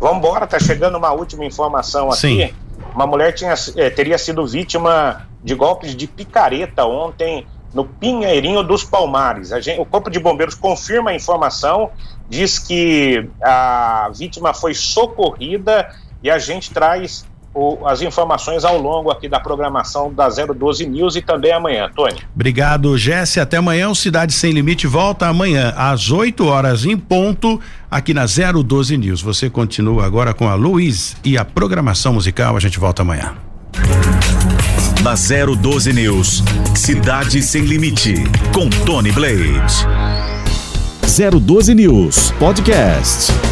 Vambora, 0.00 0.46
tá 0.46 0.58
chegando 0.58 0.96
uma 0.96 1.12
última 1.12 1.44
informação 1.44 2.08
aqui. 2.08 2.16
Sim. 2.16 2.50
Uma 2.94 3.06
mulher 3.06 3.32
tinha, 3.34 3.52
eh, 3.76 3.90
teria 3.90 4.16
sido 4.16 4.46
vítima 4.46 5.28
de 5.44 5.54
golpes 5.54 5.94
de 5.94 6.06
picareta 6.06 6.86
ontem 6.86 7.46
no 7.74 7.84
Pinheirinho 7.84 8.62
dos 8.62 8.82
Palmares. 8.82 9.50
Gente, 9.62 9.82
o 9.82 9.84
Corpo 9.84 10.08
de 10.08 10.18
Bombeiros 10.18 10.54
confirma 10.54 11.10
a 11.10 11.14
informação, 11.14 11.90
diz 12.26 12.58
que 12.58 13.28
a 13.42 14.10
vítima 14.14 14.54
foi 14.54 14.72
socorrida 14.72 15.94
e 16.22 16.30
a 16.30 16.38
gente 16.38 16.70
traz 16.72 17.26
o, 17.52 17.86
as 17.86 18.00
informações 18.00 18.64
ao 18.64 18.78
longo 18.78 19.10
aqui 19.10 19.28
da 19.28 19.40
programação 19.40 20.12
da 20.12 20.28
012 20.28 20.86
News 20.86 21.16
e 21.16 21.22
também 21.22 21.52
amanhã. 21.52 21.90
Tony. 21.94 22.18
Obrigado, 22.34 22.96
Jesse. 22.96 23.40
Até 23.40 23.56
amanhã. 23.56 23.88
O 23.88 23.94
Cidade 23.94 24.32
Sem 24.32 24.52
Limite 24.52 24.86
volta 24.86 25.26
amanhã 25.26 25.74
às 25.76 26.10
8 26.10 26.46
horas 26.46 26.84
em 26.84 26.96
ponto 26.96 27.60
aqui 27.90 28.14
na 28.14 28.24
012 28.26 28.96
News. 28.96 29.20
Você 29.20 29.50
continua 29.50 30.04
agora 30.04 30.32
com 30.32 30.48
a 30.48 30.54
Luiz 30.54 31.16
e 31.24 31.36
a 31.36 31.44
programação 31.44 32.14
musical. 32.14 32.56
A 32.56 32.60
gente 32.60 32.78
volta 32.78 33.02
amanhã. 33.02 33.34
Na 35.02 35.14
012 35.14 35.92
News, 35.92 36.42
Cidade 36.74 37.42
Sem 37.42 37.62
Limite, 37.62 38.14
com 38.52 38.68
Tony 38.84 39.10
Blade. 39.10 39.86
012 41.00 41.74
News 41.74 42.30
Podcast. 42.32 43.49